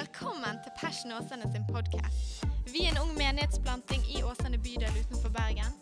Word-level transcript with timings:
Velkommen 0.00 0.56
til 0.64 0.72
Passion 0.80 1.12
Åsane 1.12 1.46
sin 1.52 1.64
podkast. 1.74 2.44
Vi 2.72 2.80
er 2.86 2.92
en 2.92 3.00
ung 3.02 3.10
menighetsplanting 3.22 4.02
i 4.14 4.22
Åsane 4.28 4.58
bydel 4.66 4.94
utenfor 5.02 5.32
Bergen 5.34 5.74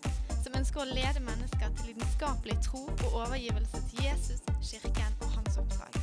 som 0.42 0.56
ønsker 0.58 0.82
å 0.82 0.86
lede 0.88 1.22
mennesker 1.22 1.70
til 1.76 1.92
lidenskapelig 1.92 2.56
tro 2.66 2.80
og 2.88 3.14
overgivelse 3.20 3.82
til 3.92 4.08
Jesus, 4.08 4.42
kirken 4.70 5.14
og 5.22 5.36
hans 5.36 5.60
oppdrag. 5.62 6.00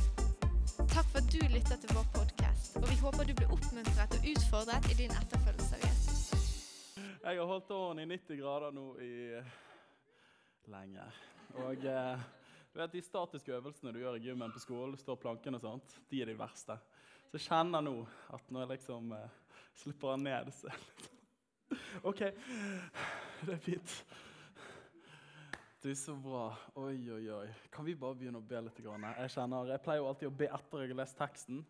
Takk 0.94 1.10
for 1.12 1.20
at 1.20 1.28
du 1.34 1.44
lytter 1.52 1.76
til 1.82 1.92
vår 1.92 2.08
podkast, 2.16 2.80
og 2.80 2.88
vi 2.88 2.96
håper 3.02 3.28
du 3.28 3.34
blir 3.36 3.52
oppmuntret 3.58 4.16
og 4.16 4.30
utfordret 4.32 4.88
i 4.94 4.98
din 5.02 5.12
etterfølgelse 5.20 5.76
av 5.76 5.84
Jesus. 5.84 6.24
Jeg 7.20 7.42
har 7.42 7.52
holdt 7.52 7.76
åren 7.76 8.00
i 8.00 8.10
90 8.16 8.40
grader 8.40 8.76
nå 8.80 8.86
i 9.04 9.14
lenge. 10.72 11.10
Og 11.66 11.84
eh, 11.84 12.28
du 12.72 12.80
vet, 12.80 12.96
De 12.96 13.04
statiske 13.12 13.60
øvelsene 13.60 13.92
du 13.92 14.00
gjør 14.06 14.16
i 14.16 14.24
gymmen 14.30 14.56
på 14.56 14.64
skolen, 14.64 14.96
står 15.04 15.20
plankene 15.20 15.60
og 15.60 15.68
sånt, 15.68 16.00
de 16.08 16.24
er 16.24 16.32
de 16.32 16.40
verste. 16.40 16.80
Så 17.26 17.38
jeg 17.38 17.46
kjenner 17.48 17.82
nå 17.82 17.96
at 18.34 18.50
når 18.54 18.62
jeg 18.62 18.72
liksom 18.76 19.12
eh, 19.16 19.36
slipper 19.76 20.14
han 20.14 20.24
ned 20.26 20.52
så 20.54 20.70
liksom, 20.70 21.12
OK, 22.06 22.20
det 23.42 23.54
er 23.56 23.62
fint. 23.62 23.94
Du, 25.82 25.94
så 25.94 26.14
bra. 26.18 26.48
Oi, 26.74 27.10
oi, 27.12 27.24
oi. 27.30 27.48
Kan 27.74 27.86
vi 27.86 27.94
bare 27.98 28.16
begynne 28.18 28.38
å 28.38 28.46
be 28.46 28.60
litt? 28.68 28.78
Grann? 28.82 29.04
Jeg 29.18 29.34
kjenner, 29.34 29.72
jeg 29.72 29.82
pleier 29.82 30.02
jo 30.02 30.08
alltid 30.10 30.30
å 30.30 30.36
be 30.38 30.48
etter 30.50 30.82
jeg 30.82 30.92
har 30.92 31.00
lest 31.02 31.18
teksten, 31.18 31.60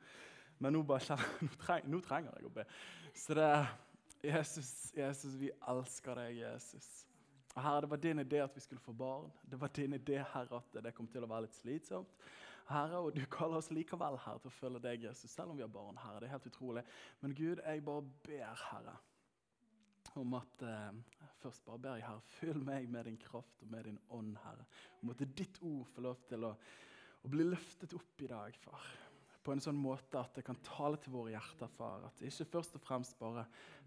men 0.61 0.77
nå, 0.77 0.84
bare 0.88 1.05
kjenner, 1.05 1.34
nå, 1.45 1.50
treng, 1.64 1.88
nå 1.92 2.00
trenger 2.05 2.36
jeg 2.36 2.48
å 2.48 2.55
be. 2.55 2.64
Så 3.16 3.36
det 3.36 3.48
er 3.48 3.69
Jesus, 4.27 4.70
Jesus, 4.97 5.36
vi 5.41 5.50
elsker 5.69 6.20
deg, 6.20 6.41
Jesus. 6.42 6.88
Og 7.55 7.62
Herre, 7.64 7.80
Det 7.84 7.91
var 7.91 8.02
din 8.05 8.25
idé 8.25 8.42
at 8.45 8.56
vi 8.56 8.64
skulle 8.64 8.84
få 8.84 8.92
barn. 8.92 9.30
Det 9.50 9.61
var 9.61 9.69
din 9.69 9.97
idé 9.97 10.20
Herre, 10.33 10.61
at 10.61 10.83
det 10.84 10.95
kom 10.97 11.09
til 11.09 11.25
å 11.25 11.30
være 11.30 11.47
litt 11.47 11.56
slitsomt. 11.56 12.28
Herre, 12.66 12.98
og 12.98 13.15
Du 13.15 13.23
kaller 13.30 13.61
oss 13.61 13.70
likevel 13.70 14.19
her 14.25 14.41
til 14.43 14.51
å 14.51 14.56
følge 14.56 14.83
deg, 14.83 15.06
Jesus, 15.06 15.30
selv 15.30 15.52
om 15.52 15.59
vi 15.59 15.65
har 15.65 15.73
barn. 15.73 15.98
Herre. 16.02 16.23
Det 16.23 16.29
er 16.29 16.34
helt 16.34 16.48
utrolig. 16.51 16.83
Men 17.23 17.36
Gud, 17.39 17.62
jeg 17.62 17.84
bare 17.86 18.06
ber, 18.27 18.64
Herre, 18.73 18.97
om 20.17 20.36
at 20.39 20.64
eh, 20.64 21.23
Først 21.36 21.67
bare 21.67 21.78
ber 21.78 21.98
jeg, 21.98 22.06
Herre, 22.08 22.23
fyll 22.41 22.62
meg 22.64 22.89
med 22.91 23.06
din 23.06 23.19
kraft 23.20 23.61
og 23.62 23.70
med 23.70 23.86
din 23.86 23.98
ånd, 24.17 24.34
Herre. 24.42 24.64
Om 25.03 25.12
at 25.12 25.27
ditt 25.39 25.61
ord 25.62 25.84
får 25.92 26.06
lov 26.08 26.23
til 26.27 26.47
å, 26.48 26.55
å 27.23 27.31
bli 27.31 27.45
løftet 27.47 27.95
opp 27.95 28.25
i 28.25 28.31
dag, 28.31 28.56
far 28.64 28.86
på 29.47 29.55
en 29.55 29.62
sånn 29.62 29.78
måte 29.78 30.19
at 30.19 30.34
det 30.34 30.42
kan 30.47 30.58
tale 30.67 30.98
til 30.98 31.14
våre 31.14 31.36
hjerter, 31.36 31.70
far. 31.70 32.03
At 32.08 32.19
det 32.19 32.33
ikke 32.33 32.48
først 32.56 32.78
og 32.78 32.83
fremst 32.83 33.14
bare 33.20 33.45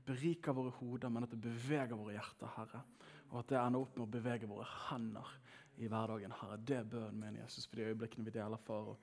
beriker 0.08 0.55
våre 0.55 0.71
hoder, 0.77 1.11
men 1.11 1.25
at 1.25 1.33
det 1.33 1.41
beveger 1.43 1.99
våre 1.99 2.16
hjerter, 2.16 2.53
Herre. 2.55 2.83
Og 3.30 3.41
at 3.41 3.52
det 3.52 3.59
ender 3.59 3.83
opp 3.83 3.97
med 3.97 4.05
å 4.05 4.14
bevege 4.14 4.47
våre 4.49 4.67
hender 4.88 5.33
i 5.80 5.89
hverdagen, 5.89 6.33
Herre. 6.41 6.59
Det 6.61 6.77
er 6.77 6.88
bønnen 6.88 7.19
min, 7.23 7.41
Jesus, 7.41 7.67
for 7.67 7.80
de 7.80 7.89
øyeblikkene 7.89 8.27
vi 8.27 8.35
deler, 8.35 8.61
for. 8.67 8.97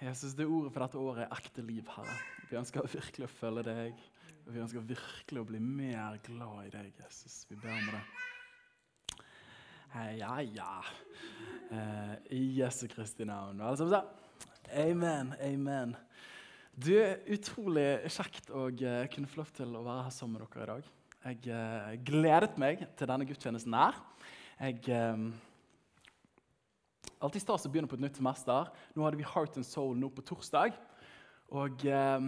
Jesus, 0.00 0.32
det 0.34 0.46
ordet 0.48 0.72
for 0.72 0.84
dette 0.84 0.98
året 1.00 1.26
er 1.26 1.36
ekte 1.36 1.64
liv, 1.64 1.84
Herre. 1.96 2.16
Vi 2.50 2.58
ønsker 2.60 2.88
virkelig 2.98 3.28
å 3.28 3.34
følge 3.34 3.66
deg. 3.68 4.04
Og 4.46 4.54
vi 4.54 4.62
ønsker 4.64 4.86
virkelig 4.88 5.42
å 5.42 5.46
bli 5.46 5.60
mer 5.62 6.16
glad 6.26 6.66
i 6.66 6.74
deg, 6.74 6.92
Jesus. 7.04 7.44
Vi 7.50 7.58
ber 7.60 7.74
om 7.76 7.90
det. 7.92 8.00
Hei, 9.90 10.08
ja, 10.20 10.36
ja. 10.46 10.72
Eh, 11.70 12.14
I 12.38 12.40
Jesu 12.60 12.86
Kristi 12.90 13.26
navn. 13.28 13.60
Alle 13.60 13.76
sammen? 13.76 14.16
Amen, 14.70 15.34
amen. 15.42 15.96
Du, 16.74 16.94
Utrolig 17.34 18.08
kjekt 18.14 18.52
å 18.54 18.68
uh, 18.70 19.06
kunne 19.10 19.28
få 19.28 19.42
lov 19.42 19.50
til 19.56 19.74
å 19.74 19.82
være 19.82 20.04
her 20.06 20.14
sammen 20.14 20.38
med 20.38 20.46
dere 20.46 20.62
i 20.62 20.70
dag. 20.70 20.90
Jeg 21.26 21.40
uh, 21.52 21.96
gledet 22.06 22.54
meg 22.62 22.84
til 22.96 23.10
denne 23.10 23.26
gudstjenesten 23.28 23.74
her. 23.76 23.98
Jeg, 24.60 24.82
eh, 24.92 25.16
alltid 27.24 27.40
stas 27.40 27.62
å 27.64 27.70
begynne 27.72 27.88
på 27.88 27.96
et 27.96 28.02
nytt 28.04 28.18
semester. 28.20 28.66
Nå 28.92 29.06
hadde 29.06 29.16
vi 29.16 29.24
Heart 29.24 29.54
and 29.56 29.64
Soul 29.64 29.94
nå 29.96 30.10
på 30.12 30.20
torsdag. 30.28 30.74
Og 31.56 31.86
eh, 31.88 32.26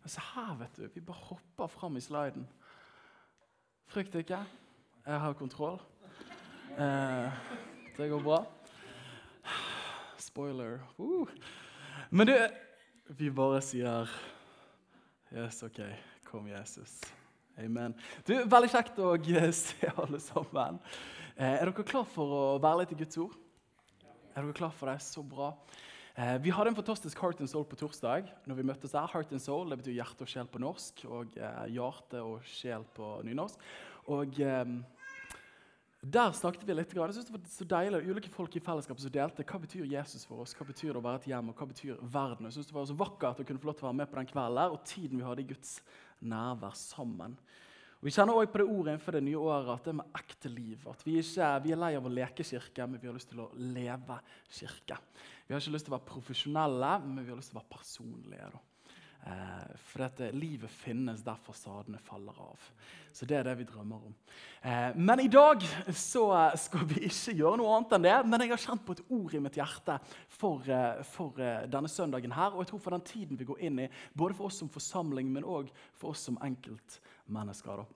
altså 0.00 0.22
her, 0.32 0.54
vet 0.62 0.78
du, 0.78 0.86
vi 0.94 1.02
bare 1.04 1.26
hopper 1.26 1.68
fram 1.68 1.98
i 2.00 2.00
sliden. 2.00 2.46
Frykt 3.92 4.16
ikke. 4.16 4.38
Jeg 5.04 5.20
har 5.20 5.36
kontroll. 5.36 5.76
Eh, 6.80 7.44
det 7.98 8.08
går 8.08 8.24
bra. 8.24 8.40
Spoiler. 10.18 10.80
Uh. 10.96 11.28
Men 12.08 12.32
du, 12.32 12.34
vi 13.20 13.28
bare 13.30 13.60
sier 13.60 14.08
Yes, 15.28 15.60
OK. 15.62 15.84
Kom, 16.24 16.48
Jesus. 16.48 17.02
Amen. 17.60 17.92
Du, 18.24 18.32
Veldig 18.48 18.72
kjekt 18.72 18.96
å 18.96 19.12
se 19.52 19.92
alle 19.92 20.24
sammen. 20.24 20.80
Eh, 21.36 21.58
er 21.60 21.68
dere 21.68 21.84
klar 21.84 22.06
for 22.08 22.32
å 22.32 22.44
være 22.64 22.80
litt 22.80 22.92
i 22.94 22.96
Guds 22.96 23.18
ord? 23.20 23.34
Er 24.32 24.40
dere 24.40 24.56
klar 24.56 24.70
for 24.72 24.88
det? 24.88 25.02
Så 25.04 25.20
bra. 25.20 25.50
Eh, 26.16 26.38
vi 26.40 26.48
hadde 26.48 26.70
en 26.72 26.78
fantastisk 26.78 27.20
Heart 27.20 27.42
and 27.44 27.50
Soul 27.52 27.66
på 27.68 27.76
torsdag. 27.76 28.30
når 28.46 28.56
vi 28.56 28.64
møttes 28.64 28.96
her. 28.96 29.06
Heart 29.12 29.32
and 29.36 29.42
Soul 29.44 29.68
det 29.68 29.76
betyr 29.82 29.98
hjerte 29.98 30.24
og 30.24 30.30
sjel 30.32 30.48
på 30.48 30.62
norsk 30.64 31.04
og 31.04 31.36
eh, 31.36 31.66
hjerte 31.76 32.22
og 32.24 32.40
sjel 32.44 32.88
på 32.96 33.20
nynorsk. 33.28 33.60
Og... 34.08 34.40
Der 36.06 36.30
snakket 36.30 36.62
vi 36.62 36.74
litt. 36.76 36.92
Jeg 36.94 37.14
synes 37.16 37.26
det 37.26 37.34
var 37.34 37.46
så 37.50 37.64
deilig, 37.66 38.00
Ulike 38.06 38.30
folk 38.30 38.54
i 38.54 38.60
fellesskapet 38.62 39.02
som 39.02 39.10
delte 39.10 39.42
hva 39.42 39.58
betyr 39.58 39.88
Jesus 39.90 40.22
for 40.28 40.44
oss, 40.44 40.52
hva 40.54 40.66
betyr 40.68 40.92
det 40.92 41.00
å 41.00 41.02
være 41.02 41.18
et 41.18 41.26
hjem, 41.32 41.48
og 41.50 41.58
hva 41.58 41.66
betyr 41.66 41.96
verden. 41.98 42.46
Jeg 42.46 42.54
synes 42.54 42.68
Det 42.68 42.76
var 42.76 42.86
så 42.86 42.94
vakkert 43.00 43.40
å 43.42 43.46
kunne 43.48 43.58
få 43.58 43.66
lov 43.66 43.78
til 43.80 43.88
å 43.88 43.88
være 43.88 44.00
med 44.04 44.10
på 44.12 44.20
den 44.20 44.28
kvelden 44.30 44.76
og 44.76 44.84
tiden 44.86 45.18
vi 45.18 45.26
hadde 45.26 45.42
i 45.42 45.48
Guds 45.50 45.72
nærvær 46.22 46.76
sammen. 46.78 47.34
Vi 48.06 48.12
kjenner 48.14 48.38
også 48.38 48.52
på 48.52 48.60
det 48.60 48.68
ordet 48.70 48.92
innenfor 48.92 49.16
det 49.16 49.24
nye 49.26 49.38
året 49.40 49.72
at 49.72 49.86
det 49.88 49.90
er 49.90 49.98
med 49.98 50.18
ekte 50.20 50.50
liv. 50.52 50.84
At 50.86 51.00
vi, 51.02 51.16
ikke, 51.18 51.48
vi 51.64 51.72
er 51.74 51.80
lei 51.80 51.88
av 51.98 52.04
å 52.06 52.12
leke 52.12 52.46
kirke, 52.46 52.86
men 52.86 53.02
vi 53.02 53.10
har 53.10 53.16
lyst 53.16 53.32
til 53.32 53.42
å 53.42 53.48
leve 53.58 54.20
kirke. 54.46 54.98
Vi 55.48 55.54
har 55.54 55.64
ikke 55.64 55.74
lyst 55.74 55.88
til 55.88 55.94
å 55.94 55.96
være 55.96 56.10
profesjonelle, 56.12 56.92
men 57.02 57.24
vi 57.24 57.32
har 57.32 57.40
lyst 57.40 57.50
til 57.50 57.58
å 57.58 57.64
være 57.64 57.74
personlige. 57.74 58.50
da. 58.54 58.62
Eh, 59.76 59.82
for 59.90 60.04
dette, 60.04 60.30
livet 60.36 60.70
finnes 60.70 61.22
der 61.24 61.38
fasadene 61.44 61.98
faller 62.02 62.36
av. 62.40 62.70
Så 63.12 63.26
det 63.28 63.38
er 63.38 63.46
det 63.48 63.56
vi 63.60 63.66
drømmer 63.68 64.08
om. 64.08 64.14
Eh, 64.62 64.96
men 64.96 65.20
i 65.20 65.28
dag 65.28 65.62
så 65.92 66.26
skal 66.56 66.86
vi 66.88 67.06
ikke 67.08 67.36
gjøre 67.36 67.60
noe 67.60 67.76
annet 67.76 67.96
enn 67.96 68.06
det. 68.06 68.16
Men 68.26 68.44
jeg 68.44 68.54
har 68.54 68.64
kjent 68.64 68.86
på 68.86 68.96
et 68.96 69.04
ord 69.08 69.34
i 69.34 69.42
mitt 69.42 69.58
hjerte 69.58 69.98
for, 70.28 70.64
eh, 70.68 71.02
for 71.02 71.40
eh, 71.40 71.66
denne 71.68 71.88
søndagen 71.88 72.32
her. 72.32 72.54
Og 72.54 72.64
jeg 72.64 72.72
tror 72.72 72.84
for 72.86 72.96
den 72.96 73.06
tiden 73.06 73.38
vi 73.38 73.48
går 73.48 73.62
inn 73.68 73.84
i, 73.86 73.90
både 74.14 74.34
for 74.34 74.50
oss 74.50 74.60
som 74.62 74.72
forsamling, 74.72 75.30
men 75.32 75.44
òg 75.44 75.70
for 75.94 76.14
oss 76.14 76.26
som 76.28 76.40
enkeltmennesker. 76.44 77.86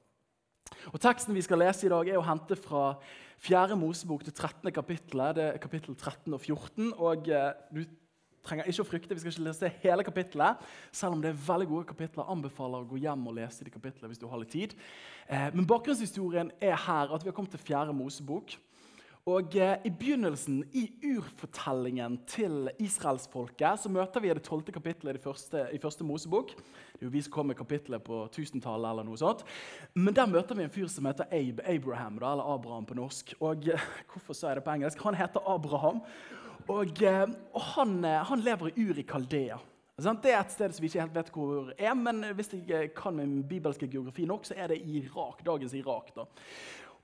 Og 0.90 1.00
Teksten 1.02 1.34
vi 1.34 1.42
skal 1.42 1.60
lese 1.60 1.86
i 1.86 1.92
dag, 1.92 2.08
er 2.08 2.18
å 2.20 2.24
hente 2.24 2.56
fra 2.56 2.94
4. 3.42 3.76
Mosebok, 3.76 4.22
til 4.24 4.34
13. 4.34 4.70
kapittelet. 4.72 5.36
Det 5.36 5.46
er 5.48 5.62
kapittel 5.62 5.96
13 5.96 6.34
og 6.36 6.40
14. 6.40 6.92
og 6.96 7.28
eh, 7.28 7.52
du 7.72 7.84
trenger 8.46 8.70
ikke 8.70 8.84
å 8.84 8.88
frykte. 8.88 9.14
Vi 9.14 9.22
skal 9.22 9.34
ikke 9.34 9.46
lese 9.48 9.72
hele 9.82 10.06
kapittelet, 10.06 10.64
selv 10.92 11.16
om 11.16 11.22
det 11.22 11.32
er 11.32 11.44
veldig 11.46 11.68
gode 11.70 11.90
kapitler. 11.92 12.28
Anbefaler 12.32 12.84
å 12.84 12.90
gå 12.90 13.02
hjem 13.02 13.28
og 13.30 13.38
lese 13.40 13.66
de 13.66 13.74
kapitlene 13.74 14.12
hvis 14.12 14.22
du 14.22 14.26
har 14.30 14.40
litt 14.42 14.54
tid. 14.54 14.74
Eh, 15.28 15.50
men 15.54 15.68
bakgrunnshistorien 15.68 16.52
er 16.60 16.76
her 16.86 17.14
at 17.14 17.24
vi 17.24 17.32
har 17.32 17.36
kommet 17.36 17.54
til 17.56 17.64
fjerde 17.64 17.96
Mosebok. 17.96 18.56
Og 19.28 19.56
eh, 19.60 19.76
I 19.84 19.90
begynnelsen, 19.92 20.62
i 20.72 20.86
urfortellingen 21.04 22.16
til 22.30 22.70
israelsfolket, 22.80 23.82
så 23.82 23.92
møter 23.92 24.22
vi 24.24 24.32
det 24.32 24.42
tolvte 24.46 24.72
kapittelet 24.72 25.18
i 25.18 25.22
første, 25.22 25.66
i 25.76 25.80
første 25.82 26.06
Mosebok. 26.08 26.54
Det 26.56 27.02
er 27.02 27.06
jo 27.06 27.12
vi 27.12 27.22
som 27.26 27.34
kom 27.34 27.50
med 27.52 27.58
kapittelet 27.58 28.02
på 28.02 28.22
tusentallet. 28.32 28.90
eller 28.90 29.04
noe 29.04 29.20
sånt. 29.20 29.44
Men 29.94 30.16
der 30.16 30.26
møter 30.26 30.56
vi 30.56 30.64
en 30.64 30.72
fyr 30.72 30.88
som 30.88 31.04
heter 31.06 31.28
Abe, 31.28 31.62
Abraham, 31.68 32.18
da, 32.18 32.32
eller 32.32 32.54
Abraham 32.54 32.88
på 32.88 32.96
norsk. 32.96 33.34
Og 33.40 33.68
eh, 33.68 33.88
Hvorfor 34.12 34.34
sa 34.34 34.48
jeg 34.48 34.62
det 34.62 34.64
på 34.64 34.78
engelsk? 34.78 35.04
Han 35.04 35.20
heter 35.20 35.44
Abraham. 35.46 36.00
Og, 36.68 37.02
eh, 37.02 37.26
og 37.54 37.62
han, 37.74 38.04
eh, 38.04 38.22
han, 38.26 38.42
lever 38.44 38.70
i 38.70 38.86
Ur 38.86 38.98
i 38.98 39.06
Kaldea. 39.06 39.58
Det 40.00 40.32
er 40.32 40.40
et 40.40 40.52
sted 40.52 40.72
som 40.72 40.82
vi 40.82 40.88
ikke 40.88 41.02
helt 41.02 41.16
vet 41.16 41.32
hvor 41.34 41.72
er, 41.76 41.94
men 41.94 42.24
hvis 42.36 42.54
jeg 42.54 42.68
eh, 42.72 42.92
kan 42.96 43.16
min 43.16 43.42
bibelske 43.44 43.88
geografi 43.88 44.24
nok, 44.24 44.46
så 44.48 44.54
er 44.56 44.72
det 44.72 44.80
Irak, 44.80 45.44
dagens 45.44 45.74
Irak. 45.74 46.14
da. 46.16 46.24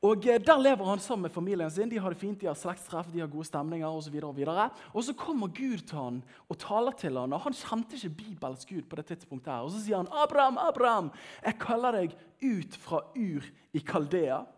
Og 0.03 0.22
Der 0.22 0.61
lever 0.61 0.84
han 0.84 0.99
sammen 0.99 1.22
med 1.22 1.31
familien 1.31 1.71
sin. 1.71 1.91
De 1.91 1.99
har 1.99 2.11
det 2.11 2.19
fint, 2.19 2.41
de 2.41 2.47
har 2.47 2.55
slektstreff, 2.55 3.09
de 3.12 3.21
har 3.21 3.27
gode 3.27 3.44
stemninger 3.44 3.89
osv. 3.89 4.15
Og, 4.22 4.37
og, 4.47 4.71
og 4.93 5.05
så 5.05 5.15
kommer 5.15 5.49
Gud 5.49 5.78
til 5.78 5.99
han 5.99 6.23
og 6.49 6.59
taler 6.59 6.93
til 6.93 7.17
han, 7.19 7.32
og 7.32 7.41
Han 7.41 7.52
kjente 7.52 7.97
ikke 7.97 8.17
Bibels 8.17 8.67
Gud 8.67 8.82
på 8.82 8.97
det 8.97 9.06
tidspunktet. 9.06 9.52
her. 9.52 9.61
Og 9.61 9.70
Så 9.70 9.81
sier 9.81 9.97
han, 9.97 10.06
'Abraham, 10.09 10.59
Abraham, 10.59 11.11
jeg 11.44 11.59
kaller 11.59 11.91
deg 11.93 12.17
ut 12.43 12.76
fra 12.76 13.00
Ur 13.17 13.43
i 13.73 13.79
Kaldea.' 13.79 14.56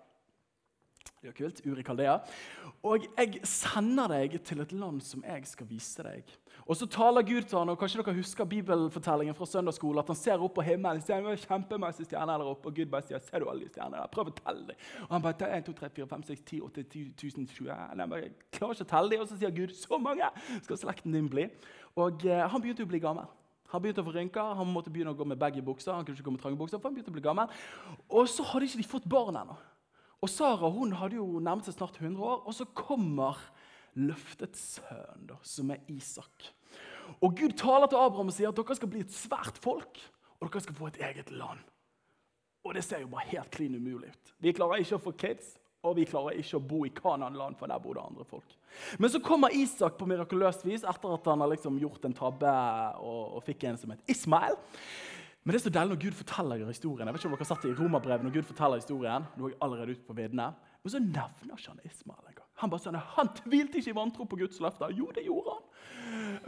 Det 1.19 1.33
var 1.33 1.35
kult. 1.35 1.61
Uri 1.67 1.83
Kaldea. 1.83 2.19
Og 2.87 3.07
jeg 3.19 3.41
sender 3.43 4.13
deg 4.13 4.37
til 4.47 4.61
et 4.63 4.73
land 4.73 5.01
som 5.03 5.25
jeg 5.27 5.47
skal 5.51 5.67
vise 5.67 6.05
deg. 6.07 6.29
Og 6.69 6.77
så 6.77 6.87
taler 6.87 7.25
Gud 7.27 7.49
til 7.49 7.59
han, 7.59 7.73
og 7.73 7.79
Kanskje 7.81 8.03
dere 8.03 8.15
husker 8.15 8.47
bibelfortellingen 8.47 9.35
fra 9.35 9.47
søndagsskolen. 9.49 9.99
At 9.99 10.13
han 10.13 10.19
ser 10.21 10.45
opp 10.45 10.55
på 10.55 10.63
himmelen 10.63 11.03
ser 11.03 11.25
det 11.25 11.41
kjempemasse 11.43 12.07
stjerner 12.07 12.39
der 12.39 12.51
oppe, 12.53 12.71
og 12.71 12.77
Gud 12.77 12.93
bare 12.93 13.07
sier 13.09 13.23
ser 13.25 13.43
du 13.43 13.49
alle 13.51 13.65
de 13.65 13.73
stjernene 13.73 14.03
der? 14.03 14.13
Prøv 14.13 14.31
å 14.31 14.35
telle 14.37 14.67
dem. 14.69 14.85
Og 15.09 15.17
han 15.17 15.25
bare 15.25 15.49
1, 15.59 15.67
2, 15.71 15.75
3, 15.81 15.91
4, 15.97 16.09
5, 16.13 16.25
6, 16.29 16.45
10, 16.53 16.61
8, 16.69 16.85
10, 16.93 17.09
1000, 17.17 17.49
20 17.57 17.73
Han 17.73 18.05
bare 18.05 18.31
klarer 18.55 18.77
ikke 18.79 18.87
å 18.87 18.93
telle 18.93 19.15
dem. 19.15 19.25
Og 19.25 19.33
så 19.33 19.41
sier 19.41 19.57
Gud 19.59 19.75
så 19.75 19.99
mange 20.03 20.31
skal 20.69 20.81
slekten 20.85 21.17
din 21.17 21.33
bli. 21.33 21.49
Og 21.99 22.29
eh, 22.29 22.45
han 22.47 22.63
begynte 22.63 22.87
å 22.87 22.93
bli 22.93 23.03
gammel. 23.03 23.27
Han 23.73 23.83
begynte 23.83 24.05
å 24.05 24.07
få 24.07 24.15
rynker, 24.15 24.55
han 24.57 24.71
måtte 24.71 24.93
begynne 24.93 25.13
å 25.13 25.19
gå 25.19 25.27
med 25.29 25.41
baggy 25.41 25.61
bukser. 25.65 25.93
han 25.93 26.05
kunne 26.05 26.17
ikke 26.17 26.29
gå 26.31 26.37
med 26.37 26.41
trange 26.41 26.57
bukser, 26.57 26.79
for 26.79 26.89
han 26.89 26.95
begynte 26.95 27.11
å 27.13 27.17
bli 27.17 27.25
gammel. 27.27 27.51
Og 28.09 28.31
så 28.31 28.47
hadde 28.53 28.69
ikke 28.69 28.81
de 28.81 28.87
fått 28.89 29.09
barn 29.09 29.37
ennå. 29.37 29.57
Og 30.25 30.31
Sara 30.33 30.71
hun 30.75 30.93
hadde 30.99 31.19
jo 31.21 31.39
nærmet 31.39 31.69
seg 31.69 31.77
snart 31.77 31.99
100 32.01 32.19
år, 32.19 32.41
og 32.43 32.55
så 32.57 32.67
kommer 32.77 33.39
løftets 33.99 34.79
sønn, 34.79 35.31
som 35.47 35.71
er 35.75 35.83
Isak. 35.91 36.51
Og 37.25 37.35
Gud 37.39 37.55
taler 37.59 37.89
til 37.89 38.01
Abraham 38.01 38.31
og 38.31 38.37
sier 38.37 38.51
at 38.51 38.59
dere 38.59 38.77
skal 38.77 38.91
bli 38.91 39.05
et 39.05 39.15
svært 39.15 39.59
folk, 39.63 40.01
og 40.39 40.49
dere 40.49 40.65
skal 40.65 40.77
få 40.79 40.91
et 40.91 41.01
eget 41.09 41.31
land. 41.35 41.63
Og 42.67 42.75
det 42.77 42.83
ser 42.85 43.03
jo 43.05 43.13
bare 43.13 43.31
helt 43.31 43.51
klin 43.55 43.79
umulig 43.79 44.11
ut. 44.13 44.35
Vi 44.43 44.53
klarer 44.55 44.83
ikke 44.83 44.99
å 44.99 45.05
få 45.07 45.15
kids, 45.19 45.55
og 45.87 45.95
vi 45.97 46.07
klarer 46.11 46.39
ikke 46.41 46.59
å 46.59 46.67
bo 46.67 46.83
i 46.85 46.93
Kanan-land, 46.93 47.57
for 47.59 47.71
der 47.71 47.81
bor 47.83 47.95
det 47.97 48.03
andre 48.03 48.27
folk. 48.27 48.57
Men 48.99 49.13
så 49.13 49.23
kommer 49.25 49.55
Isak 49.55 49.97
på 49.99 50.09
mirakuløst 50.11 50.67
vis 50.67 50.83
etter 50.83 51.15
at 51.15 51.31
han 51.31 51.45
har 51.45 51.53
liksom 51.55 51.79
gjort 51.81 52.05
en 52.05 52.17
tabbe 52.19 52.55
og, 52.99 53.39
og 53.39 53.47
fikk 53.47 53.69
en 53.71 53.79
som 53.81 53.95
het 53.95 54.11
Ismael. 54.11 54.59
Men 55.49 55.55
det 55.55 55.63
er 55.63 55.71
så 55.71 55.71
deilig 55.73 55.95
når 55.95 56.01
Gud 56.03 56.17
forteller 56.19 56.63
historien. 56.69 57.09
Jeg 57.09 57.15
vet 57.15 57.23
ikke 57.23 57.29
om 57.31 57.33
dere 57.33 57.41
har 57.41 57.49
satt 57.49 57.63
det 57.65 57.69
i 57.71 57.77
Romerbrevet 57.79 58.25
når 58.27 58.33
Gud 58.35 58.47
forteller 58.51 58.81
historien. 58.83 59.29
Nå 59.33 59.47
er 59.47 59.53
jeg 59.55 59.57
allerede 59.65 59.95
ute 59.97 60.05
på 60.05 60.17
vidne. 60.19 60.49
Men 60.85 60.93
så 60.93 60.99
nevner 61.01 61.55
ikke 61.55 61.71
han 61.73 61.87
Ismael 61.89 62.27
engang. 62.29 62.49
Han 62.61 62.73
bare 62.75 62.83
sånn, 62.85 62.99
han 63.15 63.31
tvilte 63.39 63.79
ikke 63.81 63.95
i 63.95 63.97
vantro 63.97 64.27
på 64.29 64.37
Guds 64.43 64.59
løfter. 64.61 64.93
Jo, 64.93 65.07
det 65.17 65.23
gjorde 65.25 65.55
han. 65.55 65.63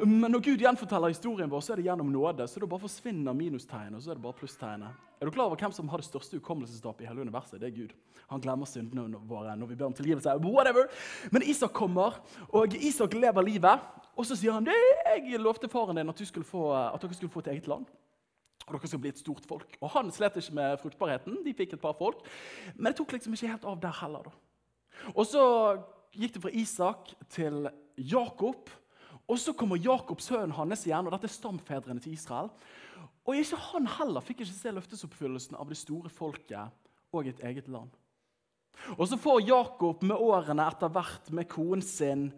Men 0.05 0.35
når 0.35 0.43
Gud 0.44 0.64
gjenforteller 0.67 1.14
historien 1.14 1.49
vår, 1.49 1.62
så 1.64 1.73
er 1.73 1.81
det 1.81 1.87
gjennom 1.87 2.11
nåde. 2.12 2.44
Så 2.44 2.61
da 2.61 2.69
bare 2.69 2.82
forsvinner 2.82 3.38
minustegnet, 3.38 3.97
og 3.97 4.05
så 4.05 4.12
er 4.12 4.20
det 4.20 4.25
bare 4.26 4.37
plusstegnet. 4.37 5.06
Er 5.17 5.31
du 5.31 5.32
klar 5.32 5.49
over 5.49 5.62
hvem 5.64 5.73
som 5.79 5.88
har 5.94 6.05
det 6.05 6.08
største 6.11 6.37
hukommelsestapet 6.37 7.06
i 7.06 7.08
hele 7.08 7.25
universet? 7.25 7.56
Det 7.62 7.70
er 7.70 7.79
Gud. 7.79 7.96
Han 8.35 8.44
glemmer 8.44 8.69
syndene 8.69 9.23
våre 9.32 9.56
når 9.56 9.73
vi 9.73 9.79
ber 9.81 9.88
om 9.88 9.96
tilgivelse. 9.96 10.37
Whatever. 10.44 10.93
Men 11.32 11.49
Isak 11.49 11.73
kommer, 11.73 12.20
og 12.53 12.76
Isak 12.76 13.17
lever 13.17 13.49
livet. 13.49 13.88
Og 14.12 14.29
så 14.29 14.37
sier 14.37 14.61
han 14.61 14.69
jeg 14.69 15.41
lovte 15.41 15.73
faren 15.73 15.96
din 15.96 16.12
at, 16.12 16.25
få, 16.44 16.69
at 16.76 17.00
dere 17.00 17.17
skulle 17.17 17.32
få 17.32 17.46
et 17.46 17.55
eget 17.55 17.73
land. 17.73 17.88
Og 18.70 18.78
dere 18.78 18.90
skal 18.90 19.02
bli 19.02 19.11
et 19.11 19.22
stort 19.22 19.46
folk. 19.50 19.76
Og 19.81 19.90
Han 19.96 20.11
slet 20.14 20.38
ikke 20.38 20.55
med 20.55 20.76
fruktbarheten. 20.82 21.40
De 21.44 21.55
fikk 21.56 21.75
et 21.75 21.82
par 21.82 21.96
folk. 21.99 22.22
Men 22.76 22.93
det 22.93 23.00
tok 23.00 23.17
liksom 23.17 23.34
ikke 23.34 23.50
helt 23.50 23.67
av 23.67 23.81
der 23.82 23.96
heller. 24.02 24.31
da. 24.31 24.32
Og 25.14 25.25
så 25.26 25.43
gikk 26.14 26.37
det 26.37 26.43
fra 26.44 26.55
Isak 26.55 27.14
til 27.28 27.69
Jakob. 27.96 28.70
Og 29.31 29.38
så 29.38 29.55
kommer 29.55 29.78
Jakobs 29.78 30.26
sønn 30.26 30.55
hans 30.56 30.87
igjen, 30.87 31.06
og 31.06 31.14
dette 31.14 31.28
er 31.28 31.34
stamfedrene 31.34 32.02
til 32.02 32.17
Israel. 32.17 32.50
Og 33.26 33.37
ikke 33.38 33.58
han 33.70 33.87
heller 33.99 34.25
fikk 34.25 34.43
ikke 34.43 34.56
se 34.56 34.72
løftesoppfyllelsen 34.75 35.58
av 35.61 35.69
det 35.70 35.78
store 35.78 36.11
folket 36.11 36.72
og 37.14 37.28
et 37.31 37.43
eget 37.46 37.69
land. 37.70 37.90
Og 38.96 39.06
så 39.08 39.19
får 39.20 39.43
Jakob 39.44 40.02
med 40.06 40.17
årene 40.17 40.67
etter 40.70 40.90
hvert 40.94 41.31
med 41.37 41.49
konen 41.50 41.84
sin 41.84 42.31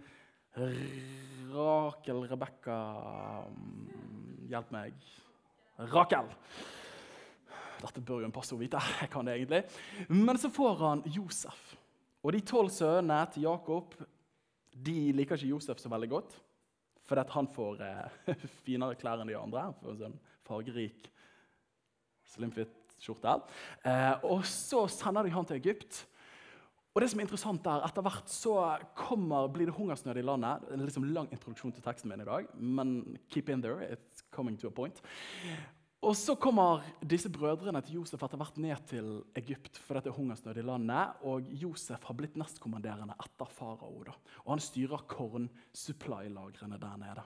Rakel 1.52 2.25
Rebekka 2.29 2.79
mm, 3.49 4.49
Hjelp 4.50 4.73
meg. 4.75 4.96
Rakel. 5.90 6.31
Dette 7.82 8.02
bør 8.05 8.23
jo 8.23 8.29
en 8.29 8.34
pastor 8.34 8.61
vite. 8.61 8.81
Jeg 9.00 9.11
kan 9.11 9.26
det 9.26 9.37
egentlig. 9.37 9.62
Men 10.08 10.38
så 10.38 10.50
får 10.52 10.76
han 10.82 11.05
Josef. 11.11 11.73
Og 12.23 12.34
de 12.37 12.43
tolv 12.46 12.70
sønnene 12.70 13.25
til 13.34 13.49
Jakob 13.49 13.96
de 14.73 15.12
liker 15.12 15.37
ikke 15.37 15.50
Josef 15.50 15.81
så 15.82 15.90
veldig 15.93 16.11
godt. 16.12 16.37
Fordi 17.08 17.25
han 17.34 17.49
får 17.50 17.82
eh, 17.84 18.37
finere 18.64 18.96
klær 19.00 19.23
enn 19.23 19.32
de 19.32 19.37
andre. 19.37 19.67
Får 19.82 19.94
en 19.94 20.00
sånn 20.05 20.20
fargerik 20.46 21.11
slimfit-skjorte. 22.32 23.37
Eh, 23.88 24.25
og 24.31 24.46
så 24.49 24.87
sender 24.90 25.26
de 25.26 25.34
han 25.34 25.49
til 25.49 25.58
Egypt. 25.58 26.05
Og 26.93 27.00
det 27.00 27.08
som 27.08 27.20
er 27.20 27.25
interessant 27.25 27.67
er, 27.73 27.84
Etter 27.87 28.05
hvert 28.05 28.29
så 28.29 28.55
kommer, 28.96 29.49
blir 29.52 29.70
det 29.70 29.76
hungersnød 29.76 30.19
i 30.20 30.25
landet. 30.25 30.67
Det 30.69 30.76
er 30.76 30.84
liksom 30.84 31.08
lang 31.08 31.31
introduksjon 31.32 31.73
til 31.73 31.84
teksten 31.84 32.12
min 32.12 32.20
i 32.20 32.29
dag, 32.29 32.49
men 32.61 33.17
keep 33.32 33.49
in 33.49 33.64
there. 33.64 33.88
It's 33.88 34.12
coming 34.32 34.58
to 34.58 34.69
a 34.69 34.75
point. 34.75 35.00
Og 36.02 36.17
Så 36.19 36.34
kommer 36.34 36.82
disse 37.06 37.31
brødrene 37.31 37.81
til 37.87 38.00
Josef 38.00 38.23
etter 38.26 38.40
hvert 38.40 38.56
ned 38.58 38.81
til 38.90 39.11
Egypt. 39.38 39.79
for 39.79 39.94
dette 39.94 40.11
er 40.11 40.17
hungersnød 40.17 40.56
i 40.58 40.64
landet, 40.67 41.12
og 41.23 41.43
Josef 41.43 42.02
har 42.02 42.14
blitt 42.14 42.34
nestkommanderende 42.34 43.14
etter 43.23 43.46
farao. 43.46 44.02
Og 44.44 44.50
Han 44.50 44.58
styrer 44.58 45.06
korn-supply-lagrene 45.06 46.81
der 46.81 46.96
nede. 46.96 47.23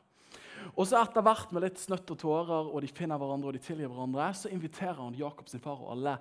Og 0.77 0.87
så 0.87 1.01
etter 1.01 1.25
hvert 1.25 1.53
med 1.53 1.65
litt 1.65 1.81
snøtt 1.81 2.11
og 2.11 2.19
tårer, 2.19 2.69
og 2.69 2.83
de 2.83 2.93
finner 2.93 3.17
hverandre 3.17 3.49
og 3.49 3.57
de 3.57 3.65
tilgir 3.65 3.89
hverandre, 3.89 4.29
så 4.35 4.53
inviterer 4.53 5.01
han 5.01 5.17
Jakob 5.17 5.49
far 5.49 5.81
og 5.81 5.93
alle 5.97 6.19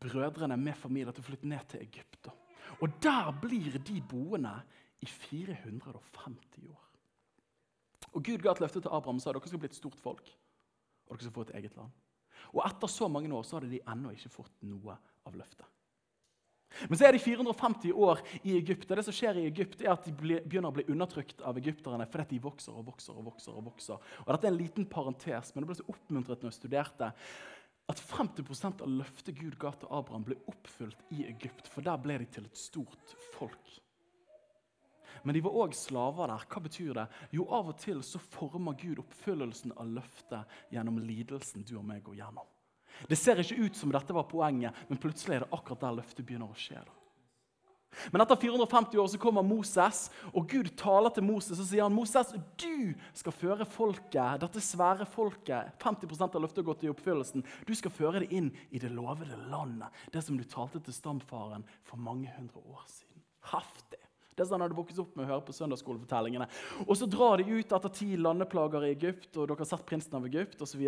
brødrene 0.00 0.56
med 0.60 0.76
familie 0.76 1.12
til 1.12 1.24
å 1.24 1.28
flytte 1.30 1.48
ned 1.48 1.66
til 1.68 1.80
Egypt. 1.80 2.28
Og 2.80 2.92
der 3.02 3.32
blir 3.40 3.78
de 3.78 4.00
boende 4.02 4.52
i 5.00 5.06
450 5.06 6.68
år. 6.68 6.89
Og 8.14 8.24
Gud 8.26 8.42
ga 8.42 8.54
et 8.54 8.62
løfte 8.62 8.82
til 8.82 8.92
Abraham 8.92 9.20
og 9.20 9.24
sa 9.24 9.34
dere 9.34 9.50
skal 9.50 9.62
bli 9.62 9.70
et 9.70 9.78
stort 9.78 10.00
folk 10.02 10.30
og 11.10 11.16
dere 11.16 11.26
skal 11.26 11.34
få 11.34 11.44
et 11.48 11.56
eget 11.58 11.76
land. 11.76 11.92
Og 12.54 12.62
etter 12.64 12.90
så 12.90 13.08
mange 13.10 13.30
år 13.34 13.44
så 13.46 13.58
hadde 13.58 13.70
de 13.70 13.82
ennå 13.92 14.14
ikke 14.14 14.32
fått 14.32 14.56
noe 14.66 14.96
av 15.26 15.36
løftet. 15.38 15.66
Men 16.86 16.98
så 16.98 17.08
er 17.08 17.16
de 17.16 17.22
450 17.22 17.92
år 17.98 18.20
i 18.46 18.54
Egypt. 18.56 18.90
og 18.90 18.96
Det 18.96 19.04
som 19.08 19.14
skjer 19.14 19.40
i 19.40 19.46
Egypt, 19.48 19.80
er 19.82 19.92
at 19.92 20.06
de 20.06 20.12
begynner 20.14 20.70
å 20.70 20.76
bli 20.76 20.86
undertrykt 20.92 21.42
av 21.42 21.58
egypterne 21.58 22.06
fordi 22.10 22.36
de 22.36 22.44
vokser 22.44 22.76
og 22.76 22.86
vokser. 22.86 23.16
og 23.16 23.26
vokser 23.26 23.56
og 23.56 23.64
vokser. 23.72 24.12
Og 24.24 24.30
Dette 24.30 24.46
er 24.46 24.52
en 24.52 24.60
liten 24.60 24.86
parentes, 24.86 25.50
men 25.54 25.64
det 25.64 25.70
ble 25.70 25.78
så 25.80 25.88
oppmuntret 25.90 26.44
når 26.44 26.52
jeg 26.52 26.60
studerte 26.60 27.10
at 27.90 28.02
50% 28.06 28.84
av 28.86 28.92
løftet 29.00 29.34
Gud 29.34 29.56
ga 29.58 29.72
til 29.74 29.90
Abraham, 29.90 30.24
ble 30.28 30.38
oppfylt 30.46 31.00
i 31.10 31.24
Egypt. 31.26 31.66
For 31.66 31.82
der 31.82 31.98
ble 31.98 32.20
de 32.22 32.30
til 32.30 32.46
et 32.46 32.58
stort 32.58 33.16
folk. 33.34 33.80
Men 35.22 35.36
de 35.36 35.42
var 35.44 35.58
òg 35.64 35.74
slaver 35.76 36.30
der. 36.32 36.46
Hva 36.50 36.62
betyr 36.64 36.94
det? 37.00 37.06
Jo, 37.36 37.48
av 37.52 37.72
og 37.72 37.80
til 37.82 38.00
så 38.06 38.20
former 38.22 38.78
Gud 38.80 39.02
oppfyllelsen 39.02 39.74
av 39.76 39.90
løftet 39.98 40.56
gjennom 40.74 41.00
lidelsen 41.04 41.66
du 41.66 41.76
og 41.78 41.86
meg 41.88 42.04
går 42.06 42.20
gjennom. 42.22 42.48
Det 43.08 43.16
ser 43.16 43.40
ikke 43.40 43.66
ut 43.66 43.76
som 43.76 43.92
dette 43.94 44.14
var 44.14 44.28
poenget, 44.28 44.76
men 44.88 45.00
plutselig 45.00 45.38
er 45.38 45.44
det 45.46 45.54
akkurat 45.56 45.86
der 45.86 46.00
løftet 46.00 46.26
begynner 46.26 46.50
å 46.50 46.58
skje. 46.58 46.80
da. 46.82 46.96
Men 48.10 48.22
etter 48.22 48.36
450 48.36 48.98
år 49.02 49.08
så 49.10 49.18
kommer 49.18 49.42
Moses, 49.42 50.04
og 50.30 50.46
Gud 50.50 50.70
taler 50.78 51.10
til 51.14 51.26
Moses 51.26 51.58
og 51.58 51.66
sier 51.66 51.82
han, 51.82 51.94
Moses, 51.94 52.30
du 52.60 52.94
skal 53.16 53.34
føre 53.34 53.66
folket, 53.66 54.40
dette 54.44 54.62
svære 54.62 55.06
folket, 55.10 55.74
50% 55.82 56.38
av 56.38 56.44
løftet 56.44 56.62
har 56.62 56.68
gått 56.70 56.84
i 56.86 56.92
oppfyllelsen, 56.92 57.44
du 57.66 57.74
skal 57.76 57.94
føre 57.94 58.22
det 58.22 58.30
inn 58.36 58.52
i 58.70 58.82
det 58.82 58.92
lovede 58.94 59.38
landet, 59.50 59.90
det 60.14 60.22
som 60.24 60.38
du 60.38 60.46
talte 60.46 60.82
til 60.86 60.96
stamfaren 60.96 61.66
for 61.86 62.00
mange 62.00 62.30
hundre 62.36 62.62
år 62.62 62.86
siden. 62.86 63.26
Heftig. 63.50 63.99
Det 64.40 64.46
er 64.46 64.48
sånn 64.48 64.62
han 64.62 64.70
hadde 64.70 64.78
vokst 64.78 65.00
opp 65.02 65.16
med 65.18 65.26
å 65.26 65.34
høre 65.34 65.44
på 65.44 65.52
søndagsskolefortellingene. 65.52 66.46
Og 66.86 66.94
så 66.96 67.04
drar 67.12 67.42
de 67.42 67.58
ut 67.60 67.74
etter 67.76 67.92
ti 67.92 68.14
landeplager 68.16 68.86
i 68.86 68.94
Egypt, 68.94 69.34
og 69.34 69.50
dere 69.50 69.60
har 69.60 69.68
sett 69.68 69.84
prinsen 69.84 70.16
av 70.16 70.24
Egypt 70.30 70.62
osv. 70.64 70.86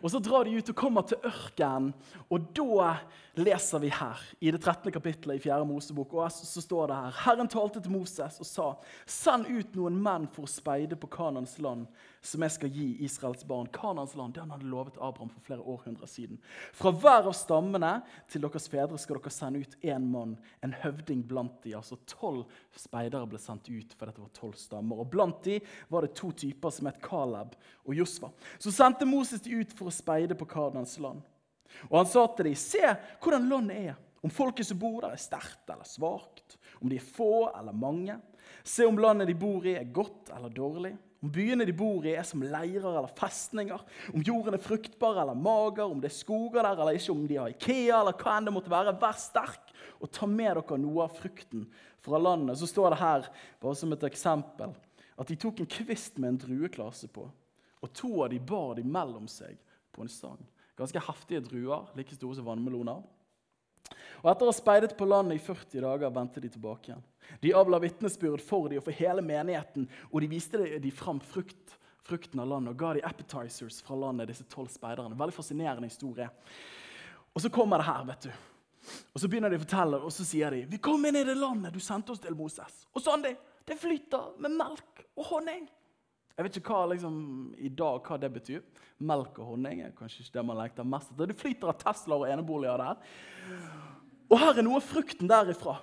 Og 0.00 0.06
så 0.08 0.20
drar 0.24 0.48
de 0.48 0.54
ut 0.56 0.70
og 0.72 0.78
kommer 0.80 1.04
til 1.04 1.20
ørkenen, 1.28 1.90
og 2.32 2.48
da 2.56 2.88
leser 3.36 3.82
vi 3.84 3.92
her 3.92 4.22
i 4.40 4.48
det 4.54 4.62
13. 4.62 4.88
kapittelet 4.96 5.36
i 5.36 5.44
4. 5.44 5.60
Mosebok. 5.68 6.16
og 6.16 6.32
så 6.32 6.64
står 6.64 6.88
det 6.88 7.02
her, 7.02 7.20
Herren 7.26 7.52
talte 7.52 7.84
til 7.84 7.92
Moses 7.92 8.40
og 8.40 8.48
sa, 8.48 8.70
send 9.04 9.52
ut 9.52 9.76
noen 9.76 10.00
menn 10.00 10.24
for 10.32 10.48
å 10.48 10.54
speide 10.54 10.96
på 10.96 11.12
Kanans 11.12 11.58
land, 11.60 11.84
som 12.24 12.44
jeg 12.44 12.54
skal 12.54 12.72
gi 12.72 12.86
Israels 13.04 13.44
barn. 13.44 13.68
Kanans 13.72 14.14
land, 14.16 14.34
det 14.34 14.40
han 14.40 14.52
hadde 14.54 14.68
lovet 14.70 14.96
Abraham 14.96 15.30
for 15.32 15.44
flere 15.44 15.64
århundrer 15.68 16.08
siden. 16.08 16.38
Fra 16.72 16.92
hver 16.92 17.28
av 17.28 17.36
stammene 17.36 17.92
til 18.32 18.44
deres 18.44 18.68
fedre 18.72 18.98
skal 19.00 19.18
dere 19.18 19.32
sende 19.34 19.60
ut 19.60 19.76
én 19.84 20.06
mann, 20.08 20.36
en 20.64 20.76
høvding 20.84 21.24
blant 21.28 21.58
de. 21.66 21.74
Altså 21.76 21.98
tolv 22.08 22.46
speidere 22.80 23.28
ble 23.28 23.40
sendt 23.42 23.68
ut, 23.68 23.92
for 23.92 24.08
dette 24.08 24.24
var 24.24 24.32
tolv 24.36 24.56
stammer. 24.60 25.04
Og 25.04 25.10
blant 25.12 25.44
de 25.44 25.60
var 25.92 26.06
det 26.06 26.16
to 26.16 26.32
typer 26.32 26.72
som 26.72 26.88
het 26.88 27.02
Kaleb 27.04 27.54
og 27.84 27.94
Josva. 27.98 28.32
Så 28.58 28.72
sendte 28.72 29.08
Moses 29.08 29.44
de 29.44 29.60
ut 29.60 29.76
for 29.76 29.90
å 29.90 29.94
speide 29.94 30.38
på 30.38 30.48
Kanans 30.48 30.96
land. 31.02 31.22
Og 31.90 31.98
han 32.00 32.08
sa 32.08 32.24
til 32.32 32.48
dem, 32.48 32.58
se 32.58 32.82
hvordan 33.20 33.48
landet 33.50 33.88
er, 33.90 33.96
om 34.24 34.32
folket 34.32 34.70
som 34.70 34.78
bor 34.80 35.02
der, 35.02 35.12
er 35.12 35.20
sterkt 35.20 35.68
eller 35.68 35.84
svakt, 35.84 36.56
om 36.80 36.88
de 36.88 36.96
er 36.96 37.04
få 37.04 37.50
eller 37.50 37.76
mange. 37.76 38.16
Se 38.64 38.86
om 38.88 38.96
landet 38.96 39.28
de 39.28 39.36
bor 39.36 39.66
i, 39.68 39.74
er 39.76 39.90
godt 39.92 40.30
eller 40.32 40.52
dårlig. 40.54 40.94
Om 41.24 41.30
byene 41.32 41.64
de 41.64 41.72
bor 41.72 42.04
i, 42.04 42.12
er 42.12 42.26
som 42.28 42.42
leirer 42.44 42.84
eller 42.84 43.08
festninger. 43.16 43.80
Om 44.12 44.24
jorden 44.26 44.58
er 44.58 44.60
fruktbar 44.60 45.22
eller 45.22 45.38
mager, 45.38 45.86
om 45.86 46.02
det 46.02 46.10
er 46.10 46.18
skoger 46.18 46.60
der 46.60 46.74
eller 46.76 46.98
ikke, 46.98 47.14
om 47.14 47.22
de 47.30 47.38
har 47.40 47.54
Ikea 47.54 48.00
eller 48.02 48.18
hva 48.20 48.34
enn 48.36 48.50
det 48.50 48.52
måtte 48.52 48.72
være. 48.72 48.92
Vær 49.00 49.16
sterk 49.16 49.72
og 50.04 50.10
ta 50.12 50.28
med 50.28 50.58
dere 50.58 50.78
noe 50.82 51.06
av 51.06 51.14
frukten 51.16 51.64
fra 52.04 52.20
landet. 52.20 52.58
Så 52.60 52.68
står 52.68 52.92
det 52.92 53.00
her, 53.00 53.30
bare 53.62 53.80
som 53.80 53.96
et 53.96 54.04
eksempel, 54.04 54.74
at 55.16 55.32
de 55.32 55.38
tok 55.40 55.62
en 55.64 55.70
kvist 55.78 56.20
med 56.20 56.34
en 56.34 56.42
drueklase 56.44 57.08
på. 57.08 57.24
Og 57.80 57.96
to 57.96 58.12
av 58.26 58.28
de 58.34 58.42
bar 58.44 58.76
de 58.76 58.84
mellom 58.84 59.24
seg 59.30 59.56
på 59.96 60.04
en 60.04 60.12
stang. 60.12 60.44
Ganske 60.76 61.00
heftige 61.08 61.40
druer, 61.48 61.88
like 61.96 62.16
store 62.18 62.36
som 62.36 62.50
vannmeloner. 62.50 63.00
Og 64.24 64.30
Etter 64.30 64.46
å 64.46 64.52
ha 64.52 64.56
speidet 64.56 64.94
på 64.96 65.08
landet 65.08 65.36
i 65.36 65.44
40 65.44 65.84
dager 65.84 66.12
vendte 66.14 66.40
de 66.40 66.48
tilbake 66.48 66.90
igjen. 66.90 67.02
De 67.40 67.52
avla 67.56 67.80
vitnesbyrd 67.82 68.40
for 68.44 68.70
de 68.72 68.78
og 68.80 68.86
for 68.86 68.96
hele 68.96 69.24
menigheten, 69.24 69.88
og 70.10 70.24
de 70.24 70.30
viste 70.30 70.60
de 70.80 70.92
fram 70.94 71.20
frukt, 71.20 71.76
frukten 72.04 72.40
av 72.40 72.48
landet 72.48 72.72
og 72.72 72.80
ga 72.80 72.94
de 72.96 73.04
appetizers 73.04 73.82
fra 73.84 73.96
landet, 74.00 74.30
disse 74.32 74.46
tolv 74.48 74.72
speiderne. 74.72 75.16
Veldig 75.18 75.36
fascinerende 75.36 75.88
historie. 75.88 76.28
Og 77.34 77.44
så 77.44 77.50
kommer 77.52 77.80
det 77.80 77.88
her, 77.90 78.04
vet 78.08 78.28
du. 78.28 78.34
Og 79.14 79.20
Så 79.20 79.28
begynner 79.28 79.52
de 79.52 79.56
å 79.56 79.64
fortelle, 79.64 80.00
og 80.04 80.12
så 80.12 80.26
sier 80.28 80.52
de 80.52 80.64
vi 80.68 80.80
kom 80.82 81.04
inn 81.08 81.16
i 81.16 81.24
det 81.24 81.36
landet 81.38 81.72
du 81.72 81.80
sendte 81.80 82.12
oss 82.12 82.20
til, 82.20 82.36
Moses. 82.36 82.84
Og 82.92 83.02
sånn 83.04 83.24
det, 83.24 83.36
det 83.64 83.78
flyter 83.80 84.34
med 84.44 84.56
melk 84.58 85.04
og 85.16 85.28
honning. 85.32 85.64
Jeg 86.34 86.48
vet 86.48 86.56
ikke 86.58 86.74
hva, 86.74 86.86
liksom, 86.90 87.16
i 87.62 87.70
dag 87.70 88.00
hva 88.02 88.16
det 88.18 88.30
betyr. 88.34 88.62
Melk 89.06 89.36
og 89.38 89.52
honning 89.52 89.84
er 89.84 89.92
kanskje 89.94 90.24
ikke 90.24 90.34
det 90.40 90.46
man 90.48 90.58
lengter 90.58 90.86
mest 90.86 91.12
etter. 91.12 91.30
Det 91.30 91.38
flyter 91.38 91.70
av 91.70 91.76
Tesla 91.78 92.18
og 92.18 92.26
eneboliger 92.26 92.80
der. 92.82 93.18
Og 94.32 94.40
her 94.40 94.58
er 94.58 94.66
noe 94.66 94.80
av 94.80 94.88
frukten 94.88 95.30
derifra. 95.30 95.76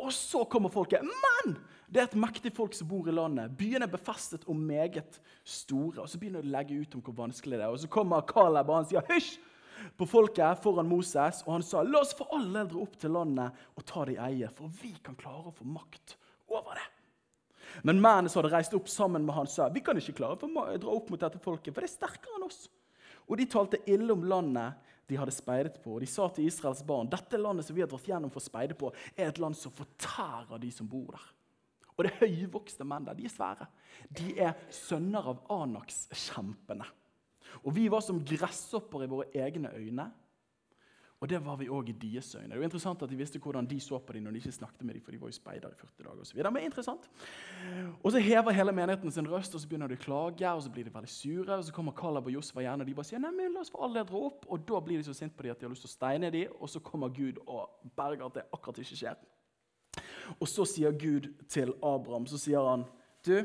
Og 0.00 0.12
så 0.16 0.44
kommer 0.48 0.72
folket. 0.72 1.04
Men 1.04 1.58
Det 1.86 2.00
er 2.00 2.08
et 2.08 2.16
mektig 2.18 2.50
folk 2.50 2.74
som 2.74 2.88
bor 2.90 3.06
i 3.06 3.12
landet. 3.14 3.52
Byene 3.54 3.86
er 3.86 3.92
befestet 3.92 4.42
og 4.50 4.56
meget 4.58 5.20
store. 5.44 6.00
Og 6.02 6.08
Så 6.08 6.18
begynner 6.18 6.42
de 6.42 6.48
å 6.48 6.54
legge 6.56 6.80
ut 6.80 6.96
om 6.96 7.04
hvor 7.04 7.14
vanskelig 7.20 7.60
det 7.60 7.62
er. 7.62 7.70
Og 7.70 7.78
Så 7.78 7.92
kommer 7.92 8.26
Caleb 8.26 8.72
og 8.72 8.80
han 8.80 8.88
sier 8.90 9.06
hysj 9.06 9.36
på 9.94 10.08
folket 10.08 10.64
foran 10.64 10.88
Moses. 10.88 11.44
Og 11.46 11.52
han 11.52 11.62
sa 11.62 11.84
la 11.86 12.00
oss 12.00 12.16
for 12.16 12.32
all 12.34 12.48
del 12.48 12.72
dra 12.72 12.82
opp 12.82 12.96
til 12.98 13.14
landet 13.14 13.66
og 13.76 13.86
ta 13.86 14.08
det 14.08 14.16
i 14.16 14.22
eie, 14.32 14.50
for 14.50 14.72
vi 14.82 14.96
kan 15.04 15.14
klare 15.14 15.52
å 15.52 15.54
få 15.54 15.68
makt 15.68 16.16
over 16.48 16.74
det. 16.80 16.88
Men 17.82 18.00
mennene 18.00 18.30
som 18.32 18.40
hadde 18.40 18.54
reist 18.54 18.74
opp 18.76 18.88
sammen 18.90 19.26
med 19.26 19.36
han, 19.36 19.48
sa 19.50 19.68
vi 19.72 19.82
kan 19.84 19.98
ikke 19.98 20.16
klare 20.16 20.38
å 20.38 20.66
dra 20.80 20.94
opp 20.94 21.10
mot 21.12 21.20
dette 21.20 21.40
folket, 21.42 21.74
for 21.74 21.82
det 21.84 21.90
er 21.90 21.96
sterkere 21.96 22.38
enn 22.38 22.46
oss. 22.48 22.66
Og 23.26 23.40
de 23.40 23.48
talte 23.50 23.82
ille 23.90 24.12
om 24.14 24.24
landet 24.24 24.92
de 25.06 25.18
hadde 25.18 25.34
speidet 25.34 25.78
på. 25.82 25.96
Og 25.96 26.02
de 26.02 26.08
sa 26.10 26.28
til 26.34 26.46
Israels 26.48 26.82
barn 26.86 27.10
dette 27.10 27.38
landet 27.40 27.66
som 27.66 27.76
vi 27.76 27.82
har 27.82 27.90
dratt 27.90 28.06
gjennom 28.08 28.32
for 28.32 28.42
å 28.42 28.46
speide 28.46 28.76
på, 28.78 28.92
er 29.14 29.30
et 29.30 29.40
land 29.42 29.58
som 29.58 29.74
fortærer 29.74 30.62
de 30.62 30.70
som 30.74 30.88
bor 30.90 31.14
der. 31.14 31.32
Og 31.96 32.04
det 32.04 32.12
er 32.12 32.26
høyvokste 32.26 32.84
menn 32.84 33.06
der. 33.06 33.16
De 33.16 33.24
er 33.24 33.32
svære. 33.32 33.66
De 34.12 34.32
er 34.44 34.56
sønner 34.74 35.32
av 35.32 35.42
Anaks-kjempene. 35.54 36.86
Og 37.64 37.72
vi 37.76 37.86
var 37.92 38.02
som 38.04 38.20
gresshopper 38.20 39.06
i 39.06 39.10
våre 39.10 39.30
egne 39.32 39.70
øyne. 39.72 40.10
Og 41.16 41.28
det 41.30 41.38
var 41.40 41.56
vi 41.56 41.68
òg 41.72 41.88
i 41.88 41.94
deres 41.96 42.34
øyne. 42.36 42.50
Det 42.50 42.58
var 42.60 42.66
interessant 42.68 43.02
at 43.02 43.08
De 43.08 43.16
visste 43.16 43.40
hvordan 43.40 43.66
de 43.66 43.78
så 43.80 43.98
på 43.98 44.12
dem 44.12 44.26
når 44.26 44.34
de 44.34 44.40
ikke 44.42 44.52
snakket 44.52 44.82
med 44.84 44.94
dem, 44.94 45.02
for 45.02 45.14
de 45.14 45.20
var 45.20 45.30
jo 45.30 45.36
speider 45.38 45.72
i 45.72 45.78
40 45.78 46.04
dager. 46.04 46.20
Og 46.20 46.26
så 46.26 46.34
videre. 46.36 46.50
Men 46.52 46.66
interessant. 46.68 47.08
Og 48.02 48.12
så 48.12 48.20
hever 48.20 48.52
hele 48.52 48.72
menigheten 48.72 49.12
sin 49.12 49.30
røst, 49.30 49.54
og 49.54 49.60
så 49.60 49.68
begynner 49.70 49.88
de 49.88 49.96
å 49.96 50.02
klage, 50.02 50.50
og 50.52 50.62
så 50.62 50.72
blir 50.74 50.84
de 50.84 50.92
veldig 50.92 51.08
sure. 51.08 51.56
og 51.56 51.64
Så 51.64 51.72
kommer 51.72 51.96
Kalab 51.96 52.28
og 52.28 52.36
Josfa 52.36 52.60
igjen, 52.60 52.84
og 52.84 52.86
de 52.86 52.94
bare 52.98 53.08
sier 53.08 53.24
nei, 53.24 53.32
men 53.32 53.56
la 53.56 53.64
oss 53.64 53.72
for 53.72 53.88
alle 53.88 54.04
dra 54.04 54.22
opp. 54.28 54.44
Og 54.44 54.68
da 54.68 54.82
blir 54.84 55.00
de 55.00 55.08
så 55.08 55.16
sinte 55.16 55.38
på 55.38 55.46
dem 55.46 55.56
at 55.56 55.62
de 55.62 55.68
har 55.68 55.72
lyst 55.72 55.86
til 55.88 55.94
å 55.94 55.96
steine 55.96 56.30
dem, 56.34 56.52
og 56.60 56.68
så 56.68 56.84
kommer 56.84 57.08
Gud 57.16 57.40
og 57.46 57.80
berger 57.96 58.28
at 58.28 58.36
det 58.36 58.48
akkurat 58.52 58.84
ikke 58.84 59.00
skjer. 59.00 59.26
Og 60.36 60.48
så 60.50 60.68
sier 60.68 60.92
Gud 60.92 61.30
til 61.48 61.72
Abraham 61.80 62.26
så 62.28 62.38
sier 62.40 62.60
han, 62.66 62.84
du, 63.24 63.40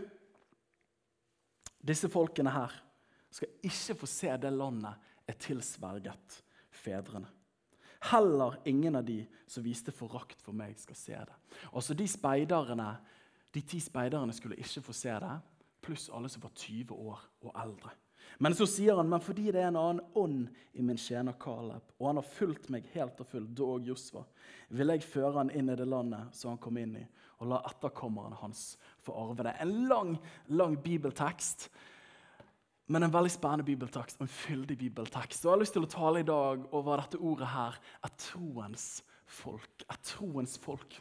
disse 1.82 2.10
folkene 2.12 2.52
her 2.52 2.74
skal 3.32 3.54
ikke 3.64 4.02
få 4.02 4.10
se 4.10 4.34
det 4.44 4.52
landet 4.52 5.14
er 5.30 5.38
tilsverget 5.40 6.42
fedrene. 6.84 7.30
Heller 8.10 8.58
ingen 8.66 8.96
av 8.96 9.06
de 9.06 9.20
som 9.48 9.64
viste 9.64 9.94
forakt 9.94 10.42
for 10.42 10.58
meg, 10.58 10.80
skal 10.80 10.98
se 10.98 11.18
det. 11.18 11.38
Altså 11.74 11.94
De 11.94 12.08
de 13.54 13.62
ti 13.62 13.80
speiderne 13.80 14.34
skulle 14.34 14.56
ikke 14.56 14.82
få 14.82 14.94
se 14.94 15.10
det, 15.10 15.40
pluss 15.82 16.10
alle 16.10 16.30
som 16.30 16.42
var 16.42 16.54
20 16.56 16.94
år 16.94 17.20
og 17.42 17.52
eldre. 17.56 17.92
Men 18.40 18.56
så 18.56 18.66
sier 18.70 18.96
han, 18.96 19.10
men 19.10 19.22
fordi 19.22 19.52
det 19.52 19.60
er 19.62 19.70
en 19.70 19.80
annen 19.80 20.18
ånd 20.18 20.48
i 20.74 20.84
min 20.86 20.98
tjener 20.98 21.36
Caleb, 21.42 21.84
og 22.00 22.08
han 22.08 22.20
har 22.22 22.30
fulgt 22.38 22.70
meg 22.74 22.88
helt 22.94 23.20
og 23.22 23.28
fullt, 23.28 23.52
dog 23.58 23.86
Josva, 23.86 24.24
vil 24.70 24.94
jeg 24.94 25.06
føre 25.06 25.42
han 25.42 25.52
inn 25.54 25.70
i 25.70 25.76
det 25.78 25.88
landet 25.90 26.32
som 26.38 26.54
han 26.54 26.62
kom 26.62 26.80
inn 26.80 26.96
i, 27.02 27.06
og 27.42 27.52
la 27.52 27.60
etterkommerne 27.68 28.40
hans 28.40 28.78
få 29.04 29.16
arve 29.18 29.46
det. 29.46 29.56
En 29.60 29.74
lang, 29.90 30.16
lang 30.48 30.78
bibeltekst, 30.82 31.68
men 32.92 33.06
en 33.06 33.14
veldig 33.14 33.32
spennende 33.32 33.68
bibeltekst 33.68 34.20
og 34.20 34.26
en 34.26 34.34
fyldig 34.34 34.76
bibeltekst. 34.78 35.46
Og 35.46 35.50
Jeg 35.50 35.54
har 35.54 35.62
lyst 35.62 35.78
til 35.78 35.86
å 35.88 35.92
tale 35.92 36.22
i 36.22 36.28
dag 36.28 36.66
over 36.76 37.00
dette 37.00 37.20
ordet 37.20 37.48
her, 37.54 37.78
et 38.04 38.18
troens 38.20 38.90
folk. 39.26 39.86
Et 39.88 40.04
troens 40.12 40.58
folk. 40.60 40.98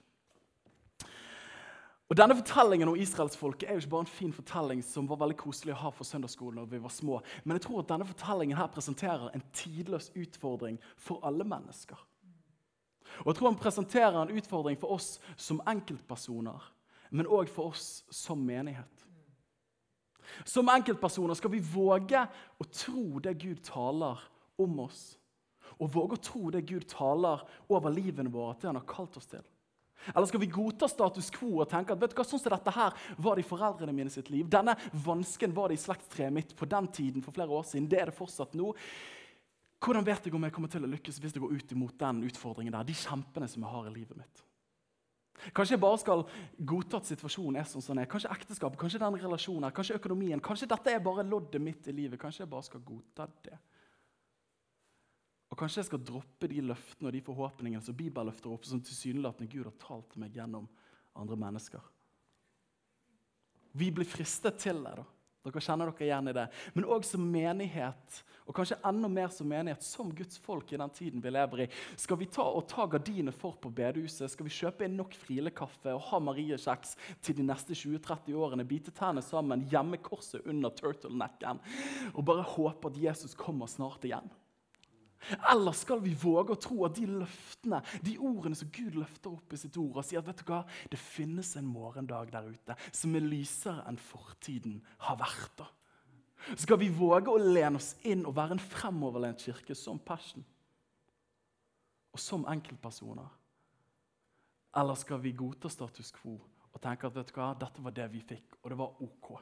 Og 2.11 2.19
Denne 2.19 2.35
fortellingen 2.35 2.91
om 2.91 2.99
israelsfolket 2.99 3.69
er 3.69 3.77
jo 3.77 3.85
ikke 3.85 3.93
bare 3.93 4.07
en 4.07 4.15
fin 4.19 4.33
fortelling 4.35 4.81
som 4.83 5.07
var 5.07 5.21
veldig 5.21 5.37
koselig 5.39 5.77
å 5.77 5.83
ha 5.85 5.91
for 5.95 6.07
søndagsskolen 6.07 6.59
når 6.59 6.71
vi 6.73 6.81
var 6.83 6.95
små, 6.95 7.21
men 7.45 7.55
jeg 7.55 7.67
tror 7.69 7.85
at 7.85 7.93
denne 7.93 8.07
fortellingen 8.09 8.59
her 8.59 8.71
presenterer 8.75 9.31
en 9.31 9.45
tidløs 9.55 10.11
utfordring 10.19 10.81
for 10.99 11.23
alle 11.27 11.47
mennesker. 11.47 11.99
Og 13.23 13.31
jeg 13.31 13.39
tror 13.39 13.51
han 13.53 13.63
presenterer 13.63 14.19
en 14.23 14.35
utfordring 14.43 14.79
for 14.79 14.97
oss 14.99 15.13
som 15.39 15.63
enkeltpersoner, 15.71 16.67
men 17.15 17.31
òg 17.31 17.51
for 17.51 17.71
oss 17.71 18.03
som 18.11 18.43
menighet. 18.43 19.00
Som 20.45 20.71
enkeltpersoner 20.73 21.39
skal 21.39 21.55
vi 21.55 21.63
våge 21.65 22.25
å 22.61 22.67
tro 22.69 23.23
det 23.23 23.37
Gud 23.41 23.63
taler 23.67 24.21
om 24.61 24.83
oss. 24.87 25.15
Og 25.81 25.93
våge 25.93 26.19
å 26.19 26.25
tro 26.25 26.51
det 26.53 26.67
Gud 26.69 26.89
taler 26.91 27.43
over 27.71 27.95
livene 27.95 28.33
våre, 28.33 28.57
det 28.61 28.69
han 28.69 28.79
har 28.81 28.89
kalt 28.89 29.17
oss 29.21 29.31
til. 29.31 29.45
Eller 30.15 30.27
skal 30.27 30.41
vi 30.41 30.49
godta 30.49 30.89
status 30.89 31.29
quo 31.35 31.61
og 31.61 31.69
tenke 31.69 31.93
at 31.93 32.01
vet 32.01 32.13
du 32.15 32.17
hva, 32.17 32.25
sånn 32.25 32.41
som 32.41 32.53
dette 32.55 32.73
her 32.73 32.95
var 33.21 33.37
det 33.37 33.45
i 33.45 33.49
foreldrene 33.49 33.95
mine 33.95 34.13
sitt 34.13 34.31
liv? 34.33 34.49
Denne 34.49 34.75
vansken 35.05 35.53
var 35.57 35.69
det 35.69 35.77
i 35.77 35.83
slektstreet 35.83 36.33
mitt 36.33 36.55
på 36.57 36.69
den 36.69 36.89
tiden 36.89 37.25
for 37.25 37.37
flere 37.37 37.53
år 37.53 37.67
siden. 37.69 37.89
Det 37.91 38.01
er 38.01 38.09
det 38.09 38.17
fortsatt 38.17 38.57
nå. 38.57 38.73
Hvordan 39.81 40.05
vet 40.05 40.27
jeg 40.27 40.37
om 40.37 40.45
jeg 40.45 40.55
kommer 40.57 40.73
til 40.73 40.85
å 40.85 40.93
lykkes 40.93 41.21
hvis 41.21 41.37
jeg 41.37 41.45
går 41.45 41.57
ut 41.57 41.75
imot 41.77 41.99
den 42.01 42.25
utfordringen 42.29 42.75
der? 42.77 42.89
De 42.89 42.97
kjempene 42.97 43.49
som 43.49 43.65
jeg 43.65 43.75
har 43.77 43.89
i 43.89 43.95
livet 43.95 44.17
mitt. 44.17 44.43
Kanskje 45.57 45.77
jeg 45.77 45.83
bare 45.83 45.99
skal 46.03 46.25
godta 46.73 47.01
at 47.01 47.09
situasjonen 47.09 47.61
er 47.61 47.69
sånn 47.69 47.85
som 47.85 47.95
den 47.95 48.05
er. 48.05 48.11
Kanskje 48.11 48.33
ekteskapet, 48.35 48.79
kanskje 48.81 49.01
den 49.03 49.19
relasjonen, 49.23 49.67
her, 49.69 49.75
kanskje 49.77 49.99
økonomien. 50.01 50.43
Kanskje 50.45 50.69
dette 50.71 50.95
er 50.95 51.05
bare 51.05 51.27
loddet 51.27 51.63
mitt 51.63 51.89
i 51.89 51.95
livet. 51.97 52.21
Kanskje 52.21 52.45
jeg 52.45 52.53
bare 52.53 52.69
skal 52.69 52.85
godta 52.87 53.29
det. 53.47 53.59
Og 55.51 55.59
Kanskje 55.59 55.81
jeg 55.83 55.89
skal 55.91 56.05
droppe 56.07 56.51
de 56.51 56.61
løftene 56.63 57.11
og 57.11 57.17
de 57.17 57.23
forhåpningene 57.27 57.83
som 57.85 57.97
Bibelen 57.97 58.31
løfter 58.31 58.53
opp, 58.53 58.69
som 58.69 58.83
tilsynelatende 58.85 59.51
Gud 59.51 59.67
har 59.67 59.79
talt 59.83 60.15
meg 60.21 60.37
gjennom 60.37 60.69
andre 61.19 61.39
mennesker. 61.41 61.89
Vi 63.73 63.91
blir 63.95 64.07
fristet 64.07 64.59
til 64.63 64.83
det. 64.85 64.95
da. 65.01 65.07
Dere 65.41 65.63
kjenner 65.65 65.89
dere 65.89 66.05
igjen 66.05 66.29
i 66.29 66.35
det. 66.37 66.43
Men 66.75 66.87
òg 66.93 67.07
som 67.09 67.23
menighet, 67.25 68.19
og 68.45 68.57
kanskje 68.59 68.77
enda 68.85 69.09
mer 69.09 69.31
som 69.33 69.49
menighet, 69.49 69.85
som 69.87 70.11
Guds 70.13 70.37
folk 70.43 70.73
i 70.75 70.81
den 70.81 70.93
tiden 70.93 71.23
vi 71.25 71.33
lever 71.33 71.63
i. 71.65 71.69
Skal 72.01 72.19
vi 72.21 72.29
ta 72.29 72.45
og 72.45 72.67
ta 72.69 72.85
gardiner 72.91 73.33
for 73.33 73.57
på 73.57 73.71
bedehuset? 73.73 74.29
Skal 74.33 74.49
vi 74.49 74.53
kjøpe 74.53 74.85
inn 74.85 74.99
nok 75.01 75.17
Frilekaffe 75.17 75.95
og 75.95 76.03
ha 76.11 76.21
Marie-kjeks 76.27 76.93
til 77.25 77.39
de 77.39 77.47
neste 77.47 77.73
20-30 77.73 78.37
årene? 78.37 78.69
Bite 78.69 78.93
tennene 78.93 79.25
sammen, 79.25 79.65
gjemme 79.71 80.03
korset 80.05 80.45
under 80.45 80.75
turtlenecken 80.77 81.63
og 82.13 82.23
bare 82.27 82.45
håpe 82.57 82.91
at 82.93 83.01
Jesus 83.01 83.37
kommer 83.39 83.71
snart 83.71 84.05
igjen? 84.05 84.29
Eller 85.51 85.77
skal 85.77 86.01
vi 86.03 86.15
våge 86.17 86.55
å 86.55 86.61
tro 86.61 86.85
at 86.87 86.97
de 86.97 87.05
løftene, 87.11 87.83
de 88.05 88.17
ordene 88.17 88.57
som 88.57 88.71
Gud 88.73 88.97
løfter 88.99 89.35
opp 89.35 89.53
i 89.53 89.61
sitt 89.61 89.77
ord, 89.81 89.99
og 90.01 90.07
sier 90.07 90.23
at 90.23 90.31
vet 90.31 90.41
du 90.41 90.47
hva, 90.49 90.63
det 90.93 91.01
finnes 91.01 91.53
en 91.61 91.69
morgendag 91.69 92.33
der 92.33 92.49
ute 92.49 92.77
som 92.89 93.15
er 93.19 93.27
lysere 93.27 93.85
enn 93.91 94.01
fortiden 94.01 94.81
har 95.07 95.21
vært? 95.21 95.61
da? 95.61 95.69
Skal 96.57 96.81
vi 96.81 96.89
våge 96.89 97.29
å 97.29 97.41
lene 97.41 97.77
oss 97.77 97.93
inn 98.09 98.25
og 98.25 98.35
være 98.39 98.57
en 98.57 98.65
fremoverlent 98.65 99.45
kirke 99.45 99.77
som 99.77 100.01
Passion? 100.01 100.45
Og 102.11 102.23
som 102.23 102.47
enkeltpersoner? 102.49 103.29
Eller 104.81 104.99
skal 104.99 105.21
vi 105.21 105.35
godta 105.37 105.71
status 105.71 106.15
quo 106.15 106.39
og 106.71 106.83
tenke 106.83 107.09
at 107.09 107.15
vet 107.17 107.31
du 107.33 107.35
hva, 107.35 107.53
dette 107.59 107.83
var 107.83 107.95
det 107.95 108.07
vi 108.13 108.21
fikk, 108.23 108.55
og 108.63 108.71
det 108.71 108.79
var 108.79 109.01
OK? 109.03 109.33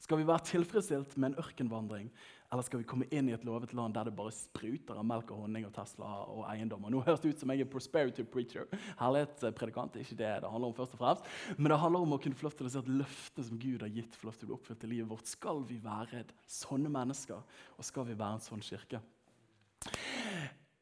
Skal 0.00 0.20
vi 0.20 0.26
være 0.28 0.44
tilfredsstilt 0.48 1.16
med 1.16 1.32
en 1.32 1.40
ørkenvandring, 1.40 2.10
eller 2.50 2.64
skal 2.66 2.80
vi 2.80 2.86
komme 2.90 3.06
inn 3.14 3.28
i 3.30 3.34
et 3.36 3.44
lovet 3.46 3.70
land 3.78 3.94
der 3.94 4.08
det 4.08 4.16
bare 4.18 4.32
spruter 4.34 4.98
av 4.98 5.06
melk 5.06 5.28
og 5.30 5.44
honning 5.44 5.68
og 5.68 5.74
Tesla 5.76 6.08
og 6.24 6.42
eiendommer? 6.50 6.90
Nå 6.90 7.04
høres 7.06 7.22
det 7.22 7.30
ut 7.30 7.42
som 7.44 7.52
jeg 7.54 7.62
er 7.62 7.70
prosperity 7.70 8.24
preacher. 8.26 8.66
Herlighetspredikant. 8.98 10.00
ikke 10.02 10.18
det 10.18 10.32
det 10.42 10.50
handler 10.50 10.72
om 10.72 10.74
først 10.74 10.96
og 10.96 11.02
fremst. 11.04 11.28
Men 11.56 11.70
det 11.70 11.78
handler 11.78 12.06
om 12.06 12.16
å 12.16 12.18
kunne 12.18 12.34
få 12.34 12.48
lov 12.48 12.56
til 12.58 12.66
å 12.66 12.72
si 12.74 12.80
at 12.80 12.90
løftene 12.90 13.46
som 13.46 13.60
Gud 13.62 13.84
har 13.86 13.92
gitt, 13.94 14.18
får 14.18 14.30
lov 14.30 14.40
til 14.40 14.48
å 14.48 14.50
bli 14.50 14.56
oppfylt 14.58 14.84
i 14.84 14.90
livet 14.90 15.10
vårt. 15.12 15.30
Skal 15.30 15.62
vi 15.68 15.78
være 15.84 16.24
sånne 16.50 16.90
mennesker, 16.90 17.44
og 17.78 17.86
skal 17.86 18.08
vi 18.08 18.18
være 18.18 18.40
en 18.40 18.46
sånn 18.48 18.66
kirke? 18.66 19.02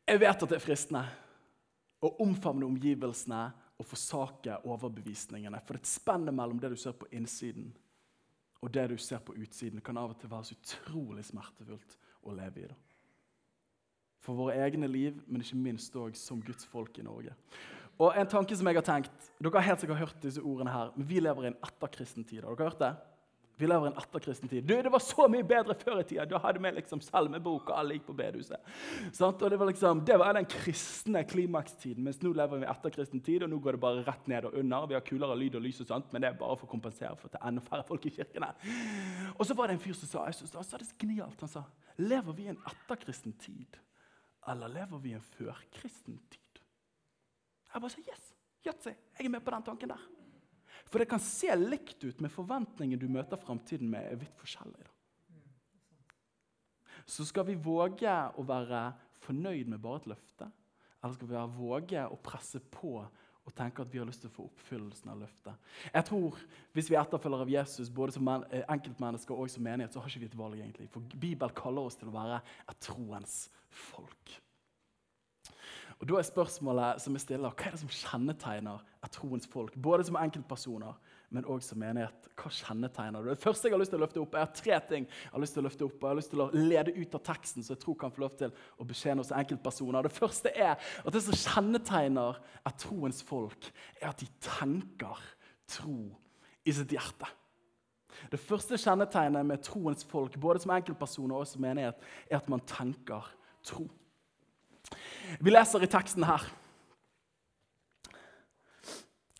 Jeg 0.08 0.22
vet 0.24 0.44
at 0.46 0.48
det 0.48 0.56
er 0.56 0.64
fristende 0.64 1.04
å 2.00 2.14
omfavne 2.24 2.64
omgivelsene 2.64 3.42
og 3.76 3.86
forsake 3.86 4.56
overbevisningene. 4.64 5.60
For 5.66 5.76
det 5.76 5.82
er 5.82 5.84
et 5.84 5.92
spenn 5.92 6.24
mellom 6.32 6.56
det 6.62 6.72
du 6.72 6.80
ser 6.80 6.96
på 6.96 7.10
innsiden, 7.12 7.74
og 8.62 8.74
det 8.74 8.88
du 8.90 8.96
ser 8.98 9.22
på 9.22 9.36
utsiden, 9.38 9.80
kan 9.84 9.98
av 10.00 10.12
og 10.14 10.20
til 10.20 10.30
være 10.30 10.48
så 10.48 10.56
utrolig 10.58 11.24
smertefullt 11.28 11.98
å 12.26 12.34
leve 12.34 12.64
i. 12.64 12.68
det. 12.70 12.78
For 14.24 14.34
våre 14.34 14.56
egne 14.64 14.88
liv, 14.90 15.20
men 15.26 15.42
ikke 15.44 15.56
minst 15.56 15.94
også 15.96 16.18
som 16.20 16.40
Guds 16.42 16.66
folk 16.66 16.98
i 16.98 17.06
Norge. 17.06 17.36
Og 17.98 18.14
en 18.18 18.30
tanke 18.30 18.56
som 18.56 18.66
jeg 18.66 18.78
har 18.78 18.86
tenkt, 18.86 19.30
Dere 19.38 19.58
har 19.58 19.70
helt 19.72 19.80
sikkert 19.82 20.02
hørt 20.02 20.22
disse 20.22 20.42
ordene 20.42 20.70
her, 20.74 20.90
men 20.96 21.06
vi 21.08 21.20
lever 21.20 21.46
i 21.46 21.50
en 21.52 21.60
etterkristen 21.66 22.26
tid. 22.26 22.44
Har 22.44 22.54
dere 22.54 22.70
hørt 22.70 22.82
det? 22.82 22.92
Vi 23.58 23.66
lever 23.66 23.88
i 23.88 23.90
en 23.90 23.98
etterkristen 23.98 24.48
tid. 24.48 24.66
Det 24.68 24.90
var 24.92 25.02
så 25.02 25.26
mye 25.30 25.42
bedre 25.46 25.74
før 25.78 25.98
i 25.98 26.04
tida. 26.06 26.26
Da 26.30 26.38
hadde 26.44 26.60
vi 26.62 26.70
liksom 26.76 27.00
salmebok, 27.02 27.72
og 27.72 27.80
alle 27.80 27.96
gikk 27.96 28.04
på 28.06 28.14
bedehuset. 28.20 28.68
Og 29.18 29.42
Det 29.50 29.58
var 29.58 29.70
liksom, 29.72 30.02
det 30.06 30.18
var 30.20 30.36
den 30.36 30.46
kristne 30.46 31.24
klimakstiden. 31.26 32.04
Mens 32.06 32.20
nå 32.22 32.30
lever 32.38 32.62
vi 32.62 32.68
i 32.68 32.70
etterkristen 32.70 33.22
tid, 33.24 33.42
og 33.42 33.50
nå 33.50 33.58
går 33.64 33.74
det 33.74 33.82
bare 33.82 34.04
rett 34.06 34.30
ned 34.30 34.46
og 34.46 34.54
under. 34.60 34.86
Vi 34.86 34.94
har 34.94 35.02
kulere 35.06 35.38
lyd 35.40 35.58
og 35.58 35.64
lys, 35.66 35.80
og 35.82 35.90
sånt, 35.90 36.12
men 36.12 36.22
det 36.22 36.30
er 36.30 36.38
bare 36.38 36.54
for 36.60 36.68
å 36.68 36.70
kompensere 36.70 37.16
for 37.18 37.26
at 37.26 37.34
det 37.34 37.40
er 37.42 37.50
enda 37.50 37.64
færre 37.66 37.86
folk 37.88 38.06
i 38.06 38.14
kirkene. 38.14 38.52
Og 39.34 39.42
så 39.48 39.58
var 39.58 39.68
det 39.68 39.78
en 39.78 39.82
fyr 39.82 39.98
som 39.98 40.12
sa 40.12 40.28
jeg 40.28 40.38
synes, 40.38 40.54
sa 40.54 40.78
det 40.78 40.86
så 40.86 41.00
genialt, 41.00 41.42
han 41.42 41.50
sa, 41.50 41.64
lever 41.98 42.38
vi 42.38 42.46
i 42.46 42.52
en 42.52 42.62
etterkristen 42.70 43.34
tid, 43.42 43.80
eller 44.48 44.70
lever 44.76 45.02
vi 45.02 45.16
i 45.16 45.18
en 45.18 45.26
førkristen 45.34 46.20
tid? 46.30 46.62
Jeg 47.74 47.82
bare 47.82 47.92
sa 47.92 48.06
yes, 48.06 48.30
yatzy, 48.66 48.94
jeg 49.18 49.26
er 49.26 49.34
med 49.34 49.44
på 49.44 49.52
den 49.56 49.66
tanken 49.66 49.92
der. 49.96 50.06
For 50.88 51.02
det 51.02 51.08
kan 51.10 51.22
se 51.22 51.52
likt 51.56 52.02
ut, 52.04 52.20
med 52.24 52.32
forventningen 52.32 53.00
du 53.00 53.08
møter 53.12 53.40
framtiden 53.40 53.90
med, 53.92 54.08
er 54.08 54.20
vidt 54.20 54.36
forskjellig. 54.40 54.86
Så 57.08 57.24
skal 57.28 57.46
vi 57.48 57.56
våge 57.56 58.12
å 58.36 58.44
være 58.44 58.90
fornøyd 59.24 59.70
med 59.72 59.80
bare 59.80 60.02
et 60.02 60.10
løfte? 60.12 60.48
Eller 60.98 61.14
skal 61.14 61.30
vi 61.30 61.44
våge 61.56 62.04
å 62.08 62.18
presse 62.24 62.60
på 62.72 62.98
og 63.48 63.54
tenke 63.56 63.80
at 63.80 63.88
vi 63.88 64.00
har 64.00 64.04
lyst 64.08 64.20
til 64.20 64.28
å 64.28 64.34
få 64.34 64.46
oppfyllelsen 64.50 65.08
av 65.08 65.22
løftet. 65.22 65.68
Jeg 65.94 66.04
tror, 66.04 66.36
Hvis 66.76 66.90
vi 66.90 66.96
er 66.96 67.00
etterfølgere 67.00 67.46
av 67.46 67.50
Jesus, 67.50 67.88
både 67.88 68.12
som 68.12 68.28
eh, 68.28 68.64
enkeltmennesker 68.68 69.34
og 69.34 69.48
som 69.50 69.64
menighet, 69.64 69.94
så 69.94 70.02
har 70.02 70.10
ikke 70.10 70.20
vi 70.20 70.28
et 70.28 70.36
valg. 70.36 70.58
egentlig. 70.60 70.90
For 70.92 71.00
Bibelen 71.00 71.54
kaller 71.56 71.88
oss 71.88 71.96
til 71.96 72.10
å 72.10 72.12
være 72.12 72.42
et 72.68 72.78
troens 72.84 73.48
folk. 73.70 74.34
Og 75.98 76.08
Da 76.08 76.14
er 76.14 76.22
spørsmålet 76.22 77.00
som 77.02 77.14
jeg 77.16 77.24
stiller, 77.24 77.50
hva 77.50 77.66
er 77.66 77.74
det 77.74 77.80
som 77.80 77.90
kjennetegner 77.90 78.82
et 79.02 79.10
troens 79.10 79.48
folk? 79.50 79.74
Både 79.82 80.04
som 80.06 80.18
enkeltpersoner, 80.20 80.94
men 81.34 81.44
òg 81.50 81.58
som 81.64 81.80
menighet. 81.82 82.28
Hva 82.38 82.52
kjennetegner 82.54 83.26
det? 83.26 83.34
Det 83.34 83.42
første 83.42 83.66
jeg 83.66 83.74
har 83.74 83.82
lyst 83.82 83.92
til 83.92 83.98
å 83.98 84.04
løfte 84.04 84.22
opp, 84.22 84.36
er 84.38 84.52
tre 84.54 84.78
ting. 84.88 85.08
Jeg 85.10 85.32
har 85.32 85.42
lyst 85.42 85.56
til 85.56 85.64
å 85.64 85.66
løfte 85.66 85.88
opp, 85.88 85.96
og 85.98 86.06
jeg 86.06 86.12
har 86.14 86.20
lyst 86.20 86.32
til 86.32 86.44
å 86.44 86.48
lede 86.54 86.94
ut 86.94 87.18
av 87.18 87.24
teksten, 87.26 87.66
så 87.66 87.74
jeg 87.74 87.82
tror 87.82 87.98
kan 87.98 88.14
få 88.14 88.22
lov 88.24 88.38
til 88.38 88.54
å 88.78 88.86
betjene 88.86 89.24
oss 89.24 89.34
enkeltpersoner. 89.34 90.06
Det 90.06 90.14
første 90.14 90.54
er 90.54 90.78
at 90.78 91.12
det 91.18 91.24
som 91.26 91.40
kjennetegner 91.42 92.38
et 92.62 92.80
troens 92.86 93.20
folk, 93.26 93.70
er 93.98 94.12
at 94.12 94.22
de 94.22 94.30
tenker 94.46 95.26
tro 95.68 95.98
i 96.62 96.78
sitt 96.78 96.94
hjerte. 96.94 97.28
Det 98.30 98.38
første 98.40 98.78
kjennetegnet 98.78 99.46
med 99.46 99.66
troens 99.66 100.06
folk, 100.06 100.38
både 100.40 100.62
som 100.62 100.78
enkeltpersoner 100.78 101.42
og 101.42 101.50
som 101.50 101.62
menighet, 101.62 101.98
er 102.30 102.38
at 102.38 102.48
man 102.50 102.62
tenker 102.66 103.26
tro. 103.66 103.88
Vi 105.40 105.52
leser 105.52 105.84
i 105.84 105.90
teksten 105.90 106.26
her. 106.26 106.44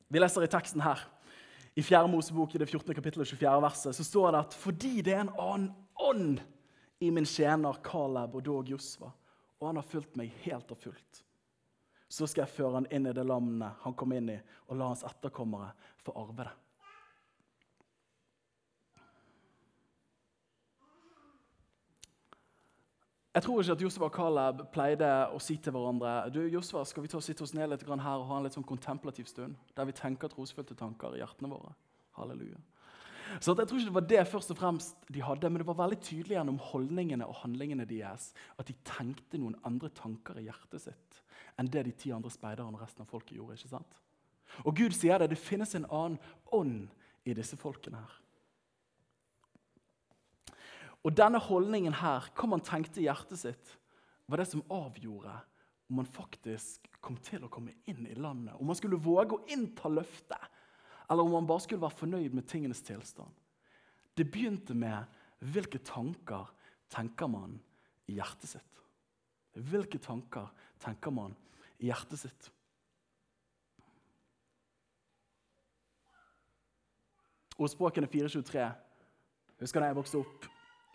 Vi 0.08 0.20
leser 0.20 0.44
i 0.44 0.50
teksten 0.50 0.82
her. 0.84 1.00
I 1.78 1.82
4. 1.82 2.06
Mosebok 2.10 2.54
i 2.54 2.58
det 2.58 2.66
14. 2.66 2.94
kapittelet 2.94 3.28
24. 3.28 3.60
verset 3.62 3.96
så 3.96 4.04
står 4.04 4.32
det 4.32 4.44
at 4.46 4.56
fordi 4.58 4.94
det 5.06 5.14
er 5.14 5.24
en 5.26 5.34
annen 5.38 5.68
ånd 5.94 6.40
i 7.00 7.10
min 7.14 7.26
tjener 7.28 7.78
Caleb 7.84 8.34
og 8.34 8.44
dog 8.44 8.70
Josva, 8.72 9.12
og 9.60 9.68
han 9.68 9.78
har 9.78 9.86
fulgt 9.86 10.16
meg 10.18 10.32
helt 10.42 10.70
og 10.74 10.80
fullt, 10.82 11.20
så 12.10 12.26
skal 12.26 12.44
jeg 12.44 12.54
føre 12.56 12.80
han 12.80 12.88
inn 12.94 13.06
i 13.06 13.14
det 13.14 13.26
landet 13.26 13.84
han 13.84 13.94
kom 13.98 14.14
inn 14.16 14.32
i, 14.34 14.38
og 14.66 14.80
la 14.80 14.90
hans 14.90 15.04
etterkommere 15.06 15.70
få 16.02 16.16
arve 16.18 16.40
det. 16.40 16.54
Jeg 23.38 23.44
tror 23.44 23.60
ikke 23.62 23.74
at 23.76 23.82
Josef 23.84 24.02
og 24.02 24.10
Caleb 24.10 24.62
pleide 24.74 25.08
å 25.30 25.36
si 25.38 25.54
til 25.62 25.70
hverandre 25.70 26.12
du, 26.34 26.40
Josef, 26.50 26.80
skal 26.90 27.04
vi 27.04 27.10
ta 27.12 27.20
og 27.20 27.22
sitte 27.22 27.44
oss 27.44 27.52
ned 27.54 27.68
litt 27.70 27.84
her 27.86 27.92
og 27.94 28.24
ha 28.26 28.38
en 28.40 28.48
litt 28.48 28.56
sånn 28.56 28.66
kontemplativ 28.66 29.28
stund, 29.30 29.54
der 29.78 29.86
vi 29.86 29.94
tenker 29.94 30.32
trosfylte 30.32 30.74
tanker 30.74 31.14
i 31.14 31.20
hjertene 31.20 31.52
våre. 31.52 31.70
Halleluja. 32.16 32.58
Så 33.38 33.54
Jeg 33.54 33.68
tror 33.70 33.78
ikke 33.78 33.92
det 33.92 33.94
var 33.94 34.08
det 34.10 34.24
først 34.32 34.50
og 34.50 34.58
fremst 34.58 35.06
de 35.06 35.22
hadde, 35.22 35.52
men 35.52 35.62
det 35.62 35.68
var 35.68 35.78
veldig 35.84 36.00
tydelig 36.02 36.34
gjennom 36.34 36.58
holdningene 36.72 37.30
og 37.30 37.38
handlingene 37.44 37.86
deres 37.86 38.32
at 38.58 38.66
de 38.66 38.74
tenkte 38.82 39.38
noen 39.38 39.54
andre 39.62 39.92
tanker 39.94 40.40
i 40.42 40.48
hjertet 40.48 40.88
sitt 40.88 41.22
enn 41.58 41.70
det 41.70 41.86
de 41.86 41.94
ti 41.94 42.10
andre 42.10 42.34
speiderne 42.34 42.74
og 42.74 42.82
resten 42.82 43.06
av 43.06 43.12
folket 43.12 43.36
gjorde. 43.38 43.54
ikke 43.54 43.70
sant? 43.70 44.02
Og 44.66 44.74
Gud 44.74 44.98
sier 44.98 45.22
det, 45.22 45.30
det 45.30 45.38
finnes 45.38 45.78
en 45.78 45.86
annen 45.86 46.18
ånd 46.50 46.88
i 47.22 47.38
disse 47.38 47.54
folkene 47.60 48.02
her. 48.02 48.18
Og 51.06 51.14
denne 51.14 51.40
holdningen 51.42 51.94
her, 52.00 52.26
hva 52.34 52.48
man 52.50 52.64
tenkte 52.64 53.00
i 53.02 53.06
hjertet 53.06 53.40
sitt, 53.40 53.74
var 54.28 54.42
det 54.42 54.48
som 54.50 54.64
avgjorde 54.72 55.34
om 55.88 56.00
man 56.02 56.08
faktisk 56.08 56.88
kom 57.00 57.16
til 57.24 57.46
å 57.46 57.52
komme 57.52 57.72
inn 57.88 58.04
i 58.06 58.16
landet. 58.18 58.56
Om 58.58 58.68
man 58.68 58.76
skulle 58.76 59.00
våge 59.00 59.38
å 59.38 59.44
innta 59.54 59.88
løftet, 59.88 60.42
eller 61.08 61.24
om 61.24 61.38
man 61.38 61.48
bare 61.48 61.64
skulle 61.64 61.80
være 61.80 62.00
fornøyd 62.02 62.34
med 62.36 62.48
tingenes 62.50 62.82
tilstand. 62.84 63.32
Det 64.12 64.26
begynte 64.28 64.74
med 64.76 65.06
hvilke 65.38 65.80
tanker 65.86 66.50
tenker 66.92 67.30
man 67.30 67.56
i 68.10 68.18
hjertet 68.18 68.56
sitt. 68.56 68.82
Hvilke 69.54 70.00
tanker 70.02 70.50
tenker 70.82 71.14
man 71.14 71.32
i 71.78 71.88
hjertet 71.88 72.20
sitt? 72.20 72.50
Ordspråkene 77.58 78.06
423. 78.10 78.68
Husker 79.58 79.82
da 79.82 79.88
jeg 79.88 79.98
vokste 79.98 80.20
opp 80.20 80.46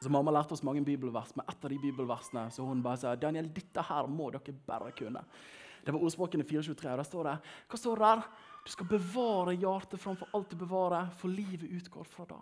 så 0.03 0.11
Mamma 0.11 0.31
lærte 0.33 0.55
oss 0.55 0.63
mange 0.65 0.83
bibelvers, 0.85 1.33
men 1.37 1.47
et 1.49 1.65
av 1.65 1.71
de 1.71 1.79
bibelversene 1.81 2.47
så 2.53 2.65
hun 2.67 2.81
bare 2.83 3.01
sa 3.01 3.13
Daniel, 3.19 3.49
dette 3.53 3.83
her 3.87 4.09
må 4.11 4.29
dere 4.33 4.55
bare 4.67 4.91
kunne. 4.97 5.23
Det 5.83 5.91
var 5.91 6.03
ordspråkene 6.03 6.45
423. 6.47 6.91
og 6.91 6.97
der 6.97 7.07
står 7.07 7.29
det, 7.29 7.37
Hva 7.67 7.79
står 7.79 7.99
det 7.99 8.09
der? 8.09 8.25
Du 8.63 8.71
skal 8.71 8.87
bevare 8.87 9.55
hjertet 9.59 9.99
framfor 9.99 10.29
alt 10.33 10.51
du 10.51 10.55
bevarer, 10.55 11.09
for 11.19 11.27
livet 11.27 11.67
utgår 11.67 12.07
fra 12.07 12.25
da. 12.29 12.39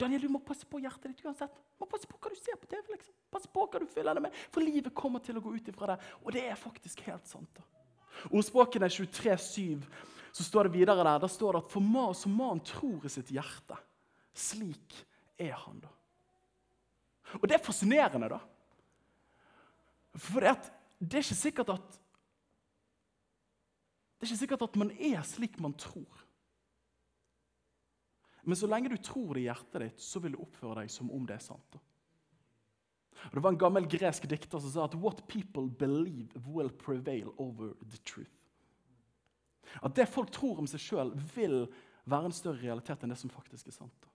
Daniel, 0.00 0.24
du 0.26 0.32
må 0.34 0.40
passe 0.44 0.66
på 0.68 0.80
hjertet 0.82 1.12
ditt 1.12 1.24
uansett. 1.24 1.52
Du 1.52 1.84
må 1.84 1.88
passe 1.88 2.08
på 2.08 2.18
hva 2.20 2.32
du 2.32 2.36
ser 2.36 2.58
på 2.60 2.68
TV. 2.68 2.82
liksom. 2.90 3.14
Passe 3.32 3.48
på 3.48 3.64
hva 3.64 3.80
du 3.80 3.86
fyller 3.88 4.18
det 4.18 4.24
med, 4.26 4.34
For 4.52 4.64
livet 4.64 4.94
kommer 4.94 5.20
til 5.24 5.38
å 5.38 5.44
gå 5.44 5.54
ut 5.54 5.68
ifra 5.68 5.92
det. 5.92 5.98
Og 6.24 6.32
det 6.32 6.44
er 6.48 6.58
faktisk 6.58 7.00
helt 7.06 7.26
sant. 7.28 7.48
da. 7.56 7.64
Ordspråkene 8.30 8.88
23,7 8.92 9.80
så 10.32 10.44
står 10.44 10.68
det 10.68 10.76
videre 10.76 11.04
der, 11.04 11.18
der 11.20 11.28
står 11.28 11.52
det 11.56 11.64
at 11.64 11.72
for 11.72 11.84
man 11.84 12.14
som 12.16 12.36
man 12.36 12.60
tror 12.64 13.04
i 13.04 13.12
sitt 13.12 13.30
hjerte, 13.32 13.76
slik 14.34 14.96
er 15.38 15.52
han. 15.52 15.80
da. 15.80 15.88
Og 17.40 17.46
det 17.48 17.56
er 17.56 17.64
fascinerende, 17.64 18.28
da. 18.32 18.40
For 20.20 20.44
det, 20.44 20.52
er 20.52 21.22
ikke 21.22 21.38
sikkert 21.38 21.72
at 21.72 22.00
Det 24.18 24.26
er 24.28 24.30
ikke 24.30 24.42
sikkert 24.44 24.66
at 24.68 24.76
man 24.78 24.92
er 24.92 25.22
slik 25.26 25.56
man 25.58 25.72
tror. 25.74 26.20
Men 28.42 28.58
så 28.58 28.68
lenge 28.70 28.90
du 28.90 28.98
tror 28.98 29.34
det 29.34 29.42
i 29.42 29.48
hjertet 29.48 29.82
ditt, 29.82 30.02
så 30.02 30.20
vil 30.22 30.36
du 30.36 30.42
oppføre 30.42 30.82
deg 30.82 30.92
som 30.92 31.10
om 31.14 31.24
det 31.26 31.36
er 31.38 31.42
sant. 31.42 31.80
Og 33.22 33.34
Det 33.34 33.42
var 33.42 33.52
en 33.54 33.58
gammel 33.58 33.86
gresk 33.90 34.26
dikter 34.30 34.58
som 34.58 34.70
sa 34.70 34.84
at 34.84 34.94
'what 34.94 35.26
people 35.28 35.70
believe 35.70 36.30
will 36.46 36.70
prevail 36.70 37.34
over 37.38 37.74
the 37.82 37.98
truth'. 37.98 38.38
At 39.82 39.94
det 39.94 40.08
folk 40.08 40.30
tror 40.30 40.58
om 40.58 40.66
seg 40.66 40.80
sjøl, 40.80 41.12
vil 41.34 41.66
være 42.04 42.24
en 42.24 42.32
større 42.32 42.62
realitet 42.62 43.02
enn 43.02 43.10
det 43.10 43.18
som 43.18 43.30
faktisk 43.30 43.68
er 43.68 43.72
sant. 43.72 44.08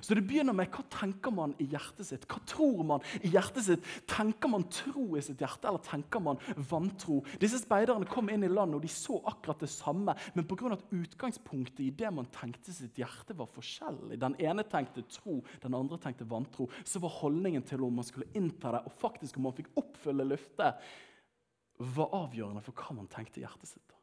Så 0.00 0.16
det 0.16 0.24
begynner 0.26 0.56
med 0.56 0.70
hva 0.72 0.82
tenker 0.92 1.32
man 1.34 1.54
i 1.62 1.66
hjertet 1.70 2.08
sitt? 2.08 2.26
Hva 2.30 2.40
tror 2.48 2.82
man 2.86 3.04
i 3.20 3.30
hjertet 3.34 3.66
sitt? 3.66 3.88
Tenker 4.10 4.50
man 4.50 4.66
tro 4.72 5.06
i 5.18 5.22
sitt 5.24 5.42
hjerte, 5.42 5.68
eller 5.68 5.82
tenker 5.84 6.22
man 6.24 6.40
vantro? 6.70 7.20
Disse 7.40 7.60
speiderne 7.62 8.08
kom 8.10 8.30
inn 8.32 8.46
i 8.46 8.50
landet, 8.50 8.78
og 8.78 8.84
de 8.84 8.92
så 8.92 9.20
akkurat 9.30 9.62
det 9.62 9.70
samme. 9.72 10.16
Men 10.34 10.48
pga. 10.48 10.72
at 10.74 10.86
utgangspunktet 10.94 11.84
i 11.84 11.90
det 11.94 12.10
man 12.14 12.30
tenkte 12.34 12.72
sitt 12.74 12.98
hjerte, 12.98 13.36
var 13.36 13.50
forskjellig, 13.52 14.18
den 14.20 14.36
ene 14.42 14.64
tenkte 14.68 15.04
tro, 15.10 15.40
den 15.62 15.76
andre 15.76 15.98
tenkte 16.00 16.28
vantro, 16.28 16.68
så 16.84 17.02
var 17.02 17.18
holdningen 17.20 17.64
til 17.66 17.84
om 17.84 18.00
man 18.00 18.06
skulle 18.06 18.30
innta 18.34 18.72
det, 18.74 18.84
og 18.86 19.00
faktisk 19.02 19.38
om 19.38 19.48
man 19.48 19.56
fikk 19.56 19.72
oppfylle 19.80 20.26
løftet, 20.26 20.80
var 21.94 22.14
avgjørende 22.14 22.62
for 22.62 22.76
hva 22.78 22.96
man 23.00 23.10
tenkte 23.10 23.40
i 23.40 23.44
hjertet 23.44 23.74
sitt. 23.74 23.94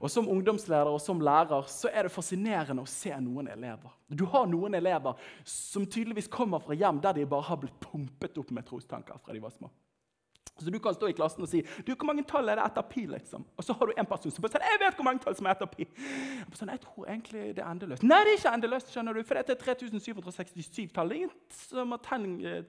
Og 0.00 0.10
Som 0.10 0.28
ungdomsleder 0.28 0.90
og 0.90 1.00
som 1.00 1.20
lærer 1.20 1.66
så 1.70 1.90
er 1.92 2.06
det 2.06 2.14
fascinerende 2.14 2.84
å 2.84 2.90
se 2.90 3.14
noen 3.20 3.48
elever. 3.52 3.92
Du 4.08 4.26
har 4.30 4.46
noen 4.46 4.74
elever 4.74 5.16
som 5.44 5.86
tydeligvis 5.86 6.30
kommer 6.32 6.62
fra 6.62 6.76
hjem 6.76 7.00
der 7.00 7.16
de 7.16 7.26
bare 7.26 7.48
har 7.48 7.60
blitt 7.60 7.80
pumpet 7.80 8.38
opp 8.38 8.50
med 8.54 8.66
trostanker 8.66 9.18
fra 9.22 9.34
de 9.34 9.42
var 9.42 9.54
små. 9.54 9.70
Så 10.58 10.70
Du 10.70 10.78
kan 10.80 10.94
stå 10.94 11.10
i 11.10 11.12
klassen 11.12 11.44
og 11.44 11.48
si 11.50 11.60
du, 11.84 11.92
hvor 11.92 12.06
mange 12.08 12.24
tall 12.24 12.48
er 12.48 12.56
det 12.56 12.64
etter 12.64 12.84
pi. 12.88 13.04
liksom? 13.06 13.44
Og 13.58 13.64
så 13.64 13.74
har 13.76 13.86
du 13.86 13.92
en 13.92 14.08
person 14.08 14.32
som 14.32 14.42
bare 14.44 14.54
sier 14.54 14.64
jeg 14.64 14.80
vet 14.80 14.96
hvor 14.96 15.04
mange 15.04 15.20
tall 15.20 15.36
som 15.36 15.48
er 15.48 15.52
etter 15.52 15.68
pi. 15.68 15.84
Jeg, 15.84 16.46
sånn, 16.56 16.72
jeg 16.72 16.80
tror 16.84 17.10
egentlig 17.12 17.42
det 17.58 17.62
er 17.64 17.68
endeløst. 17.68 18.06
Nei, 18.06 18.20
det 18.24 18.32
er 18.32 18.38
ikke 18.40 18.54
endeløst, 18.56 18.92
skjønner 18.94 19.18
du, 19.18 19.22
for 19.28 19.36
det 19.36 19.52
er 19.52 19.60
3767 19.60 20.94
tall. 20.96 21.12
Er 21.12 21.20
ingen 21.20 21.34
som 21.52 21.92
har 21.92 22.00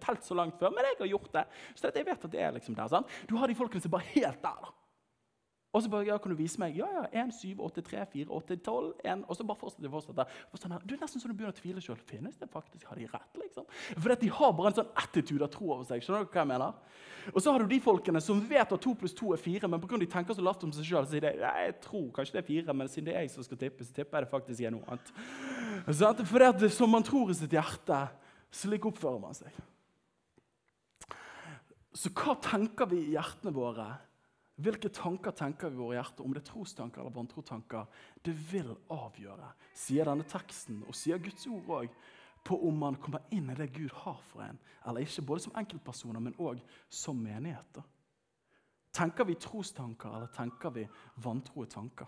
telt 0.03 0.27
så 0.27 0.35
langt 0.35 0.59
før, 0.59 0.75
men 0.75 0.83
jeg 0.89 0.99
har 0.99 1.13
gjort 1.13 1.31
det. 1.37 1.45
Så 1.79 1.93
jeg 1.95 2.09
vet 2.09 2.27
at 2.27 2.35
det 2.35 2.43
er 2.43 2.51
liksom 2.57 2.75
der. 2.75 2.91
sant? 2.91 3.15
Du 3.29 3.37
har 3.39 3.47
de 3.47 3.55
folkene 3.55 3.83
som 3.83 3.93
er 3.93 3.95
bare 3.95 4.11
helt 4.17 4.43
der. 4.43 4.67
da. 4.67 4.75
Og 5.75 5.83
så 5.83 5.89
bare, 5.91 6.07
ja, 6.07 6.15
kan 6.17 6.31
du 6.31 6.37
vise 6.39 6.59
meg? 6.61 6.77
Ja, 6.79 6.87
ja, 6.95 7.03
1, 7.25 7.33
7, 7.35 7.59
8, 7.59 7.81
3, 7.85 8.05
4, 8.13 8.27
8, 8.33 8.55
12, 8.63 8.93
1. 9.03 9.25
Og 9.27 9.35
så 9.35 9.45
bare 9.45 9.59
fortsetter. 9.59 10.37
Og 10.51 10.61
sånn 10.61 10.73
her, 10.73 10.85
du 10.87 10.95
er 10.95 11.01
nesten 11.01 11.21
så 11.21 11.27
du 11.27 11.35
begynner 11.35 11.53
å 11.53 11.57
tvile 11.57 11.83
sjøl. 11.83 11.99
Finnes 12.07 12.39
det 12.39 12.47
faktisk? 12.49 12.87
Har 12.87 12.97
de 12.97 13.09
rett? 13.11 13.37
liksom? 13.41 13.67
For 13.97 14.15
de 14.15 14.29
har 14.39 14.55
bare 14.55 14.71
en 14.71 14.77
sånn 14.79 14.95
attitude 15.03 15.43
av 15.43 15.51
tro 15.53 15.69
over 15.73 15.83
seg. 15.87 16.01
skjønner 16.03 16.25
du 16.25 16.31
hva 16.31 16.41
jeg 16.41 16.51
mener? 16.53 17.03
Og 17.33 17.43
så 17.43 17.51
har 17.51 17.63
du 17.63 17.67
de 17.67 17.79
folkene 17.83 18.21
som 18.23 18.39
vet 18.47 18.73
at 18.73 18.85
2 18.87 18.95
pluss 19.01 19.15
2 19.17 19.33
er 19.35 19.43
4, 19.43 19.67
men 19.67 19.81
pga. 19.83 19.99
de 19.99 20.09
tenker 20.09 20.37
så 20.37 20.45
lavt 20.45 20.63
om 20.63 20.71
seg 20.71 20.87
sjøl, 20.87 21.07
sier 21.11 21.25
de 21.27 21.33
jeg 21.43 21.75
tror 21.83 22.07
kanskje 22.15 22.37
det 22.37 22.43
er 22.43 22.47
4, 22.47 22.73
men 22.73 22.91
siden 22.91 23.09
det 23.09 23.15
er 23.15 23.25
jeg 23.25 23.33
som 23.35 23.43
skal 23.43 23.59
tippe, 23.59 23.83
så 23.83 23.93
tipper 23.93 24.17
jeg 24.17 24.27
det 24.27 24.31
faktisk 24.31 24.63
er 24.63 24.71
noe 24.71 24.87
annet. 24.87 25.11
Sånn, 25.91 26.23
for 26.23 26.39
det 26.39 26.51
at 26.53 26.67
som 26.71 26.93
man 26.93 27.03
tror 27.03 27.33
i 27.33 27.37
sitt 27.37 27.51
hjerte, 27.51 27.99
slik 28.55 28.87
oppfører 28.87 29.19
man 29.19 29.35
seg. 29.35 29.51
Så 31.97 32.13
hva 32.13 32.37
tenker 32.39 32.87
vi 32.87 33.01
i 33.03 33.15
hjertene 33.17 33.51
våre 33.51 33.89
hvilke 34.57 34.89
tanker 34.89 35.35
tenker 35.37 35.69
vi 35.69 35.77
i 35.77 35.81
våre 35.81 35.97
hjerter, 35.99 36.25
om 36.25 36.33
det 36.33 36.41
er 36.41 36.47
trostanker 36.49 37.01
eller 37.01 37.13
vantrotanker? 37.13 37.85
Det 38.25 38.33
vil 38.51 38.71
avgjøre, 38.89 39.51
sier 39.77 40.09
denne 40.09 40.25
teksten, 40.25 40.79
og 40.87 40.97
sier 40.97 41.21
Guds 41.21 41.45
ord 41.51 41.69
òg, 41.81 41.99
på 42.47 42.57
om 42.67 42.77
man 42.79 42.95
kommer 42.95 43.25
inn 43.35 43.49
i 43.51 43.57
det 43.57 43.67
Gud 43.75 43.91
har 44.05 44.21
for 44.29 44.45
en, 44.45 44.57
eller 44.87 45.03
ikke. 45.03 45.25
Både 45.27 45.43
som 45.43 45.55
enkeltpersoner, 45.59 46.23
men 46.23 46.37
òg 46.39 46.61
som 46.89 47.19
menigheter. 47.19 47.83
Tenker 48.95 49.27
vi 49.27 49.35
trostanker, 49.35 50.09
eller 50.15 50.31
tenker 50.33 50.73
vi 50.73 50.87
vantroe 51.21 51.67
tanker? 51.69 52.07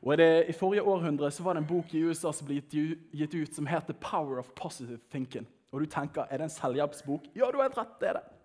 Og 0.00 0.16
det, 0.16 0.48
I 0.48 0.56
forrige 0.56 0.82
århundre 0.82 1.30
så 1.30 1.44
var 1.44 1.54
det 1.54 1.62
en 1.62 1.68
bok 1.68 1.94
i 1.94 2.00
USA 2.00 2.32
som 2.32 2.48
ble 2.48 2.62
gitt 2.64 3.34
ut 3.34 3.54
som 3.54 3.66
heter 3.66 3.92
'Power 3.92 4.38
of 4.38 4.50
Positive 4.56 5.00
Thinking'. 5.12 5.46
Og 5.72 5.80
du 5.80 5.86
tenker, 5.86 6.26
Er 6.30 6.38
det 6.38 6.44
en 6.44 6.50
selvhjelpsbok? 6.50 7.26
Ja, 7.36 7.50
du 7.50 7.58
har 7.58 7.68
helt 7.68 7.78
rett. 7.78 8.00
det 8.00 8.08
er 8.08 8.12
det. 8.12 8.39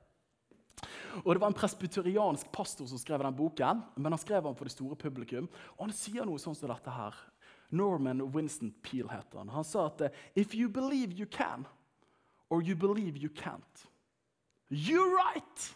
Og 1.24 1.36
Det 1.36 1.42
var 1.42 1.48
en 1.48 1.58
presbyteriansk 1.58 2.52
pastor 2.52 2.88
som 2.90 3.00
skrev 3.00 3.24
den 3.24 3.36
boken, 3.36 3.84
men 3.96 4.12
han 4.12 4.20
skrev 4.20 4.44
den 4.44 4.56
for 4.56 4.66
det 4.66 4.74
store 4.76 4.96
publikum. 4.96 5.50
Og 5.78 5.88
Han 5.88 5.96
sier 5.96 6.26
noe 6.26 6.42
sånn 6.42 6.56
som 6.56 6.70
dette 6.70 6.92
her. 6.92 7.16
Norman 7.72 8.22
Winston 8.34 8.74
Peel 8.84 9.10
heter 9.10 9.42
han. 9.42 9.50
Han 9.50 9.64
sa 9.64 9.88
at 9.88 10.14
«If 10.36 10.54
you 10.54 10.70
believe 10.70 11.14
you 11.14 11.26
can, 11.26 11.66
or 12.50 12.62
you 12.62 12.76
believe 12.76 13.18
you 13.18 13.30
can't, 13.30 13.88
you're 14.70 15.10
right!» 15.16 15.76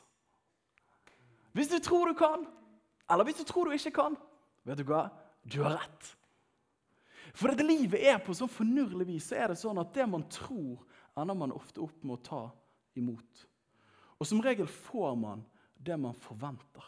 Hvis 1.52 1.68
du 1.68 1.80
tror 1.80 2.06
du 2.06 2.14
kan, 2.14 2.46
eller 3.10 3.24
hvis 3.24 3.42
du 3.42 3.44
tror 3.44 3.66
du 3.66 3.72
ikke 3.72 3.92
kan, 3.92 4.16
vet 4.64 4.78
du 4.78 4.86
hva? 4.86 5.10
Du 5.44 5.64
har 5.64 5.80
rett. 5.80 6.16
For 7.34 7.52
det 7.54 7.66
livet 7.66 8.02
er 8.06 8.20
på 8.22 8.36
sånn 8.38 8.52
fornurlig 8.52 9.08
vis, 9.10 9.30
så 9.30 9.40
er 9.40 9.52
det 9.52 9.60
sånn 9.62 9.80
at 9.82 9.94
det 9.96 10.06
man 10.10 10.26
tror, 10.30 10.86
ender 11.18 11.38
man 11.38 11.54
ofte 11.56 11.82
opp 11.84 12.04
med 12.04 12.20
å 12.20 12.24
ta 12.24 12.44
imot. 13.00 13.49
Og 14.20 14.28
som 14.28 14.42
regel 14.44 14.68
får 14.68 15.16
man 15.16 15.44
det 15.80 15.96
man 15.98 16.16
forventer. 16.16 16.86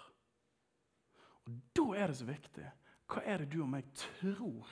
Og 1.47 1.57
Da 1.75 1.85
er 1.97 2.11
det 2.11 2.19
så 2.19 2.27
viktig. 2.27 2.67
Hva 3.11 3.23
er 3.27 3.41
det 3.41 3.51
du 3.51 3.61
og 3.63 3.71
meg 3.71 3.87
tror 3.95 4.67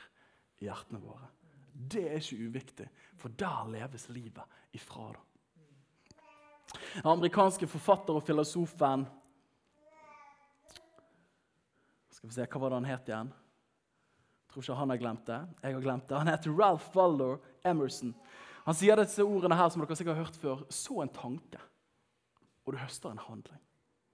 i 0.60 0.68
hjertene 0.68 1.02
våre? 1.04 1.28
Det 1.72 2.06
er 2.10 2.20
ikke 2.20 2.50
uviktig, 2.50 2.88
for 3.20 3.32
der 3.40 3.72
leves 3.72 4.10
livet 4.12 4.44
ifra. 4.76 5.14
da. 5.14 5.20
Den 6.94 7.08
amerikanske 7.08 7.68
forfatter 7.68 8.20
og 8.20 8.24
filosofen 8.24 9.08
Skal 12.12 12.30
vi 12.30 12.36
se, 12.36 12.46
Hva 12.52 12.60
var 12.60 12.70
det 12.70 12.80
han 12.82 12.90
het 12.90 13.10
igjen? 13.10 13.30
Jeg 13.32 14.52
tror 14.52 14.64
ikke 14.64 14.76
han 14.76 14.90
har 14.90 15.00
glemt 15.00 15.26
det. 15.26 15.40
Jeg 15.64 15.74
har 15.74 15.82
glemt 15.82 16.08
det. 16.10 16.18
Han 16.18 16.28
heter 16.28 16.52
Ralph 16.58 16.98
Waldo 16.98 17.38
Emerson. 17.64 18.16
Han 18.66 18.76
sier 18.76 19.00
disse 19.00 19.24
ordene 19.24 19.56
her 19.56 19.70
som 19.72 19.82
dere 19.82 19.96
sikkert 19.96 20.18
har 20.18 20.26
hørt 20.26 20.40
før. 20.42 20.64
Så 20.74 21.00
en 21.02 21.14
tanke, 21.16 21.62
og 22.70 22.76
du 22.76 22.84
høster 22.84 23.10
en 23.10 23.18
handling. 23.18 23.62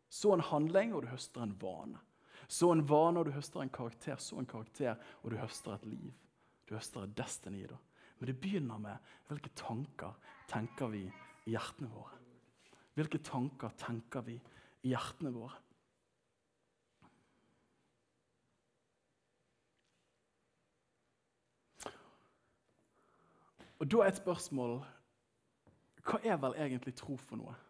Så 0.10 0.32
en 0.32 0.40
handling, 0.40 0.94
og 0.96 1.02
du 1.04 1.08
høster 1.12 1.44
en 1.44 1.58
vane. 1.60 2.00
Så 2.48 2.70
en 2.72 2.86
vane, 2.88 3.20
og 3.20 3.26
du 3.28 3.34
høster 3.36 3.60
en 3.60 3.70
karakter. 3.70 4.16
Så 4.16 4.38
en 4.40 4.48
karakter, 4.48 4.96
og 5.24 5.32
du 5.32 5.36
høster 5.36 5.74
et 5.74 5.86
liv. 5.86 6.14
Du 6.70 6.74
høster 6.74 7.04
et 7.04 7.18
destiny. 7.18 7.66
da. 7.68 7.76
Men 8.20 8.28
det 8.28 8.40
begynner 8.40 8.78
med 8.78 8.96
hvilke 9.28 9.50
tanker 9.56 10.16
tenker 10.48 10.88
vi 10.88 11.04
i 11.46 11.52
hjertene 11.52 11.90
våre. 11.92 12.16
Hvilke 12.96 13.18
tanker 13.18 13.76
tenker 13.78 14.22
vi 14.22 14.40
i 14.84 14.94
hjertene 14.94 15.34
våre? 15.36 15.60
Og 23.80 23.92
Da 23.92 23.98
er 23.98 24.08
et 24.08 24.24
spørsmål 24.24 24.80
Hva 26.06 26.24
er 26.24 26.38
vel 26.38 26.54
egentlig 26.56 26.96
tro 26.96 27.18
for 27.18 27.36
noe? 27.36 27.65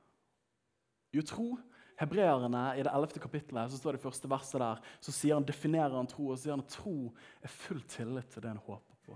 Jo, 1.16 1.24
tro 1.24 1.48
Hebreerne 1.96 2.64
i 2.76 2.84
det 2.84 2.92
11. 2.92 3.22
kapittelet 3.24 3.72
så 3.72 3.80
står 3.80 3.96
det 3.96 4.04
første 4.04 4.28
verset 4.28 4.60
der, 4.60 4.82
så 5.00 5.14
sier 5.16 5.38
han, 5.38 5.46
definerer 5.48 5.96
han 5.96 6.10
tro 6.12 6.28
og 6.34 6.40
sier 6.42 6.52
han 6.52 6.64
at 6.66 6.74
tro 6.76 7.14
er 7.40 7.54
full 7.54 7.80
tillit 7.88 8.28
til 8.34 8.44
det 8.44 8.52
en 8.52 8.60
håper 8.66 8.98
på. 9.08 9.16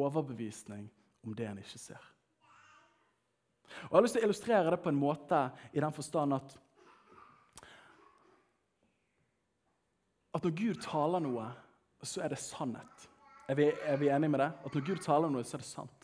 Overbevisning 0.00 0.86
om 1.26 1.36
det 1.36 1.50
en 1.50 1.60
ikke 1.60 1.82
ser. 1.82 2.00
Og 3.84 3.92
Jeg 3.92 3.98
har 3.98 4.06
lyst 4.06 4.16
til 4.16 4.24
å 4.24 4.28
illustrere 4.30 4.72
det 4.72 4.80
på 4.82 4.90
en 4.90 4.98
måte 4.98 5.44
i 5.76 5.82
den 5.82 5.94
forstand 5.94 6.38
at 6.40 6.56
at 10.30 10.44
når 10.46 10.52
Gud 10.54 10.78
taler 10.84 11.22
noe, 11.22 11.48
så 12.06 12.22
er 12.22 12.30
det 12.30 12.38
sannhet. 12.38 13.06
Er 13.50 13.56
vi, 13.58 13.64
er 13.66 13.96
vi 13.98 14.08
enige 14.14 14.30
med 14.30 14.40
det? 14.40 14.52
At 14.64 14.76
når 14.76 14.84
Gud 14.86 15.00
taler 15.02 15.32
noe, 15.32 15.42
så 15.44 15.56
er 15.58 15.64
det 15.64 15.66
sant. 15.66 15.99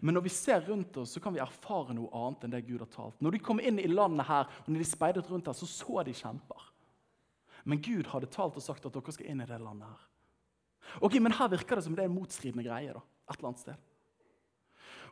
Men 0.00 0.16
når 0.16 0.24
vi 0.26 0.32
ser 0.32 0.64
rundt 0.66 0.96
oss, 1.00 1.14
så 1.14 1.22
kan 1.22 1.34
vi 1.34 1.42
erfare 1.42 1.94
noe 1.96 2.10
annet 2.16 2.46
enn 2.46 2.54
det 2.54 2.64
Gud 2.66 2.82
har 2.82 2.90
talt. 2.92 3.20
Når 3.22 3.36
de 3.36 3.42
kom 3.44 3.60
inn 3.60 3.78
i 3.78 3.90
landet 3.90 4.26
her, 4.28 4.48
og 4.64 4.70
når 4.70 4.82
de 4.82 4.88
speidet 4.88 5.30
rundt 5.30 5.50
her, 5.50 5.56
så 5.58 5.68
så 5.70 6.04
de 6.06 6.14
kjemper. 6.16 6.70
Men 7.64 7.80
Gud 7.80 8.10
hadde 8.12 8.30
talt 8.32 8.58
og 8.58 8.64
sagt 8.64 8.84
at 8.84 8.94
dere 8.94 9.16
skal 9.16 9.30
inn 9.30 9.40
i 9.40 9.48
det 9.48 9.60
landet 9.60 9.88
her. 9.88 10.06
Ok, 11.00 11.18
Men 11.20 11.32
her 11.32 11.48
virker 11.48 11.76
det 11.76 11.84
som 11.86 11.96
det 11.96 12.04
er 12.04 12.10
en 12.10 12.16
motstridende 12.18 12.64
greie. 12.66 12.92
da, 12.92 13.00
et 13.30 13.38
eller 13.38 13.48
annet 13.48 13.64
sted. 13.64 13.90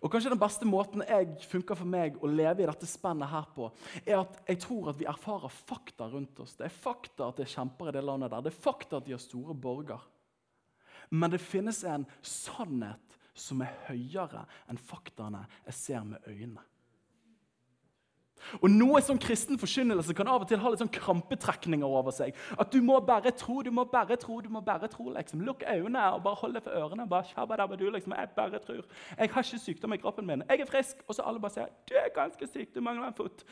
Og 0.03 0.11
kanskje 0.11 0.31
Den 0.31 0.41
beste 0.41 0.67
måten 0.67 1.05
jeg 1.07 1.47
funker 1.47 1.79
for 1.79 1.87
meg 1.87 2.17
å 2.19 2.27
leve 2.27 2.65
i 2.65 2.67
dette 2.67 2.89
spennet 2.91 3.31
her 3.31 3.47
på, 3.55 3.71
er 4.05 4.19
at 4.19 4.41
jeg 4.49 4.59
tror 4.65 4.91
at 4.91 4.99
vi 4.99 5.07
erfarer 5.07 5.49
fakta 5.49 6.09
rundt 6.11 6.41
oss. 6.43 6.57
Det 6.59 6.67
er 6.67 6.75
fakta 6.75 7.29
at 7.29 7.39
det 7.39 7.47
er 7.47 7.55
kjemper 7.55 7.89
i 7.89 7.95
det 7.95 8.03
landet 8.05 8.33
der. 8.33 8.43
Det 8.43 8.53
er 8.53 8.65
fakta 8.65 8.99
at 8.99 9.07
de 9.07 9.15
har 9.15 9.23
store 9.23 9.55
borger. 9.55 10.03
Men 11.11 11.31
det 11.31 11.43
finnes 11.45 11.85
en 11.85 12.07
sannhet 12.21 13.12
som 13.35 13.63
er 13.65 13.73
høyere 13.89 14.45
enn 14.71 14.81
faktaene 14.81 15.47
jeg 15.67 15.79
ser 15.79 16.05
med 16.05 16.29
øynene. 16.29 16.63
Og 18.61 18.71
Noe 18.71 19.01
som 19.05 19.19
kristen 19.21 19.59
forkynnelse 19.61 20.15
kan 20.19 20.29
av 20.31 20.43
og 20.43 20.49
til 20.51 20.61
ha 20.61 20.71
litt 20.73 20.81
sånn 20.83 20.91
krampetrekninger 20.93 21.87
over 21.87 22.15
seg. 22.15 22.37
At 22.59 22.73
du 22.75 22.81
må 22.85 22.99
bare 23.07 23.33
tro, 23.39 23.61
du 23.63 23.71
må 23.75 23.85
bare 23.89 24.19
tro, 24.21 24.41
du 24.43 24.49
må 24.53 24.63
bare 24.65 24.91
tro. 24.91 25.09
liksom. 25.15 25.45
Lukk 25.47 25.63
øynene 25.63 26.03
og 26.17 26.23
bare 26.25 26.41
hold 26.43 26.59
deg 26.59 26.67
for 26.67 26.75
ørene. 26.75 27.07
bare 27.09 27.77
du, 27.77 27.89
liksom. 27.91 28.15
Jeg 28.19 28.29
bare 28.37 28.59
tror. 28.59 28.83
Jeg 29.19 29.31
har 29.31 29.43
ikke 29.43 29.59
sykdom 29.59 29.93
i 29.93 30.01
kroppen 30.03 30.27
min. 30.27 30.43
Jeg 30.49 30.61
er 30.61 30.67
frisk. 30.67 31.05
Og 31.07 31.15
så 31.15 31.23
alle 31.23 31.41
bare 31.41 31.55
sier 31.55 31.71
du 31.89 31.95
er 31.95 32.11
ganske 32.15 32.47
syk, 32.47 32.75
du 32.75 32.81
mangler 32.81 33.07
en 33.07 33.15
fot. 33.15 33.45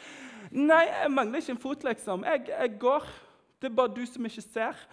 Nei, 0.50 0.84
jeg 0.86 1.10
mangler 1.10 1.38
ikke 1.38 1.52
en 1.52 1.64
fot, 1.68 1.84
liksom. 1.84 2.24
Jeg, 2.24 2.48
jeg 2.48 2.78
går. 2.78 3.06
Det 3.60 3.70
er 3.70 3.76
bare 3.76 3.94
du 3.94 4.04
som 4.06 4.24
ikke 4.24 4.42
ser. 4.42 4.86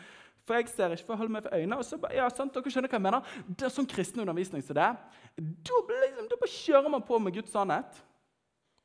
For 0.47 0.55
jeg 0.55 0.69
ser 0.71 0.93
ikke, 0.95 1.03
for 1.03 1.13
jeg 1.13 1.21
holder 1.21 1.33
meg 1.35 1.43
for 1.43 1.57
øynene. 1.57 1.77
og 1.77 1.83
så, 1.83 1.99
ja, 2.15 2.27
sant, 2.31 2.55
dere 2.55 2.71
skjønner 2.71 2.91
hva 2.91 2.99
jeg 2.99 3.03
mener. 3.03 3.31
Det 3.49 3.67
er 3.67 3.73
sånn 3.73 3.89
kristen 3.89 4.23
undervisning 4.23 4.63
som 4.63 4.77
det. 4.77 4.87
Da, 5.35 5.79
liksom, 5.91 6.29
da 6.31 6.49
kjører 6.53 6.93
man 6.93 7.03
på 7.07 7.19
med 7.19 7.35
Guds 7.35 7.51
sannhet. 7.51 7.99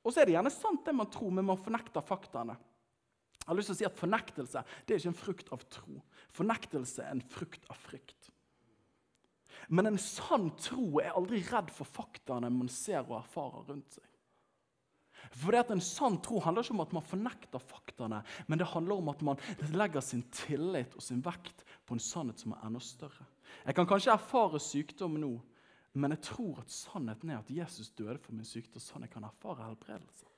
Og 0.03 0.11
så 0.11 0.22
er 0.22 0.27
det 0.27 0.35
gjerne 0.35 0.51
sant 0.51 0.83
det 0.83 0.94
man 0.98 1.11
tror, 1.14 1.31
men 1.31 1.46
man 1.46 1.61
fornekter 1.62 2.03
faktaene. 2.03 2.59
Jeg 3.42 3.48
har 3.51 3.59
lyst 3.59 3.70
til 3.70 3.77
å 3.77 3.81
si 3.81 3.87
at 3.88 3.98
Fornektelse 3.98 4.62
det 4.87 4.94
er 4.94 5.01
ikke 5.01 5.12
en 5.12 5.18
frukt 5.18 5.48
av 5.55 5.62
tro. 5.70 5.96
Fornektelse 6.35 7.07
er 7.07 7.14
en 7.14 7.25
frukt 7.33 7.66
av 7.70 7.79
frykt. 7.79 8.31
Men 9.70 9.92
en 9.92 9.98
sann 10.03 10.51
tro 10.59 10.98
er 11.03 11.14
aldri 11.14 11.42
redd 11.46 11.70
for 11.75 11.87
faktaene 11.87 12.51
man 12.51 12.70
ser 12.70 13.05
og 13.07 13.20
erfarer 13.20 13.70
rundt 13.70 13.98
seg. 13.98 14.12
For 15.31 15.55
det 15.55 15.63
at 15.65 15.71
En 15.75 15.81
sann 15.81 16.19
tro 16.25 16.41
handler 16.43 16.65
ikke 16.67 16.75
om 16.75 16.85
at 16.85 16.93
man 16.97 17.07
fornekter 17.07 17.63
faktaene, 17.63 18.23
men 18.49 18.59
det 18.59 18.67
handler 18.73 18.99
om 18.99 19.09
at 19.13 19.23
man 19.23 19.41
legger 19.73 20.01
sin 20.01 20.25
tillit 20.35 20.95
og 20.95 21.03
sin 21.03 21.23
vekt 21.25 21.65
på 21.87 21.95
en 21.97 22.03
sannhet 22.03 22.43
som 22.43 22.53
er 22.53 22.67
enda 22.67 22.83
større. 22.83 23.27
Jeg 23.67 23.77
kan 23.77 23.87
kanskje 23.87 24.13
erfare 24.13 24.61
sykdom 24.61 25.19
nå, 25.21 25.33
men 25.95 26.15
jeg 26.15 26.25
tror 26.33 26.61
at 26.63 26.73
sannheten 26.73 27.31
er 27.31 27.41
at 27.41 27.51
Jesus 27.51 27.91
døde 27.91 28.19
for 28.19 28.35
min 28.35 28.49
sykdom, 28.49 28.81
sånn 28.81 29.07
jeg 29.07 29.13
kan 29.13 29.27
erfare 29.29 29.69
helbredelse. 29.69 30.29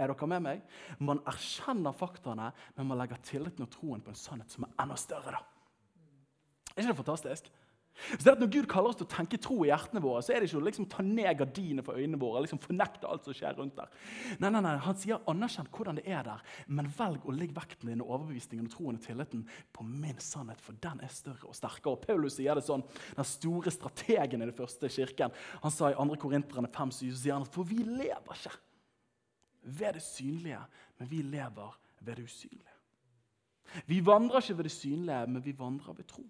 Er 0.00 0.10
dere 0.10 0.26
med 0.26 0.42
meg? 0.42 0.62
Man 0.98 1.20
erkjenner 1.28 1.94
faktaene, 1.94 2.50
men 2.76 2.88
man 2.88 2.98
legger 2.98 3.20
tilliten 3.22 3.66
og 3.66 3.70
troen 3.74 4.02
på 4.02 4.10
en 4.10 4.18
sannhet 4.18 4.50
som 4.50 4.66
er 4.66 4.76
enda 4.82 4.96
større. 4.98 5.36
da. 5.36 5.42
Er 6.72 6.82
ikke 6.82 6.94
det 6.94 7.02
fantastisk? 7.04 7.50
Så 8.10 8.24
det 8.24 8.32
at 8.32 8.40
Når 8.40 8.50
Gud 8.50 8.66
kaller 8.70 8.90
oss 8.90 8.98
til 8.98 9.06
å 9.06 9.12
tenke 9.12 9.38
tro 9.40 9.58
i 9.62 9.68
hjertene 9.68 10.00
våre, 10.02 10.22
så 10.24 10.32
er 10.32 10.40
det 10.40 10.48
ikke 10.48 10.60
å 10.60 10.64
liksom 10.66 10.88
ta 10.90 11.04
ned 11.04 11.36
gardinene 11.38 11.84
for 11.86 11.98
øynene 12.00 12.18
våre. 12.18 12.42
liksom 12.42 12.60
fornekte 12.62 13.08
alt 13.08 13.24
som 13.24 13.36
skjer 13.36 13.54
rundt 13.58 13.76
der. 13.76 13.90
Nei, 14.40 14.50
nei, 14.50 14.62
nei, 14.64 14.76
Han 14.78 14.96
sier 14.96 15.20
anerkjenn 15.28 15.68
hvordan 15.70 16.00
det 16.00 16.06
er 16.08 16.24
der, 16.26 16.42
men 16.66 16.90
velg 16.98 17.24
å 17.24 17.36
legge 17.36 17.54
vekten 17.54 17.92
din 17.92 18.02
og 18.02 18.10
overbevisningen 18.16 18.66
og 18.66 18.72
troen 18.72 18.98
og 18.98 19.06
tilliten 19.06 19.46
på 19.72 19.84
min 19.84 20.18
sannhet, 20.18 20.60
for 20.60 20.72
den 20.72 21.00
er 21.04 21.12
større 21.12 21.46
og 21.46 21.54
sterkere. 21.54 21.92
Og 21.92 22.02
Paulus 22.06 22.36
sier 22.36 22.54
det 22.54 22.64
sånn, 22.66 22.84
Den 23.16 23.24
store 23.24 23.70
strategen 23.70 24.42
i 24.42 24.46
den 24.46 24.56
første 24.56 24.88
kirken 24.88 25.32
han 25.62 25.70
sa 25.70 25.90
i 25.90 25.94
2. 25.94 26.16
Korinterne 26.16 26.68
5, 26.68 26.90
så 26.90 27.14
sier 27.14 27.34
han 27.34 27.46
at 27.46 27.52
for 27.52 27.64
vi 27.64 27.84
lever 27.84 28.34
ikke 28.34 28.56
ved 29.62 29.92
det 29.94 30.02
synlige, 30.02 30.60
men 30.98 31.10
vi 31.10 31.22
lever 31.22 31.78
ved 32.00 32.16
det 32.16 32.24
usynlige. 32.24 32.72
Vi 33.86 34.00
vandrer 34.04 34.40
ikke 34.40 34.56
ved 34.56 34.64
det 34.64 34.72
synlige, 34.74 35.26
men 35.26 35.44
vi 35.44 35.58
vandrer 35.58 35.92
ved 35.92 36.04
tro. 36.04 36.24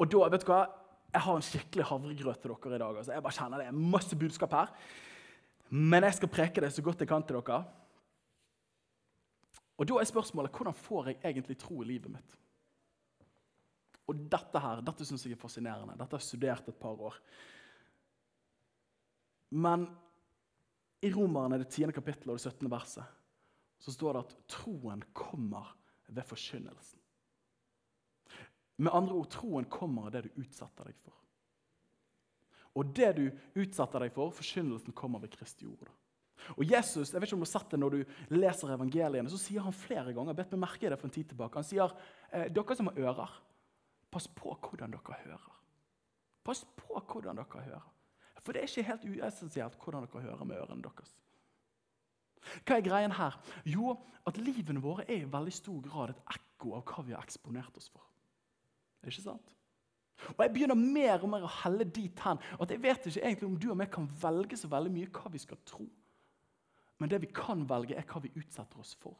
Og 0.00 0.08
da, 0.08 0.22
vet 0.32 0.46
du 0.46 0.50
hva? 0.50 0.62
Jeg 1.10 1.24
har 1.26 1.36
en 1.36 1.44
skikkelig 1.44 1.86
havregrøt 1.90 2.40
til 2.40 2.52
dere 2.54 2.76
i 2.76 2.82
dag. 2.82 2.98
Altså. 3.00 3.12
Jeg 3.12 3.24
bare 3.24 3.36
kjenner 3.36 3.60
Det 3.60 3.68
er 3.68 3.84
masse 3.94 4.16
budskap 4.16 4.52
her. 4.56 4.74
Men 5.70 6.06
jeg 6.06 6.18
skal 6.18 6.32
preke 6.32 6.62
det 6.62 6.72
så 6.74 6.82
godt 6.82 7.02
jeg 7.02 7.10
kan 7.10 7.24
til 7.26 7.40
dere. 7.40 7.64
Og 9.80 9.88
Da 9.88 9.96
er 9.96 10.08
spørsmålet 10.08 10.52
hvordan 10.52 10.76
får 10.76 11.06
jeg 11.08 11.20
egentlig 11.24 11.58
tro 11.58 11.82
i 11.82 11.88
livet 11.88 12.12
mitt? 12.12 12.36
Og 14.08 14.18
Dette 14.30 14.60
her, 14.60 14.82
dette 14.82 15.06
syns 15.06 15.24
jeg 15.24 15.36
er 15.36 15.40
fascinerende. 15.40 15.96
Dette 15.96 16.16
har 16.16 16.20
jeg 16.20 16.28
studert 16.28 16.68
et 16.68 16.80
par 16.80 16.98
år. 17.00 17.16
Men 19.50 19.86
i 21.02 21.10
Romerne, 21.12 21.58
det 21.58 21.70
10. 21.70 21.92
kapittelet 21.92 22.34
og 22.34 22.38
det 22.38 22.52
17. 22.52 22.70
verset, 22.70 23.04
så 23.80 23.92
står 23.92 24.12
det 24.12 24.24
at 24.26 24.34
troen 24.52 25.02
kommer 25.16 25.74
ved 26.08 26.26
forkynnelsen. 26.28 26.99
Med 28.80 28.94
andre 28.96 29.16
ord, 29.20 29.28
troen 29.32 29.66
kommer 29.68 30.08
av 30.08 30.14
det 30.14 30.24
du 30.26 30.40
utsetter 30.40 30.88
deg 30.88 30.96
for. 31.04 31.16
Og 32.78 32.92
det 32.96 33.10
du 33.18 33.24
utsetter 33.58 34.06
deg 34.06 34.14
for, 34.14 34.32
forkynnelsen 34.34 34.94
kommer 34.96 35.22
ved 35.22 35.32
Kristi 35.34 35.66
ord. 35.68 35.90
Og 36.56 36.64
Jesus, 36.64 37.10
jeg 37.12 37.20
vet 37.20 37.28
ikke 37.28 37.36
om 37.36 37.42
du 37.42 37.48
har 37.48 37.52
sett 37.52 37.72
det 37.74 37.78
Når 37.82 37.94
du 37.94 38.12
leser 38.32 38.72
evangeliene, 38.72 39.28
så 39.28 39.36
sier 39.36 39.60
han 39.60 39.76
flere 39.76 40.14
ganger 40.16 40.36
bedt 40.38 40.54
meg 40.54 40.62
merke 40.62 40.88
det 40.88 40.96
for 40.96 41.10
en 41.10 41.14
tid 41.14 41.28
tilbake, 41.28 41.60
han 41.60 41.68
sier 41.68 41.92
eh, 42.32 42.46
dere 42.48 42.76
som 42.78 42.88
har 42.88 43.00
ører, 43.10 43.34
pass 44.10 44.28
på 44.32 44.54
hvordan 44.56 44.94
dere 44.94 45.18
hører. 45.26 45.48
Pass 46.46 46.64
på 46.78 47.02
hvordan 47.10 47.42
dere 47.42 47.64
hører. 47.66 47.88
For 48.40 48.56
det 48.56 48.62
er 48.62 48.70
ikke 48.70 48.88
helt 48.88 49.08
uessensielt 49.10 49.76
hvordan 49.82 50.06
dere 50.06 50.24
hører 50.30 50.48
med 50.48 50.62
ørene 50.62 50.86
deres. 50.86 51.12
Hva 52.64 52.78
er 52.78 52.86
greien 52.86 53.12
her? 53.12 53.36
Jo, 53.68 53.98
at 54.26 54.40
livene 54.40 54.80
våre 54.80 55.04
er 55.04 55.26
i 55.26 55.28
veldig 55.28 55.52
stor 55.52 55.82
grad 55.84 56.14
et 56.14 56.22
ekko 56.38 56.78
av 56.78 56.86
hva 56.88 57.04
vi 57.04 57.12
har 57.12 57.26
eksponert 57.26 57.76
oss 57.76 57.90
for. 57.92 58.09
Ikke 59.06 59.22
sant? 59.22 59.56
Og 60.36 60.42
Jeg 60.44 60.52
begynner 60.52 60.76
mer 60.76 61.22
og 61.22 61.30
mer 61.32 61.46
å 61.46 61.54
helle 61.62 61.86
dit 61.88 62.22
hen 62.26 62.40
at 62.60 62.72
jeg 62.72 62.82
vet 62.82 63.06
ikke 63.08 63.24
egentlig 63.24 63.48
om 63.48 63.56
du 63.56 63.70
og 63.72 63.78
meg 63.80 63.90
kan 63.92 64.08
velge 64.20 64.58
så 64.60 64.68
veldig 64.68 64.92
mye 64.92 65.08
hva 65.14 65.32
vi 65.32 65.40
skal 65.40 65.60
tro. 65.64 65.86
Men 67.00 67.08
det 67.08 67.22
vi 67.22 67.30
kan 67.32 67.64
velge, 67.68 67.96
er 67.96 68.04
hva 68.04 68.20
vi 68.20 68.32
utsetter 68.36 68.82
oss 68.82 68.92
for. 69.00 69.16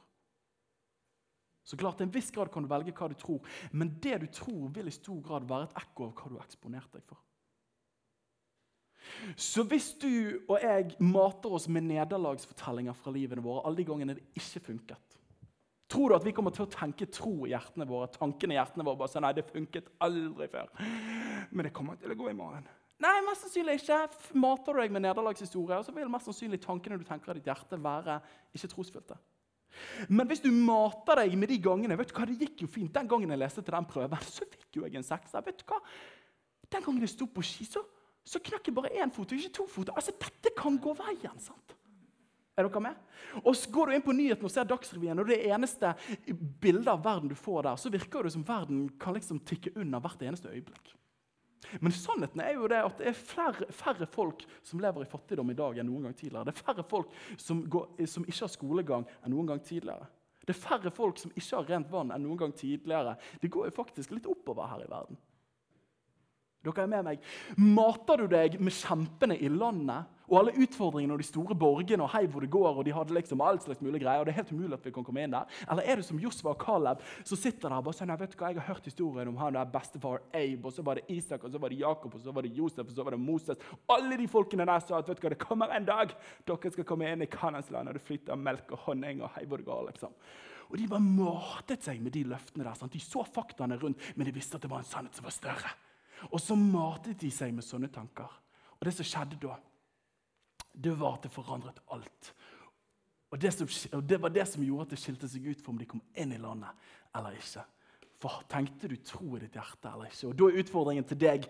Så 1.65 1.77
klart, 1.77 1.97
Til 1.97 2.09
en 2.09 2.13
viss 2.13 2.31
grad 2.31 2.51
kan 2.53 2.65
du 2.65 2.69
velge 2.69 2.93
hva 2.93 3.09
du 3.09 3.15
tror, 3.15 3.41
men 3.73 3.95
det 4.03 4.21
du 4.21 4.27
tror, 4.27 4.69
vil 4.75 4.89
i 4.89 4.95
stor 4.95 5.21
grad 5.23 5.49
være 5.49 5.69
et 5.69 5.77
ekko 5.83 6.09
av 6.09 6.15
hva 6.15 6.29
du 6.29 6.37
har 6.37 6.47
eksponert 6.47 6.93
deg 6.93 7.05
for. 7.09 7.21
Så 9.37 9.65
hvis 9.65 9.93
du 10.01 10.43
og 10.49 10.59
jeg 10.61 10.97
mater 11.01 11.53
oss 11.57 11.69
med 11.73 11.87
nederlagsfortellinger 11.89 12.97
fra 12.97 13.13
livene 13.15 13.43
våre 13.45 13.65
alle 13.67 13.81
de 13.81 13.87
gangene 13.89 14.17
det 14.19 14.27
ikke 14.37 14.65
funket, 14.71 15.10
tror 15.91 16.13
du 16.13 16.17
at 16.17 16.27
vi 16.27 16.35
kommer 16.37 16.55
til 16.55 16.67
å 16.67 16.71
tenke 16.71 17.09
tro 17.11 17.47
i 17.47 17.53
hjertene 17.53 17.87
våre? 17.89 18.11
tankene 18.15 18.55
i 18.55 18.59
hjertene 18.59 18.87
våre, 18.87 19.01
bare 19.01 19.13
sånn, 19.13 19.27
nei, 19.27 19.33
det 19.37 19.47
funket 19.49 19.91
aldri 20.07 20.47
før. 20.53 20.71
Men 21.51 21.67
det 21.67 21.75
kommer 21.77 21.99
til 22.01 22.15
å 22.15 22.19
gå 22.19 22.31
i 22.31 22.37
morgen. 22.37 22.69
Nei, 23.01 23.15
mest 23.25 23.47
sannsynlig 23.47 23.79
ikke. 23.81 23.99
Mater 24.39 24.77
du 24.77 24.83
deg 24.83 24.95
med 24.95 25.07
nederlagshistorie, 25.07 25.81
så 25.85 25.95
vil 25.97 26.11
mest 26.13 26.29
sannsynlig 26.29 26.61
tankene 26.63 26.99
du 27.01 27.07
tenker 27.09 27.33
i 27.33 27.39
ditt 27.41 27.49
hjerte, 27.49 27.79
være 27.81 28.19
ikke 28.57 28.73
trosfylte. 28.75 29.17
Men 30.11 30.29
hvis 30.29 30.43
du 30.45 30.51
mater 30.53 31.23
deg 31.23 31.37
med 31.39 31.49
de 31.53 31.61
gangene 31.63 31.97
vet 31.97 32.11
du 32.11 32.17
hva, 32.17 32.27
Det 32.27 32.41
gikk 32.43 32.65
jo 32.65 32.69
fint. 32.69 32.93
Den 32.93 33.09
gangen 33.09 33.31
jeg 33.31 33.41
leste 33.41 33.63
til 33.63 33.75
den 33.77 33.89
prøven, 33.89 34.27
så 34.37 34.45
fikk 34.51 34.81
jo 34.81 34.85
jeg 34.85 34.99
en 35.01 35.07
sekser. 35.07 35.45
Vet 35.47 35.63
du 35.63 35.65
hva? 35.71 35.79
Den 36.71 36.85
gangen 36.85 37.07
jeg 37.07 37.15
sto 37.15 37.27
på 37.31 37.45
ski, 37.47 37.67
så 37.71 37.85
så 38.31 38.41
knakk 38.45 38.69
jeg 38.69 38.77
bare 38.77 38.93
én 39.01 39.11
fot 39.13 39.33
og 39.33 39.39
ikke 39.39 39.55
to 39.57 39.67
fot. 39.71 39.91
Altså, 39.97 40.13
Dette 40.21 40.53
kan 40.57 40.77
gå 40.79 40.93
veien. 40.99 41.39
sant? 41.41 41.75
Er 42.61 42.69
dere 42.69 42.85
med? 42.85 43.03
Og 43.43 43.55
så 43.57 43.71
Går 43.73 43.91
du 43.91 43.97
inn 43.97 44.05
på 44.05 44.15
nyhetene 44.17 44.49
og 44.49 44.53
ser 44.53 44.69
Dagsrevyen, 44.69 45.21
og 45.23 45.29
det 45.31 45.41
eneste 45.49 45.95
bildet 46.61 46.91
av 46.93 47.05
verden 47.05 47.31
du 47.31 47.37
får 47.39 47.67
der, 47.67 47.81
så 47.81 47.93
virker 47.93 48.27
det 48.27 48.35
som 48.37 48.47
verden 48.47 48.89
kan 49.01 49.17
liksom 49.17 49.43
tikke 49.49 49.73
unna 49.81 50.01
hvert 50.03 50.23
eneste 50.27 50.53
øyeblikk. 50.53 50.95
Men 51.79 51.95
sannheten 51.95 52.41
er 52.43 52.57
jo 52.57 52.69
det 52.71 52.81
at 52.83 52.99
det 52.99 53.11
er 53.11 53.19
flere, 53.19 53.69
færre 53.75 54.07
folk 54.11 54.43
som 54.67 54.81
lever 54.83 55.05
i 55.05 55.11
fattigdom 55.11 55.53
i 55.53 55.59
dag 55.59 55.79
enn 55.79 55.87
noen 55.91 56.09
gang 56.09 56.17
tidligere. 56.17 56.49
Det 56.49 56.55
er 56.55 56.65
færre 56.65 56.85
folk 56.89 57.13
som, 57.39 57.61
går, 57.71 57.91
som 58.11 58.25
ikke 58.27 58.43
har 58.43 58.53
skolegang 58.53 59.07
enn 59.21 59.35
noen 59.35 59.53
gang 59.53 59.63
tidligere. 59.65 60.09
Det 60.41 60.55
er 60.57 60.63
færre 60.63 60.91
folk 60.95 61.21
som 61.21 61.33
ikke 61.37 61.59
har 61.59 61.69
rent 61.69 61.91
vann 61.93 62.15
enn 62.15 62.25
noen 62.25 62.41
gang 62.41 62.55
tidligere. 62.57 63.15
Det 63.43 63.53
går 63.53 63.69
jo 63.69 63.77
faktisk 63.77 64.17
litt 64.17 64.27
oppover 64.31 64.71
her 64.73 64.87
i 64.87 64.91
verden. 64.91 65.21
Dere 66.65 66.85
er 66.85 66.91
med 66.93 67.07
meg. 67.07 67.29
Mater 67.57 68.21
du 68.21 68.27
deg 68.33 68.59
med 68.61 68.75
kjempene 68.77 69.37
i 69.41 69.49
landet 69.53 70.20
og 70.31 70.37
alle 70.39 70.55
utfordringene 70.63 71.17
og 71.17 71.21
de 71.21 71.27
store 71.27 71.57
borgene 71.59 72.05
og 72.07 72.13
hei 72.15 72.23
hvor 72.31 72.45
det 72.45 72.51
går, 72.55 72.79
og 72.79 72.85
de 72.87 72.95
hadde 72.95 73.15
liksom 73.17 73.43
alt 73.43 73.65
slags 73.67 73.83
mulig 73.83 74.01
greier, 74.03 74.23
og 74.23 74.29
det 74.29 74.35
er 74.35 74.41
helt 74.41 74.53
umulig 74.55 74.79
at 74.79 74.87
vi 74.87 74.93
kan 74.95 75.07
komme 75.07 75.25
inn 75.25 75.35
der? 75.35 75.49
Eller 75.67 75.89
er 75.91 76.01
det 76.01 76.07
som 76.07 76.21
Josva 76.23 76.53
og 76.55 76.63
Caleb, 76.63 77.03
som 77.27 77.41
sitter 77.41 77.67
der 77.69 77.77
og 77.81 77.89
bare 77.89 77.99
sier 77.99 78.13
vet 78.21 78.35
du 78.35 78.39
hva, 78.39 78.53
jeg 78.53 78.61
har 78.61 78.69
hørt 78.71 78.87
historien 78.87 79.33
om 79.33 79.41
han 79.43 79.59
der 79.59 79.73
bestefar 79.75 80.23
Abe, 80.31 80.71
og 80.71 80.77
så 80.77 80.85
var 80.87 81.01
det 81.01 81.17
Isak, 81.17 81.45
og 81.45 81.51
så 81.51 81.63
var 81.63 81.75
det 81.75 81.81
Jakob, 81.83 82.15
og 82.15 82.23
så 82.23 82.35
var 82.37 82.47
det 82.47 82.55
Josef, 82.55 82.87
og 82.87 82.95
så 82.95 83.07
var 83.07 83.17
det 83.17 83.23
Moses. 83.25 83.67
Alle 83.91 84.21
de 84.21 84.29
folkene 84.31 84.69
der 84.71 84.85
sa 84.87 85.01
at 85.01 85.11
vet 85.11 85.19
du 85.19 85.27
hva, 85.27 85.35
det 85.35 85.43
kommer 85.43 85.75
en 85.75 85.89
dag 85.89 86.15
dere 86.47 86.73
skal 86.77 86.87
komme 86.87 87.11
inn 87.11 87.27
i 87.27 87.31
Kanans 87.31 87.73
land, 87.75 87.91
og 87.91 87.99
det 87.99 88.05
flyter 88.07 88.39
melk 88.39 88.71
og 88.77 88.87
honning 88.87 89.25
og 89.25 89.35
hei 89.35 89.45
hvor 89.51 89.59
det 89.59 89.67
går. 89.67 89.91
liksom. 89.91 90.15
Og 90.71 90.79
De 90.79 90.87
bare 90.87 91.03
matet 91.03 91.83
seg 91.83 91.99
med 92.03 92.15
de 92.15 92.23
løftene 92.31 92.65
der. 92.65 92.77
sant? 92.79 92.93
De 92.95 93.03
så 93.03 93.25
faktaene 93.27 93.79
rundt, 93.81 93.99
men 94.15 94.29
de 94.29 94.35
visste 94.35 94.57
at 94.57 94.63
det 94.63 94.71
var 94.71 94.85
en 94.85 94.87
sannhet 94.87 95.17
som 95.19 95.27
var 95.27 95.35
større. 95.35 95.73
Og 96.31 96.39
så 96.39 96.55
matet 96.55 97.19
de 97.19 97.31
seg 97.35 97.55
med 97.57 97.67
sånne 97.67 97.91
tanker. 97.91 98.31
Og 98.79 98.87
det 98.87 98.95
som 98.95 99.07
skjedde 99.07 99.41
da, 99.43 99.57
det 100.73 100.95
var 100.99 101.19
at 101.19 101.27
det 101.27 101.35
forandret 101.35 101.83
alt. 101.95 102.31
Og 103.31 103.39
det, 103.39 103.53
som, 103.55 103.69
og 103.95 104.07
det 104.07 104.19
var 104.23 104.33
det 104.35 104.47
som 104.51 104.65
gjorde 104.65 104.89
at 104.89 104.95
det 104.95 105.01
skilte 105.03 105.29
seg 105.31 105.45
ut 105.47 105.61
for 105.61 105.75
om 105.75 105.79
de 105.79 105.89
kom 105.89 106.03
inn 106.19 106.35
i 106.35 106.41
landet 106.41 106.89
eller 107.17 107.37
ikke. 107.39 107.63
For 108.21 108.43
Tenkte 108.51 108.91
du 108.91 108.97
tro 109.07 109.37
i 109.37 109.43
ditt 109.45 109.55
hjerte 109.57 109.93
eller 109.93 110.11
ikke? 110.11 110.31
Og 110.31 110.39
Da 110.39 110.49
er 110.49 110.59
utfordringen 110.63 111.07
til 111.09 111.21
deg 111.21 111.47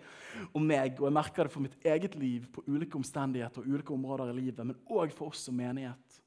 og 0.50 0.60
meg, 0.62 1.00
og 1.00 1.08
jeg 1.08 1.16
merker 1.16 1.48
det 1.48 1.54
for 1.54 1.64
mitt 1.64 1.88
eget 1.88 2.14
liv 2.20 2.46
på 2.52 2.64
ulike 2.68 3.00
omstendigheter 3.00 3.64
og 3.64 3.72
ulike 3.72 3.96
områder 3.96 4.30
i 4.30 4.36
livet, 4.42 4.66
men 4.66 4.78
òg 4.86 5.14
for 5.16 5.32
oss 5.32 5.46
som 5.48 5.56
menighet. 5.58 6.20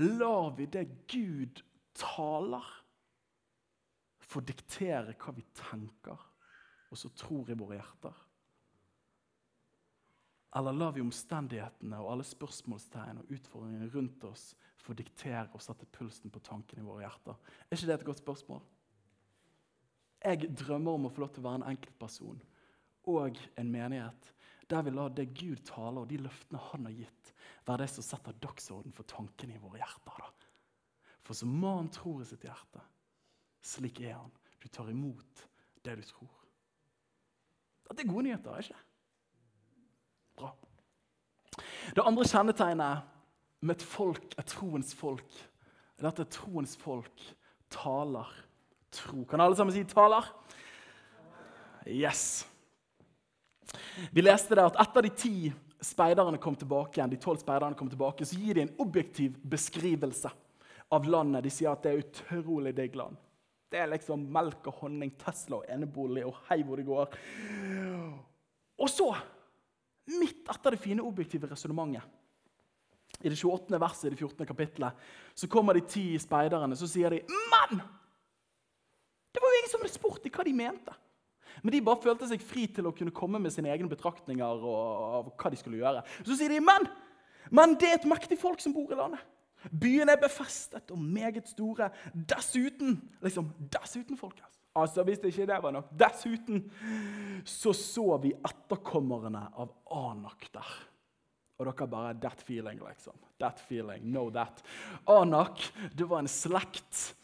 Lar 0.00 0.50
vi 0.58 0.66
det 0.70 0.84
Gud 1.10 1.62
taler, 1.96 2.66
få 4.30 4.42
diktere 4.46 5.16
hva 5.18 5.32
vi 5.34 5.46
tenker? 5.58 6.18
og 6.90 6.98
så 6.98 7.10
tror 7.14 7.50
i 7.50 7.58
våre 7.58 7.78
hjerter? 7.78 8.26
Eller 10.56 10.74
lar 10.74 10.92
vi 10.96 11.02
omstendighetene 11.04 12.00
og 12.02 12.10
alle 12.14 12.26
spørsmålstegn 12.26 13.22
og 13.22 13.30
utfordringene 13.36 13.90
rundt 13.92 14.24
oss 14.26 14.48
få 14.82 14.96
diktere 14.98 15.46
og 15.54 15.62
sette 15.62 15.86
pulsen 15.94 16.32
på 16.32 16.42
tankene 16.42 16.82
i 16.82 16.86
våre 16.86 17.04
hjerter? 17.04 17.38
Er 17.68 17.76
ikke 17.76 17.90
det 17.90 17.96
et 18.00 18.06
godt 18.08 18.22
spørsmål? 18.24 18.64
Jeg 20.20 20.50
drømmer 20.58 20.98
om 20.98 21.06
å 21.06 21.12
få 21.14 21.22
lov 21.22 21.30
til 21.32 21.44
å 21.44 21.46
være 21.46 21.60
en 21.62 21.68
enkeltperson 21.70 22.42
og 23.10 23.38
en 23.60 23.70
menighet 23.72 24.32
der 24.70 24.84
vi 24.86 24.92
lar 24.94 25.14
det 25.14 25.30
Gud 25.34 25.64
taler, 25.66 26.04
og 26.04 26.10
de 26.10 26.20
løftene 26.22 26.60
han 26.70 26.84
har 26.86 26.92
gitt, 26.94 27.30
være 27.66 27.82
det 27.82 27.88
som 27.90 28.04
setter 28.06 28.36
dagsorden 28.38 28.94
for 28.94 29.08
tankene 29.10 29.56
i 29.56 29.62
våre 29.62 29.80
hjerter. 29.80 30.28
For 31.26 31.34
som 31.34 31.56
mannen 31.58 31.90
tror 31.90 32.22
i 32.22 32.28
sitt 32.28 32.46
hjerte, 32.46 32.82
slik 33.66 33.98
er 34.04 34.14
han. 34.20 34.30
Du 34.62 34.68
tar 34.70 34.92
imot 34.92 35.42
det 35.82 35.96
du 35.98 36.04
tror. 36.06 36.36
Dette 37.88 38.04
er 38.04 38.12
gode 38.12 38.28
nyheter, 38.28 38.62
ikke 38.62 38.78
Bra. 40.40 40.50
Det 41.94 42.04
andre 42.06 42.26
kjennetegnet 42.28 43.08
med 43.60 43.76
et 43.76 43.84
folk, 43.84 44.32
et 44.38 44.48
troens 44.48 44.94
folk, 44.96 45.40
er 46.00 46.08
at 46.08 46.22
et 46.22 46.32
troens 46.32 46.76
folk 46.80 47.24
taler 47.70 48.28
tro. 48.92 49.24
Kan 49.28 49.40
alle 49.40 49.56
sammen 49.56 49.74
si 49.74 49.84
'taler'? 49.84 50.32
Yes. 51.86 52.46
Vi 54.12 54.22
leste 54.22 54.54
det 54.54 54.64
at 54.64 54.78
etter 54.80 55.06
de 55.06 55.10
ti 55.14 55.52
speiderne 55.80 56.38
kom 56.38 56.56
tilbake 56.56 56.98
igjen, 56.98 57.10
de 57.10 57.20
tolv 57.20 57.40
speiderne 57.40 57.76
kom 57.78 57.88
tilbake, 57.88 58.26
så 58.26 58.36
gir 58.36 58.54
de 58.54 58.66
en 58.66 58.74
objektiv 58.82 59.36
beskrivelse 59.50 60.30
av 60.90 61.06
landet. 61.08 61.44
De 61.44 61.52
sier 61.52 61.70
at 61.72 61.82
det 61.84 61.92
er 61.92 62.02
utrolig 62.04 62.74
digg 62.76 62.96
land. 62.98 63.16
Det 63.70 63.78
er 63.78 63.92
liksom 63.92 64.26
melk 64.34 64.66
og 64.66 64.82
honning, 64.82 65.12
Tesla 65.18 65.60
og 65.60 65.68
enebolig 65.70 66.24
og 66.26 66.34
hei 66.48 66.62
hvor 66.66 66.80
det 66.80 66.88
går. 66.88 67.14
Og 68.80 68.90
så, 68.90 69.12
midt 70.18 70.48
etter 70.50 70.74
det 70.74 70.82
fine 70.82 71.04
objektive 71.06 71.50
resonnementet, 71.50 72.06
i 73.20 73.28
det 73.28 73.36
28. 73.36 73.76
verset 73.80 74.06
i 74.08 74.10
det 74.14 74.20
14. 74.20 74.46
kapittelet, 74.48 75.08
så 75.36 75.48
kommer 75.50 75.76
de 75.76 75.82
ti 75.84 76.04
speiderne 76.20 76.76
så 76.78 76.88
sier 76.88 77.12
de, 77.12 77.24
Men! 77.52 77.80
Det 79.30 79.42
var 79.42 79.52
jo 79.52 79.58
ingen 79.60 79.70
som 79.70 79.82
hadde 79.84 79.94
spurt 79.94 80.24
dem 80.24 80.32
hva 80.34 80.44
de 80.46 80.54
mente. 80.56 80.94
Men 81.62 81.74
de 81.74 81.82
bare 81.84 82.02
følte 82.02 82.28
seg 82.30 82.42
fri 82.42 82.64
til 82.72 82.88
å 82.88 82.94
kunne 82.96 83.14
komme 83.14 83.38
med 83.42 83.52
sine 83.54 83.70
egne 83.70 83.90
betraktninger 83.90 84.64
og, 84.64 85.26
og 85.26 85.34
hva 85.38 85.52
de 85.52 85.58
skulle 85.60 85.80
gjøre. 85.82 86.02
Så 86.24 86.38
sier 86.38 86.50
de, 86.50 86.62
men, 86.64 86.88
men 87.54 87.76
det 87.78 87.90
er 87.90 87.98
et 88.00 88.08
mektig 88.10 88.38
folk 88.40 88.62
som 88.62 88.74
bor 88.74 88.90
i 88.90 88.98
landet. 88.98 89.22
Byene 89.68 90.14
er 90.16 90.22
befestet 90.22 90.90
og 90.94 91.02
meget 91.02 91.50
store. 91.50 91.90
Dessuten 92.14 92.96
liksom, 93.20 93.50
dessuten, 93.72 94.16
folkens. 94.18 94.59
Altså, 94.76 95.02
Hvis 95.02 95.18
det 95.18 95.32
ikke 95.32 95.48
det 95.50 95.62
var 95.62 95.74
nok 95.74 95.90
Dessuten 95.98 96.62
så 97.44 97.72
så 97.74 98.18
vi 98.22 98.34
etterkommerne 98.36 99.46
av 99.56 99.72
Anak 99.96 100.50
der. 100.52 100.72
Og 101.58 101.66
dere 101.66 101.88
bare 101.88 102.18
That 102.20 102.42
feeling, 102.44 102.80
liksom. 102.84 103.16
That 103.40 103.60
feeling, 103.60 104.04
know 104.04 104.30
that. 104.30 104.62
Anak 105.08 105.62
det 105.96 106.08
var 106.08 106.20
en 106.20 106.28
slekt, 106.28 107.14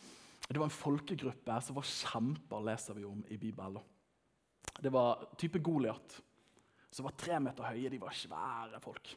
det 0.48 0.58
var 0.58 0.68
en 0.68 0.74
folkegruppe 0.78 1.60
som 1.62 1.76
var 1.76 1.86
kjemper, 1.88 2.64
leser 2.64 2.96
vi 2.96 3.04
om 3.04 3.22
i 3.28 3.36
Bibelen. 3.36 3.82
Det 4.80 4.92
var 4.92 5.28
type 5.38 5.58
Goliat, 5.58 6.20
som 6.90 7.06
var 7.06 7.16
tre 7.16 7.38
meter 7.40 7.64
høye. 7.64 7.90
De 7.90 8.00
var 8.00 8.16
svære 8.16 8.80
folk. 8.80 9.14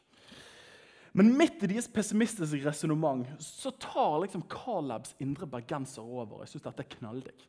Men 1.12 1.32
midt 1.36 1.64
i 1.64 1.70
deres 1.72 1.88
pessimistiske 1.90 2.62
resonnement 2.64 3.26
så 3.42 3.72
tar 3.82 4.20
liksom 4.22 4.44
Calebs 4.50 5.16
indre 5.20 5.48
bergenser 5.50 6.06
over. 6.06 6.44
Jeg 6.44 6.54
syns 6.54 6.66
dette 6.68 6.84
er 6.84 6.92
knalldigg. 6.96 7.48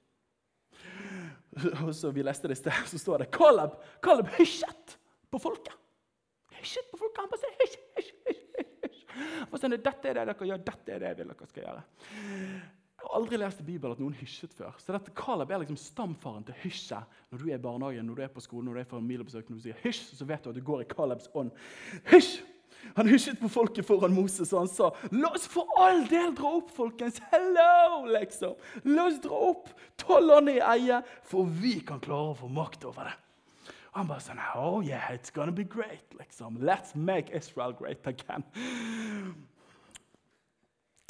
Og 1.85 1.93
så 1.95 2.11
vi 2.15 2.23
leste 2.25 2.49
det 2.49 2.57
i 2.57 2.61
sted, 2.61 2.83
så 2.87 2.99
står 3.01 3.23
det 3.25 3.31
Caleb, 3.35 3.77
Caleb 4.03 4.29
hysjet 4.37 4.97
på 5.31 5.39
folket. 5.41 5.75
Hysjet 6.59 6.91
på 6.91 6.99
folket. 7.01 7.23
Han 7.23 7.31
bare 7.31 7.41
sier 7.41 7.57
hysj, 7.61 7.79
hysj, 7.97 8.11
hysj. 8.27 8.43
hysj. 8.85 9.71
Dette 9.71 10.11
er 10.11 10.19
det 10.19 10.27
dere 10.29 10.51
gjør, 10.51 10.61
dette 10.67 10.93
er 10.95 11.01
det 11.03 11.11
jeg 11.11 11.19
vil 11.21 11.33
dere 11.33 11.49
skal 11.49 11.65
gjøre. 11.65 11.83
Jeg 13.01 13.09
har 13.09 13.17
aldri 13.17 13.37
lest 13.41 13.61
i 13.63 13.65
Bibelen 13.65 13.95
at 13.95 14.01
noen 14.03 14.13
hysjet 14.19 14.51
før. 14.53 14.75
Så 14.77 14.93
dette 14.93 15.13
Caleb 15.17 15.51
er 15.51 15.63
liksom 15.63 15.79
stamfaren 15.79 16.45
til 16.45 16.57
hysje. 16.61 16.99
Når 17.33 17.41
du 17.41 17.47
er 17.49 17.57
i 17.57 17.63
barnehagen, 17.63 18.05
når 18.05 18.19
du 18.19 18.23
er 18.27 18.33
på 18.35 18.43
skolen, 18.45 18.69
når 18.69 18.77
du 18.77 18.83
er 18.83 18.89
på 18.91 18.99
familiebesøk, 18.99 19.49
når 19.49 19.57
du 19.57 19.65
sier 19.65 19.79
hysj, 19.81 20.03
så 20.19 20.27
vet 20.29 20.45
du 20.45 20.51
at 20.51 20.59
du 20.59 20.63
går 20.67 20.83
i 20.83 20.89
Calebs 20.91 21.31
ånd. 21.33 21.49
Hysj! 22.11 22.35
Han 22.97 23.07
hysjet 23.07 23.39
på 23.39 23.49
folket 23.51 23.87
foran 23.87 24.13
Moses, 24.15 24.51
og 24.53 24.65
han 24.65 24.71
sa 24.71 24.91
La 25.11 25.31
oss 25.35 25.47
for 25.49 25.69
all 25.79 26.03
del 26.09 26.33
dra 26.37 26.55
opp, 26.59 26.71
folkens. 26.75 27.21
Hello, 27.31 28.05
liksom. 28.11 28.55
La 28.89 29.07
oss 29.07 29.19
dra 29.23 29.41
opp, 29.51 29.69
landet 30.21 30.59
i 30.59 30.63
eie, 30.65 31.01
for 31.23 31.45
vi 31.45 31.79
kan 31.87 32.01
klare 32.03 32.33
å 32.33 32.39
få 32.41 32.49
makt 32.51 32.85
over 32.89 33.09
det. 33.09 33.17
Og 33.91 33.99
han 33.99 34.07
bare 34.07 34.23
sånn 34.23 34.39
Oh 34.55 34.79
yeah, 34.83 35.11
it's 35.11 35.33
gonna 35.33 35.51
be 35.51 35.63
great. 35.63 36.05
liksom. 36.19 36.57
Let's 36.59 36.95
make 36.95 37.31
Israel 37.35 37.73
great 37.73 38.07
again. 38.07 38.43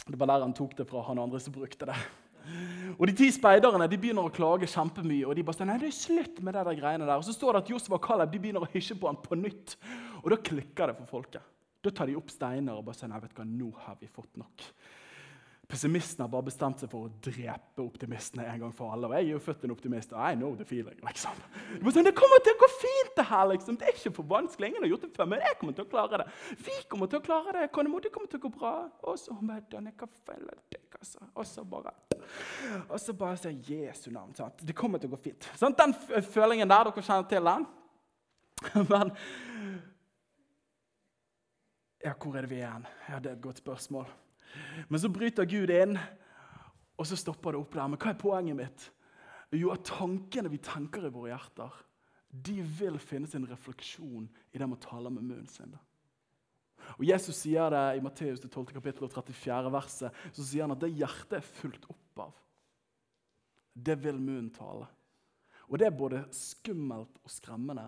Det 0.07 0.17
var 0.19 0.27
der 0.27 0.41
han 0.41 0.53
tok 0.53 0.73
det 0.77 0.87
fra, 0.89 1.03
han 1.05 1.19
andre 1.21 1.39
som 1.39 1.53
brukte 1.53 1.85
det. 1.85 1.95
Og 2.97 3.05
De 3.07 3.13
ti 3.15 3.29
speiderne 3.31 3.85
de 3.87 3.99
begynner 4.01 4.25
å 4.25 4.33
klage 4.33 4.67
kjempemye. 4.67 5.25
og 5.27 5.35
de 5.35 5.43
bare 5.43 5.55
sånn, 5.55 5.69
nei, 5.69 5.77
det 5.77 5.91
er 5.91 5.97
slutt 5.97 6.41
med 6.41 6.55
det 6.57 6.65
der 6.65 6.79
greiene 6.79 7.05
der. 7.05 7.17
Og 7.17 7.23
Så 7.23 7.35
står 7.37 7.53
det 7.53 7.63
at 7.63 7.69
Josef 7.69 7.93
og 7.93 8.01
Caleb 8.03 8.31
de 8.31 8.39
begynner 8.39 8.65
å 8.65 8.71
hysje 8.73 8.97
på 8.97 9.07
han 9.07 9.21
på 9.21 9.37
nytt. 9.37 9.77
Og 10.23 10.29
Da 10.31 10.37
klikker 10.37 10.87
det 10.87 10.97
for 10.97 11.05
folket. 11.21 11.41
Da 11.81 11.89
tar 11.89 12.09
de 12.11 12.17
opp 12.19 12.29
steiner 12.29 12.77
og 12.77 12.85
bare 12.85 12.99
sier 12.99 13.09
nei, 13.09 13.21
vet 13.23 13.33
du 13.33 13.39
hva, 13.41 13.47
nå 13.47 13.69
har 13.85 13.95
vi 14.01 14.09
fått 14.11 14.37
nok. 14.41 14.65
Pessimisten 15.71 16.19
har 16.25 16.27
bare 16.27 16.43
bestemt 16.49 16.81
seg 16.83 16.89
for 16.91 17.07
å 17.07 17.11
drepe 17.23 17.79
optimistene 17.79 18.43
en 18.51 18.59
gang 18.65 18.73
for 18.75 18.91
alle. 18.91 19.07
Og 19.07 19.13
jeg 19.15 19.23
er 19.29 19.29
jo 19.31 19.37
født 19.39 19.61
en 19.63 19.71
optimist, 19.71 20.11
og 20.11 20.19
I 20.19 20.35
know 20.35 20.51
the 20.59 20.65
feeling. 20.67 20.97
liksom. 21.07 21.37
Sånn, 21.85 22.07
det 22.09 22.11
kommer 22.17 22.41
til 22.43 22.57
å 22.57 22.59
gå 22.59 22.67
fint, 22.73 23.13
det 23.15 23.25
her. 23.29 23.45
liksom. 23.53 23.77
Det 23.79 23.87
er 23.87 23.95
ikke 23.95 24.11
for 24.17 24.27
vanskelig. 24.33 24.67
Ingen 24.73 24.83
har 24.83 24.91
gjort 24.91 25.05
det 25.05 25.11
før, 25.15 25.29
men 25.31 25.45
jeg 25.45 25.57
kommer 25.61 25.77
til 25.77 25.85
å 25.85 25.91
klare 25.93 26.19
det. 26.19 26.27
Vi 26.65 26.75
kommer 26.91 27.07
til 27.07 27.21
å 27.21 27.23
klare 27.23 27.53
det. 27.55 27.63
Det 27.69 27.71
kommer 28.11 28.27
til 28.33 28.41
å 28.41 28.43
gå 28.43 28.51
bra. 28.57 28.73
Og 29.07 29.15
så 29.21 29.37
altså. 30.99 31.23
Og 31.33 31.47
så 31.47 31.63
bare 31.63 31.93
Og 32.89 32.99
så 32.99 33.13
bare 33.13 33.37
sier 33.39 33.55
Jesu 33.71 34.11
navn. 34.11 34.35
sant? 34.35 34.59
Det 34.59 34.75
kommer 34.75 34.99
til 34.99 35.07
å 35.07 35.15
gå 35.15 35.21
fint. 35.23 35.47
Sånn, 35.55 35.77
den 35.79 35.95
følingen 36.33 36.67
der, 36.67 36.91
dere 36.91 37.01
kjenner 37.07 37.29
til 37.31 37.47
den? 37.47 37.65
Men 38.91 39.15
Ja, 42.01 42.15
hvor 42.17 42.33
er 42.35 42.45
det 42.45 42.49
vi 42.49 42.61
er 42.61 42.65
igjen? 42.65 42.87
Ja, 43.09 43.19
Det 43.19 43.29
er 43.29 43.35
et 43.35 43.43
godt 43.43 43.61
spørsmål. 43.61 44.09
Men 44.89 44.99
så 44.99 45.09
bryter 45.09 45.45
Gud 45.45 45.69
inn, 45.69 45.97
og 46.97 47.07
så 47.07 47.15
stopper 47.15 47.53
det 47.53 47.61
opp 47.61 47.73
der. 47.73 47.87
Men 47.87 47.99
hva 48.01 48.09
er 48.11 48.19
poenget 48.19 48.57
mitt? 48.57 48.87
Jo, 49.53 49.71
at 49.73 49.85
tankene 49.85 50.49
vi 50.51 50.59
tenker 50.63 51.05
i 51.05 51.13
våre 51.13 51.33
hjerter, 51.33 51.71
de 52.31 52.61
vil 52.63 52.97
finne 52.99 53.27
sin 53.27 53.45
refleksjon 53.47 54.29
i 54.53 54.59
det 54.59 54.67
man 54.67 54.79
taler 54.79 55.11
med 55.11 55.25
munnen 55.25 55.49
sin. 55.51 55.73
Og 56.97 57.03
Jesus 57.05 57.43
sier 57.43 57.69
det 57.71 57.83
i 57.97 58.03
Matteus 58.03 58.41
12. 58.41 58.71
kapittel 58.73 59.05
og 59.05 59.11
34. 59.13 59.71
verset. 59.71 60.23
Så 60.33 60.45
sier 60.47 60.65
han 60.65 60.73
at 60.73 60.81
det 60.81 60.93
hjertet 60.95 61.37
er 61.37 61.51
fullt 61.59 61.85
opp 61.91 62.23
av. 62.25 62.33
Det 63.75 63.97
vil 64.01 64.19
munnen 64.19 64.49
tale. 64.55 64.87
Og 65.69 65.79
det 65.79 65.87
er 65.87 65.95
både 65.95 66.25
skummelt 66.35 67.21
og 67.21 67.31
skremmende, 67.31 67.85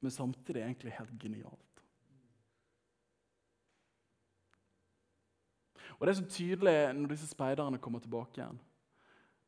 men 0.00 0.12
samtidig 0.12 0.64
egentlig 0.64 0.96
helt 0.98 1.14
genialt. 1.20 1.67
Og 5.98 6.06
Det 6.06 6.12
er 6.12 6.20
så 6.20 6.30
tydelig 6.30 6.76
når 6.94 7.10
disse 7.10 7.26
speiderne 7.26 7.78
kommer 7.82 8.00
tilbake 8.00 8.38
igjen, 8.40 8.60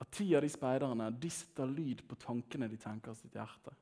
at 0.01 0.11
ti 0.11 0.27
av 0.35 0.43
de 0.43 0.49
speiderne 0.51 1.11
de 1.13 1.31
sitter 1.31 1.69
lyd 1.71 2.03
på 2.09 2.19
tankene 2.19 2.69
de 2.69 2.79
tenker 2.81 3.13
i 3.13 3.21
sitt 3.21 3.37
hjerte. 3.37 3.75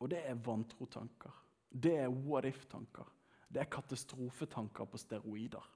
Og 0.00 0.08
det 0.08 0.22
er 0.24 0.38
vantro-tanker. 0.38 1.34
Det 1.70 1.96
er 2.04 2.08
what 2.08 2.46
if-tanker. 2.48 3.10
Det 3.50 3.60
er 3.60 3.70
katastrofetanker 3.70 4.88
på 4.88 4.98
steroider. 4.98 5.66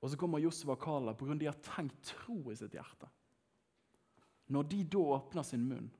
Og 0.00 0.10
så 0.10 0.16
kommer 0.16 0.40
Josef 0.40 0.72
og 0.72 0.80
Kala 0.80 1.14
pga. 1.14 1.34
de 1.34 1.46
har 1.46 1.60
tenkt 1.62 2.02
tro 2.02 2.50
i 2.50 2.56
sitt 2.56 2.72
hjerte. 2.72 3.08
Når 4.48 4.62
de 4.62 4.84
da 4.84 4.98
åpner 4.98 5.42
sin 5.42 5.68
munn, 5.68 5.90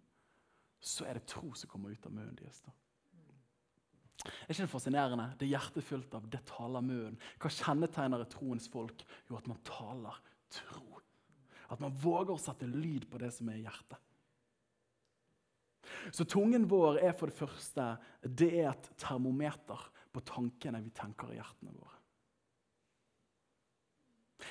så 0.81 1.05
er 1.05 1.15
det 1.15 1.29
tro 1.29 1.53
som 1.55 1.71
kommer 1.71 1.91
ut 1.93 2.07
av 2.07 2.13
munnen 2.13 2.35
deres. 2.35 2.61
da. 2.61 2.73
Er 4.27 4.53
ikke 4.53 4.67
det 4.67 4.73
fascinerende? 4.73 5.27
Det 5.39 5.47
er 5.47 5.55
hjertet 5.55 6.15
av. 6.17 6.27
Det 6.29 6.43
taler 6.49 6.85
munnen. 6.85 7.19
Hva 7.41 7.51
kjennetegner 7.55 8.25
troens 8.29 8.69
folk? 8.71 9.05
Jo, 9.31 9.39
at 9.39 9.49
man 9.49 9.61
taler 9.67 10.21
tro. 10.53 11.01
At 11.71 11.81
man 11.81 11.95
våger 12.03 12.35
å 12.35 12.43
sette 12.43 12.69
lyd 12.69 13.07
på 13.11 13.21
det 13.23 13.31
som 13.33 13.49
er 13.49 13.61
i 13.61 13.65
hjertet. 13.65 13.99
Så 16.15 16.25
tungen 16.29 16.67
vår 16.71 17.01
er 17.03 17.15
for 17.17 17.31
det 17.31 17.39
første 17.39 17.87
det 18.23 18.51
er 18.63 18.71
et 18.73 18.91
termometer 19.01 19.89
på 20.11 20.23
tankene 20.27 20.83
vi 20.85 20.93
tenker 20.97 21.33
i 21.33 21.39
hjertene 21.39 21.75
våre. 21.75 22.00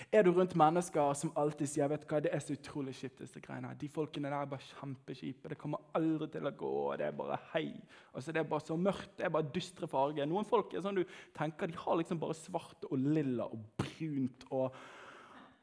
Er 0.07 0.23
du 0.23 0.31
rundt 0.31 0.55
mennesker 0.57 1.13
som 1.17 1.31
alltid 1.37 1.69
sier 1.69 1.89
vet 1.91 2.05
du 2.05 2.07
hva, 2.09 2.21
det 2.23 2.31
er 2.33 2.43
så 2.43 2.55
utrolig 2.55 2.95
kjipt, 2.97 3.19
disse 3.19 3.41
greiene. 3.43 3.73
De 3.79 3.89
folkene 3.91 4.31
der 4.31 4.37
er 4.39 4.49
bare 4.49 4.67
kjempekjipe. 4.69 5.51
Det 5.51 5.59
kommer 5.59 5.83
aldri 5.97 6.29
til 6.33 6.47
å 6.47 6.53
gå. 6.61 6.73
Det 6.99 7.09
er 7.09 7.17
bare 7.19 7.39
hei. 7.51 7.67
Altså, 8.13 8.33
det 8.33 8.41
er 8.41 8.49
bare 8.49 8.65
så 8.65 8.77
mørkt. 8.79 9.17
Det 9.19 9.27
er 9.27 9.33
bare 9.35 9.51
dystre 9.55 9.89
farger. 9.91 10.29
Noen 10.29 10.47
folk 10.47 10.73
er 10.73 10.85
sånn 10.85 11.01
du 11.01 11.03
tenker, 11.37 11.69
de 11.69 11.81
har 11.83 11.99
liksom 11.99 12.21
bare 12.21 12.37
svart 12.39 12.87
og 12.89 12.95
lilla 12.99 13.49
og 13.49 13.67
brunt 13.81 14.47
og, 14.49 14.79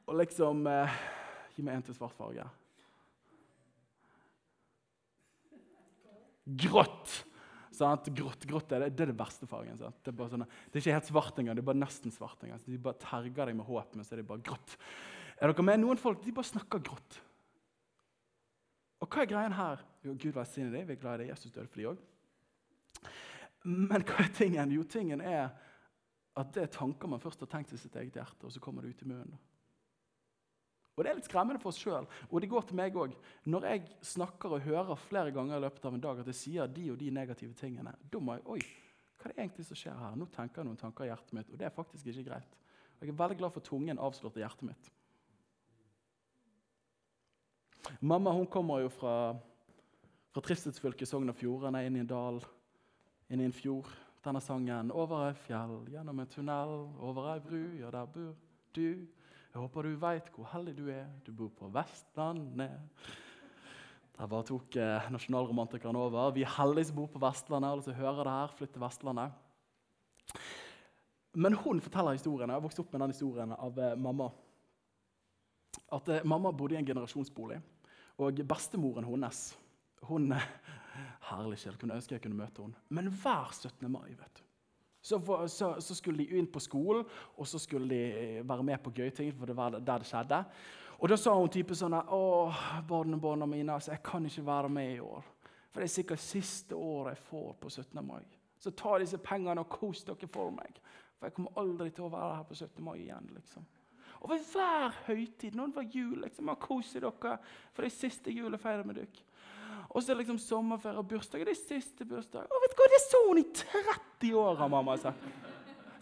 og 0.07 0.21
liksom 0.21 0.67
eh, 0.71 1.01
Gi 1.57 1.63
meg 1.65 1.79
en 1.79 1.85
til 1.87 1.97
svart 1.97 2.13
farge. 2.13 2.45
Grått. 6.67 7.15
Sant? 7.77 8.09
Grått, 8.17 8.47
grått 8.49 8.73
er 8.73 8.87
det, 8.87 8.95
det, 8.97 9.05
er 9.05 9.13
det 9.13 9.19
verste 9.19 9.49
fargen. 9.51 9.77
Sant? 9.81 9.99
Det 10.05 10.15
er, 10.15 10.33
sånn, 10.33 10.47
det, 10.47 10.73
er 10.73 10.83
ikke 10.83 10.97
helt 10.97 11.11
svart 11.11 11.41
engang, 11.43 11.59
det 11.59 11.65
er 11.65 11.69
bare 11.69 11.83
nesten 11.83 12.15
svart. 12.15 12.41
engang. 12.45 12.63
De 12.65 12.81
bare 12.89 13.01
terger 13.03 13.51
deg 13.51 13.59
med 13.59 13.69
håp, 13.69 13.95
men 13.97 14.07
så 14.07 14.17
er 14.17 14.23
det 14.23 14.29
bare 14.31 14.45
grått. 14.47 14.77
Er 15.37 15.53
dere 15.53 15.67
med? 15.69 15.83
Noen 15.83 16.01
folk 16.01 16.23
de 16.25 16.35
bare 16.37 16.49
snakker 16.49 16.83
grått. 16.85 17.21
Og 19.05 19.13
hva 19.13 19.23
er 19.23 19.29
greien 19.29 19.57
her? 19.57 19.83
Jo, 20.07 20.15
Gud 20.17 20.33
velsigne 20.39 20.73
deg, 20.73 20.87
vi 20.89 20.97
er 20.97 21.01
glad 21.03 21.21
i 21.21 21.25
deg. 21.25 21.35
Jesus 21.35 21.53
døde 21.53 21.69
for 21.69 21.83
de 21.83 21.91
òg. 21.93 22.05
Men 23.67 24.05
hva 24.07 24.23
er 24.23 24.33
tingen? 24.33 24.73
Jo, 24.73 24.87
tingen 24.89 25.21
er 25.21 25.51
at 26.37 26.53
det 26.55 26.67
er 26.67 26.73
tanker 26.73 27.11
man 27.11 27.21
først 27.21 27.43
har 27.45 27.51
tenkt 27.51 27.73
i 27.73 27.81
sitt 27.81 27.97
eget 27.97 28.17
hjerte, 28.17 28.47
og 28.47 28.53
så 28.53 28.61
kommer 28.63 28.85
det 28.85 28.95
ut 28.95 29.05
i 29.05 29.09
munnen. 29.09 29.37
Og 30.97 31.05
Det 31.05 31.11
er 31.11 31.19
litt 31.19 31.29
skremmende 31.29 31.61
for 31.61 31.75
oss 31.75 31.79
sjøl, 31.83 32.07
og 32.31 32.41
det 32.41 32.49
går 32.49 32.63
til 32.65 32.79
meg 32.79 32.95
òg. 32.97 33.13
Når 33.45 33.65
jeg 33.69 33.83
snakker 34.01 34.55
og 34.57 34.65
hører 34.65 34.97
flere 34.97 35.33
ganger 35.35 35.59
i 35.59 35.65
løpet 35.67 35.85
av 35.85 35.95
en 35.95 36.01
dag 36.01 36.23
at 36.23 36.31
jeg 36.33 36.39
sier 36.39 36.71
de 36.73 36.87
og 36.95 36.97
de 37.01 37.11
negative 37.13 37.53
tingene, 37.59 37.93
da 38.01 38.21
må 38.21 38.39
jeg 38.39 38.47
Oi, 38.55 38.61
hva 39.21 39.29
er 39.29 39.35
det 39.35 39.43
egentlig 39.45 39.67
som 39.69 39.77
skjer 39.77 39.99
her? 40.01 40.15
Nå 40.17 40.29
tenker 40.33 40.63
jeg 40.63 40.71
noen 40.71 40.81
tanker 40.81 41.05
i 41.05 41.11
hjertet 41.11 41.35
mitt, 41.37 41.51
og 41.53 41.61
det 41.61 41.69
er 41.69 41.75
faktisk 41.77 42.09
ikke 42.09 42.25
greit. 42.31 42.57
Jeg 43.01 43.13
er 43.13 43.19
veldig 43.19 43.37
glad 43.43 43.53
for 43.53 43.65
tungen 43.65 44.01
avslørte 44.01 44.41
hjertet 44.41 44.71
mitt. 44.71 44.89
Mamma 48.01 48.33
hun 48.33 48.49
kommer 48.49 48.81
jo 48.81 48.89
fra, 48.91 49.35
fra 50.33 50.45
trivselsfylket 50.49 51.11
Sogn 51.11 51.29
og 51.29 51.37
Fjordane, 51.37 51.85
inn 51.85 52.01
i 52.01 52.03
en 52.07 52.09
dal, 52.09 52.41
inn 53.29 53.45
i 53.45 53.51
en 53.51 53.55
fjord. 53.55 53.93
Denne 54.25 54.41
sangen 54.41 54.91
'Over 54.91 55.29
ei 55.29 55.35
fjell, 55.35 55.85
gjennom 55.93 56.21
en 56.21 56.27
tunnel, 56.27 56.73
over 56.99 57.35
ei 57.35 57.41
bru, 57.41 57.63
ja, 57.79 57.91
der 57.91 58.07
bor 58.07 58.35
du'. 58.75 59.07
Jeg 59.57 59.63
håper 59.65 59.87
du 59.89 59.95
veit 59.97 60.27
hvor 60.35 60.45
heldig 60.51 60.73
du 60.77 60.89
er. 60.93 61.07
Du 61.25 61.31
bor 61.33 61.49
på 61.57 61.71
Vestlandet. 61.73 62.75
Der 64.19 64.29
bare 64.29 64.45
tok 64.45 64.77
eh, 64.77 65.07
nasjonalromantikeren 65.15 65.97
over. 65.97 66.35
Vi 66.37 66.43
er 66.45 66.53
heldige 66.59 66.91
som 66.91 66.99
bor 66.99 67.09
på 67.09 67.23
Vestlandet. 67.23 67.71
Alle 67.71 67.87
som 67.87 67.97
hører 67.97 68.21
det 68.21 68.35
her, 68.35 68.53
flytter 68.59 68.75
til 68.75 68.85
Vestlandet. 68.85 69.39
Men 71.41 71.57
hun 71.63 71.81
forteller 71.81 72.19
historien. 72.19 72.53
Jeg 72.53 72.61
har 72.61 72.67
vokst 72.67 72.83
opp 72.85 72.93
med 72.93 73.07
den 73.07 73.17
historien 73.17 73.57
av 73.57 73.81
eh, 73.81 73.97
mamma. 73.97 74.29
At 75.89 76.13
eh, 76.13 76.29
Mamma 76.29 76.53
bodde 76.53 76.77
i 76.77 76.83
en 76.83 76.93
generasjonsbolig, 76.93 77.57
og 78.21 78.45
bestemoren 78.53 79.09
hennes 79.09 79.47
hun, 80.11 80.37
Herlig 81.31 81.63
sjel, 81.65 81.81
kunne 81.81 81.97
ønske 81.97 82.19
jeg 82.19 82.27
kunne 82.29 82.37
møte 82.45 82.61
henne. 82.61 82.85
Men 82.93 83.09
hver 83.09 83.57
17. 83.57 83.89
mai 83.89 84.13
vet 84.13 84.37
du, 84.37 84.46
så, 85.07 85.47
så, 85.49 85.81
så, 85.81 85.95
skulle 85.95 86.25
de 86.25 86.39
inn 86.39 86.49
på 86.51 86.61
skolen, 86.61 87.05
og 87.37 87.47
så 87.47 87.61
skulle 87.63 87.87
de 87.87 88.01
eh, 88.39 88.49
være 88.49 88.63
med 88.67 88.83
på 88.83 88.91
gøye 88.91 89.15
ting. 89.15 89.33
for 89.39 89.47
det 89.47 89.57
var 89.57 89.79
der 89.79 90.03
det 90.03 90.09
skjedde. 90.09 90.45
Og 90.99 91.09
Da 91.09 91.17
sa 91.17 91.35
hun 91.37 91.53
type 91.53 91.77
sånn 91.77 91.95
Å, 91.95 92.23
barnebarna 92.89 93.47
mine, 93.47 93.75
altså, 93.75 93.93
jeg 93.93 94.03
kan 94.03 94.27
ikke 94.27 94.47
være 94.47 94.73
med 94.73 94.95
i 94.97 95.01
år. 95.05 95.23
For 95.71 95.81
det 95.81 95.87
er 95.87 95.95
sikkert 95.95 96.25
siste 96.25 96.75
året 96.75 97.15
jeg 97.15 97.27
får 97.29 97.55
på 97.61 97.71
17. 97.71 98.03
mai. 98.07 98.25
Så 98.59 98.73
ta 98.73 98.97
disse 98.99 99.21
pengene 99.23 99.63
og 99.63 99.71
kos 99.71 100.03
dere 100.09 100.29
for 100.33 100.51
meg. 100.51 100.81
For 101.19 101.29
jeg 101.29 101.37
kommer 101.37 101.63
aldri 101.63 101.91
til 101.95 102.09
å 102.09 102.13
være 102.13 102.41
her 102.41 102.49
på 102.49 102.57
17. 102.57 102.85
mai 102.85 102.97
igjen. 102.97 103.31
liksom. 103.37 103.67
Og 104.23 104.31
ved 104.33 104.51
hver 104.51 104.97
høytid, 105.07 105.55
når 105.55 105.67
det 105.71 105.77
var 105.77 105.91
jul, 106.01 106.19
liksom, 106.25 106.55
kos 106.59 106.95
dere, 106.97 107.13
for 107.13 107.85
det 107.85 107.93
er 107.93 107.99
siste 108.01 108.35
jul 108.35 108.51
jeg 108.51 108.65
feirer 108.65 108.89
med 108.89 108.99
dere. 109.05 109.26
Og 109.97 110.03
så 110.05 110.13
er 110.13 110.19
det 110.19 110.27
liksom 110.27 110.41
sommerferie 110.43 111.01
og 111.01 111.09
bursdag. 111.09 111.47
Det 111.49 111.55
er 111.55 111.57
siste 111.57 112.05
bursdag. 112.05 112.51
Og 112.53 112.65
vet 112.65 112.75
du 112.75 112.81
hva, 112.83 112.89
Det 112.93 112.99
så 113.07 113.21
hun 113.25 113.39
i 113.41 113.47
30 113.49 114.35
år, 114.37 114.59
har 114.61 114.69
mamma 114.69 114.97
sagt. 115.01 115.25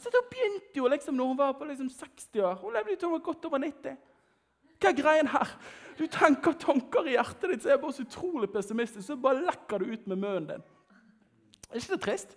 Så 0.03 0.11
da 0.11 0.21
begynte 0.29 0.81
jo 0.81 0.89
liksom 0.91 1.15
når 1.17 1.31
hun 1.31 1.39
var 1.39 1.55
på 1.55 1.69
liksom 1.69 1.89
60 1.89 2.43
år. 2.43 2.59
Hun 2.61 2.75
levde 2.75 3.11
var 3.13 3.23
godt 3.23 3.47
over 3.47 3.63
90. 3.63 3.95
Hva 4.83 4.91
er 4.91 4.99
greien 4.99 5.31
her? 5.31 5.53
Du 5.95 6.09
tenker 6.11 6.59
tanker 6.59 7.07
i 7.07 7.15
hjertet 7.15 7.53
ditt 7.53 7.63
så 7.63 7.71
er 7.71 7.79
bare 7.81 7.95
så 7.95 8.03
utrolig 8.03 8.51
pessimistisk, 8.53 9.07
så 9.07 9.17
bare 9.17 9.45
lekker 9.47 9.79
du 9.79 9.93
ut 9.95 10.09
med 10.11 10.19
munnen 10.19 10.49
din. 10.51 10.67
Er 11.71 11.79
ikke 11.79 11.95
det 11.95 12.03
trist? 12.03 12.35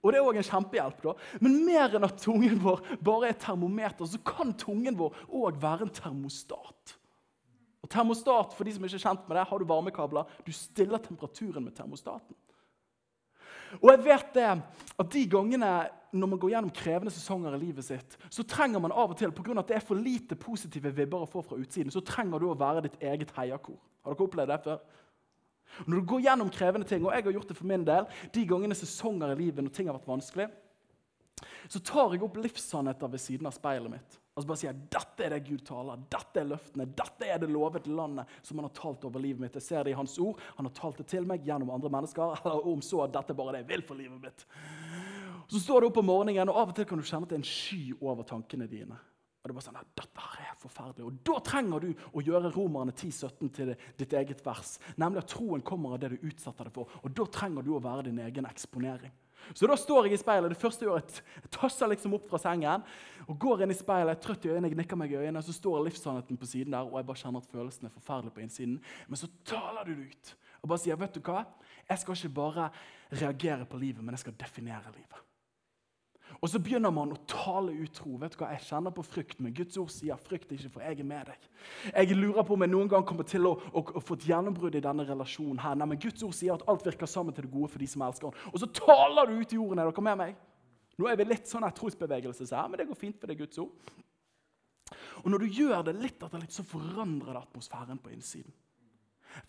Og 0.00 0.12
det 0.12 0.18
er 0.18 0.26
òg 0.26 0.40
en 0.40 0.48
kjempehjelp. 0.48 1.04
da. 1.04 1.14
Men 1.44 1.60
mer 1.68 1.94
enn 1.96 2.08
at 2.08 2.18
tungen 2.24 2.58
vår 2.64 2.80
bare 3.04 3.30
er 3.30 3.38
termometer, 3.40 4.08
så 4.08 4.20
kan 4.24 4.56
tungen 4.56 4.96
vår 4.96 5.12
òg 5.28 5.60
være 5.60 5.86
en 5.86 5.94
termostat. 5.94 6.96
Termostat, 7.94 8.54
for 8.56 8.66
de 8.66 8.74
som 8.74 8.86
ikke 8.86 8.98
er 8.98 9.06
kjent 9.06 9.28
med 9.28 9.38
det, 9.38 9.46
har 9.50 9.60
du 9.60 9.68
varmekabler. 9.70 10.30
Du 10.46 10.50
stiller 10.54 11.02
temperaturen 11.02 11.64
med 11.64 11.76
termostaten. 11.76 12.36
Og 13.80 13.90
jeg 13.90 14.02
vet 14.04 14.34
det, 14.36 14.50
at 14.98 15.12
De 15.14 15.26
gangene 15.30 15.70
når 16.14 16.30
man 16.30 16.38
går 16.38 16.52
gjennom 16.52 16.70
krevende 16.74 17.10
sesonger 17.10 17.56
i 17.56 17.58
livet 17.58 17.86
sitt, 17.86 18.16
så 18.30 18.44
trenger 18.46 18.78
man 18.82 18.92
av 18.94 19.10
og 19.10 19.18
til, 19.18 19.32
av 19.34 19.58
at 19.58 19.70
det 19.70 19.78
er 19.80 19.86
for 19.86 19.98
lite 19.98 20.38
positive 20.38 20.92
vibber 20.94 21.24
å 21.24 21.30
få 21.30 21.42
fra 21.42 21.58
utsiden, 21.58 21.90
så 21.90 22.04
trenger 22.06 22.38
du 22.38 22.46
å 22.52 22.58
være 22.58 22.84
ditt 22.86 23.00
eget 23.02 23.32
heiakor. 23.34 23.80
Har 24.06 24.14
dere 24.14 24.28
opplevd 24.28 24.52
det 24.52 24.60
før? 24.62 24.84
Når 25.88 25.96
du 25.96 26.06
går 26.12 26.22
gjennom 26.28 26.52
krevende 26.54 26.86
ting, 26.86 27.02
og 27.02 27.16
jeg 27.16 27.26
har 27.26 27.34
gjort 27.34 27.50
det 27.50 27.58
for 27.58 27.66
min 27.66 27.86
del, 27.86 28.06
de 28.34 28.44
gangene 28.46 28.78
sesonger 28.78 29.32
i 29.32 29.40
livet 29.40 29.66
når 29.66 29.74
ting 29.74 29.90
har 29.90 29.98
vært 29.98 30.12
vanskelig, 30.12 30.46
så 31.66 31.82
tar 31.82 32.14
jeg 32.14 32.22
opp 32.22 32.38
livssannheter 32.38 33.10
ved 33.10 33.22
siden 33.22 33.50
av 33.50 33.56
speilet 33.56 33.96
mitt. 33.96 34.20
Og 34.34 34.42
så 34.42 34.48
bare 34.50 34.58
sier 34.58 34.72
jeg, 34.72 34.86
Dette 34.90 35.24
er 35.24 35.34
det 35.34 35.44
Gud 35.46 35.62
taler, 35.66 36.00
dette 36.10 36.40
er 36.42 36.48
løftene, 36.50 36.88
dette 36.98 37.28
er 37.30 37.38
det 37.38 37.50
lovede 37.54 37.92
landet 37.94 38.30
som 38.42 38.58
han 38.58 38.66
har 38.66 38.74
talt 38.74 39.06
over 39.06 39.22
livet 39.22 39.44
mitt. 39.44 39.58
Jeg 39.60 39.66
ser 39.68 39.86
det 39.86 39.94
i 39.94 39.98
hans 39.98 40.16
ord. 40.18 40.42
Han 40.56 40.66
har 40.66 40.74
talt 40.74 40.98
det 40.98 41.06
til 41.12 41.28
meg 41.28 41.46
gjennom 41.46 41.70
andre 41.74 41.92
mennesker. 41.94 42.34
eller 42.42 42.68
om 42.72 42.82
så, 42.82 43.04
dette 43.06 43.30
er 43.30 43.38
bare 43.38 43.56
det 43.56 43.62
jeg 43.62 43.70
vil 43.70 43.86
for 43.86 44.00
livet 44.00 44.26
mitt. 44.26 44.46
Så 45.52 45.60
står 45.62 45.84
du 45.84 45.90
opp 45.90 46.00
om 46.02 46.08
morgenen, 46.08 46.50
og 46.50 46.58
av 46.58 46.72
og 46.72 46.76
til 46.78 46.88
kan 46.88 46.98
du 46.98 47.06
kjenne 47.06 47.28
at 47.28 47.34
det 47.34 47.38
er 47.38 47.44
en 47.44 47.50
sky 47.52 47.82
over 48.00 48.26
tankene 48.26 48.66
dine. 48.70 48.98
Og 49.44 49.50
det 49.50 49.52
er 49.52 49.58
bare 49.58 49.66
sånn, 49.66 49.82
dette 50.00 50.22
her 50.24 50.44
er 50.48 50.60
forferdelig. 50.62 51.06
Og 51.06 51.16
Da 51.28 51.40
trenger 51.44 51.84
du 51.84 52.06
å 52.16 52.22
gjøre 52.24 52.50
Romerne 52.54 52.94
10-17 52.96 53.50
til 53.52 53.74
ditt 54.00 54.14
eget 54.16 54.40
vers. 54.42 54.78
Nemlig 54.96 55.20
at 55.20 55.34
troen 55.34 55.62
kommer 55.62 55.94
av 55.94 56.00
det 56.00 56.14
du 56.14 56.24
utsetter 56.30 56.66
det 56.66 56.72
for. 56.74 56.88
Og 57.04 57.12
Da 57.12 57.26
trenger 57.28 57.62
du 57.62 57.74
å 57.76 57.82
være 57.84 58.08
din 58.08 58.22
egen 58.24 58.48
eksponering. 58.48 59.12
Så 59.52 59.68
da 59.68 59.76
står 59.78 60.08
jeg 60.08 60.16
i 60.16 60.20
speilet. 60.22 60.54
Det 60.54 60.60
første 60.60 60.86
jeg 60.86 60.90
gjør, 60.90 61.18
jeg 61.42 61.52
tasser 61.54 61.90
liksom 61.90 62.16
opp 62.16 62.30
fra 62.30 62.40
sengen 62.42 62.86
og 63.24 63.36
går 63.40 63.64
inn 63.64 63.74
i 63.74 63.76
speilet, 63.78 64.22
trøtt 64.22 64.46
i 64.46 64.52
øynene, 64.52 64.70
jeg 64.72 64.80
nikker 64.80 65.00
meg 65.00 65.12
i 65.12 65.18
øynene, 65.20 65.42
så 65.44 65.54
står 65.56 65.84
livssannheten 65.86 66.40
på 66.40 66.48
siden 66.48 66.76
der, 66.76 66.88
og 66.88 66.98
jeg 67.00 67.08
bare 67.08 67.22
kjenner 67.22 67.44
at 67.44 67.52
følelsen 67.52 67.88
er 67.88 67.94
forferdelig 67.94 68.34
på 68.36 68.44
innsiden. 68.44 68.80
Men 69.08 69.20
så 69.20 69.30
taler 69.48 69.88
du 69.88 69.94
det 69.94 70.10
ut 70.12 70.34
og 70.64 70.70
bare 70.72 70.80
sier, 70.80 70.96
vet 70.96 71.16
du 71.16 71.20
hva? 71.20 71.44
Jeg 71.84 72.00
skal 72.00 72.16
ikke 72.16 72.36
bare 72.38 72.70
reagere 73.12 73.66
på 73.68 73.80
livet, 73.80 74.00
men 74.00 74.16
jeg 74.16 74.24
skal 74.24 74.36
definere 74.40 74.92
livet. 74.94 75.20
Og 76.44 76.50
så 76.52 76.60
begynner 76.60 76.92
man 76.92 77.14
å 77.14 77.16
tale 77.30 77.72
utro. 77.80 78.18
Vet 78.20 78.34
du 78.34 78.42
hva? 78.42 78.50
Jeg 78.52 78.66
kjenner 78.66 78.92
på 78.92 79.02
frykt, 79.06 79.38
men 79.40 79.54
Guds 79.56 79.78
ord 79.80 79.88
sier 79.88 80.18
frykt 80.20 80.50
ikke, 80.52 80.68
for 80.74 80.84
jeg 80.84 80.98
er 81.00 81.06
med 81.08 81.30
deg. 81.30 81.46
Jeg 81.88 82.18
lurer 82.18 82.44
på 82.44 82.58
om 82.58 82.64
jeg 82.66 82.72
noen 82.74 82.90
gang 82.92 83.06
kommer 83.08 83.24
til 83.28 83.48
å, 83.48 83.54
å, 83.72 83.80
å 83.80 84.02
få 84.04 84.18
et 84.18 84.26
gjennombrudd 84.28 84.76
i 84.76 84.82
denne 84.84 85.06
relasjonen. 85.08 85.62
her. 85.62 85.78
Nei, 85.80 85.88
men 85.94 86.02
Guds 86.02 86.26
ord 86.26 86.34
sier 86.36 86.52
at 86.52 86.66
alt 86.68 86.84
virker 86.84 87.08
sammen 87.08 87.32
til 87.32 87.46
det 87.46 87.52
gode 87.54 87.70
for 87.72 87.80
de 87.80 87.88
som 87.88 88.04
elsker 88.04 88.28
han. 88.28 88.50
Og 88.52 88.60
så 88.60 88.68
taler 88.76 89.30
du 89.30 89.38
ut 89.38 89.54
i 89.56 89.60
ordene. 89.62 89.86
Er 89.86 89.94
dere 89.94 90.04
med 90.10 90.20
meg? 90.20 90.42
Nå 91.00 91.08
er 91.08 91.16
vi 91.16 91.26
litt 91.30 91.48
sånn 91.48 91.64
trosbevegelse 91.80 92.50
her, 92.52 92.68
men 92.68 92.82
det 92.82 92.90
går 92.90 93.00
fint, 93.00 93.16
for 93.16 93.30
det 93.30 93.38
er 93.38 93.40
Guds 93.40 93.62
ord. 93.64 93.94
Og 95.24 95.32
når 95.32 95.46
du 95.46 95.62
gjør 95.62 95.88
det 95.88 95.96
litt 95.96 96.20
etter 96.20 96.44
litt, 96.44 96.52
så 96.52 96.66
forandrer 96.68 97.32
det 97.32 97.40
atmosfæren 97.40 98.04
på 98.04 98.12
innsiden. 98.12 98.52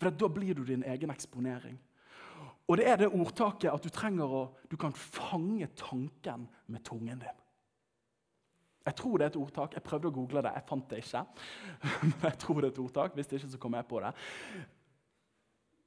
For 0.00 0.08
da 0.08 0.32
blir 0.32 0.56
du 0.56 0.64
din 0.64 0.86
egen 0.88 1.12
eksponering. 1.12 1.76
Og 2.66 2.78
det 2.80 2.86
er 2.90 2.96
det 2.98 3.12
ordtaket 3.14 3.70
at 3.70 3.82
du 3.84 3.92
trenger 3.94 4.30
å 4.30 4.44
Du 4.70 4.76
kan 4.76 4.92
fange 4.92 5.68
tanken 5.78 6.48
med 6.66 6.82
tungen 6.84 7.18
din. 7.18 7.42
Jeg 8.86 8.94
tror 8.94 9.18
det 9.18 9.24
er 9.24 9.30
et 9.30 9.36
ordtak. 9.36 9.74
Jeg 9.74 9.82
prøvde 9.82 10.08
å 10.08 10.14
google 10.14 10.42
det, 10.42 10.52
jeg 10.54 10.66
fant 10.68 10.90
det 10.90 10.98
ikke. 11.02 11.22
Men 12.06 12.16
jeg 12.22 12.38
tror 12.38 12.60
det 12.60 12.68
er 12.68 12.74
et 12.74 12.82
ordtak. 12.82 13.14
Hvis 13.14 13.26
det 13.26 13.40
ikke, 13.40 13.50
så 13.54 13.60
kommer 13.62 13.82
jeg 13.82 13.88
på 13.90 14.00
det. 14.02 14.12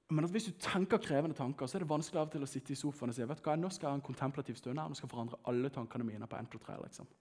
Men 0.09 0.25
hvis 0.33 0.49
du 0.49 0.55
tenker 0.59 0.97
krevende 0.97 1.37
tanker, 1.37 1.67
så 1.69 1.77
er 1.77 1.83
det 1.85 1.89
vanskelig 1.89 2.19
av 2.19 2.27
og 2.27 2.33
til 2.33 2.43
å 2.43 2.49
sitte 2.49 2.73
i 2.73 2.79
sofaen 2.79 3.11
og 3.11 3.15
si 3.15 3.27
vet 3.29 3.39
du 3.39 3.45
hva, 3.45 3.55
nå 3.59 3.69
skal 3.69 3.87
jeg 3.87 3.93
ha 3.93 3.99
en 3.99 4.05
kontemplativ 4.07 4.57
stund 4.57 4.81
her, 4.81 4.89
nå 4.89 4.97
skal 4.97 5.05
jeg 5.05 5.13
forandre 5.13 5.37
alle 5.51 5.69
tankene 5.69 6.07
mine 6.07 6.27
på 6.27 6.39
1, 6.39 6.49
2, 6.55 6.61
3. 6.65 6.77
Liksom. 6.87 7.11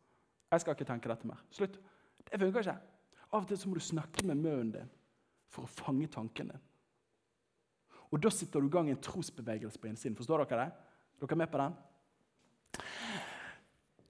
Jeg 0.49 0.63
skal 0.65 0.77
ikke 0.77 0.87
tenke 0.89 1.11
dette 1.13 1.29
mer. 1.29 1.43
Slutt. 1.53 1.77
Det 2.25 2.41
funker 2.41 2.65
ikke. 2.65 2.79
Av 3.29 3.43
og 3.43 3.51
til 3.51 3.61
så 3.61 3.69
må 3.69 3.77
du 3.77 3.85
snakke 3.85 4.25
med 4.25 4.41
munnen 4.41 4.73
din 4.73 4.91
for 5.53 5.69
å 5.69 5.73
fange 5.85 6.09
tanken 6.13 6.55
din. 6.55 6.65
Og 8.11 8.23
da 8.23 8.31
sitter 8.33 8.61
du 8.61 8.69
i 8.69 8.73
gang 8.73 8.89
en 8.91 9.01
trosbevegelse 9.05 9.81
på 9.81 9.91
innsiden. 9.91 10.17
Forstår 10.17 10.45
dere 10.45 10.65
det? 10.65 10.71
Dere 11.21 11.35
er 11.37 11.41
med 11.43 11.51
på 11.53 11.61
den? 11.61 11.77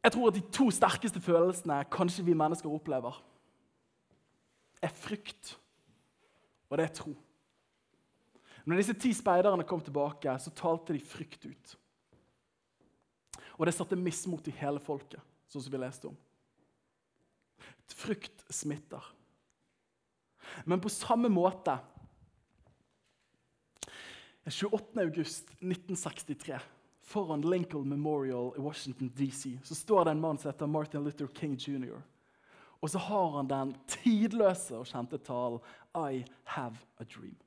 Jeg 0.05 0.14
tror 0.14 0.28
at 0.30 0.36
de 0.38 0.44
to 0.55 0.68
sterkeste 0.72 1.20
følelsene 1.20 1.80
kanskje 1.90 2.24
vi 2.24 2.36
mennesker 2.38 2.70
opplever, 2.70 3.16
er 4.78 4.94
frykt, 4.94 5.57
og 6.70 6.78
det 6.78 6.86
er 6.86 6.94
tro. 6.94 7.16
Når 8.68 8.78
disse 8.78 8.94
ti 9.01 9.11
speiderne 9.16 9.66
kom 9.66 9.82
tilbake, 9.82 10.30
så 10.38 10.53
talte 10.55 10.94
de 10.94 11.03
frykt 11.03 11.49
ut. 11.49 11.74
Og 13.59 13.66
det 13.66 13.74
satte 13.74 13.99
mismot 13.99 14.46
i 14.46 14.55
hele 14.61 14.78
folket, 14.80 15.22
sånn 15.51 15.64
som 15.64 15.72
vi 15.72 15.80
leste 15.82 16.11
om. 16.11 16.18
Frykt 17.99 18.44
smitter. 18.53 19.03
Men 20.68 20.80
på 20.80 20.92
samme 20.92 21.30
måte 21.32 21.74
28.8.1963, 24.51 26.59
foran 27.03 27.40
Lincoln 27.40 27.88
Memorial 27.88 28.53
i 28.57 28.61
Washington 28.61 29.12
DC, 29.16 29.59
så 29.64 29.74
står 29.74 30.05
det 30.05 30.11
en 30.11 30.20
mann 30.20 30.38
som 30.38 30.53
heter 30.53 30.66
Martin 30.66 31.05
Luther 31.05 31.26
King 31.34 31.57
jr. 31.57 32.03
Og 32.80 32.90
så 32.90 32.99
har 32.99 33.36
han 33.36 33.51
den 33.51 33.74
tidløse 33.90 34.76
og 34.78 34.86
kjente 34.86 35.18
talen 35.18 35.59
'I 35.94 36.24
have 36.44 36.76
a 37.01 37.05
dream'. 37.05 37.42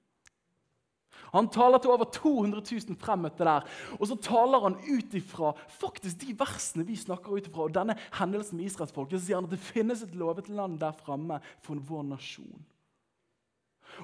Han 1.32 1.48
taler 1.48 1.78
til 1.78 1.92
over 1.92 2.04
200 2.04 2.64
000 2.90 2.98
fremmøtte 3.00 3.44
der. 3.44 3.62
Og 4.00 4.08
så 4.08 4.16
taler 4.16 4.60
han 4.60 4.76
ut 4.76 5.14
ifra 5.14 5.54
faktisk 5.68 6.26
de 6.26 6.36
versene 6.40 6.88
vi 6.88 6.96
snakker 6.96 7.32
ut 7.32 7.48
ifra, 7.48 7.68
og 7.68 7.76
denne 7.76 7.96
hendelsen 8.18 8.58
med 8.58 8.66
israelsfolket. 8.66 9.20
Så 9.20 9.26
sier 9.26 9.40
han 9.40 9.48
at 9.48 9.56
det 9.56 9.64
finnes 9.64 10.04
et 10.04 10.16
lovet 10.16 10.50
land 10.50 10.80
der 10.80 10.92
framme 10.92 11.40
for 11.64 11.76
vår 11.76 12.04
nasjon. 12.04 12.66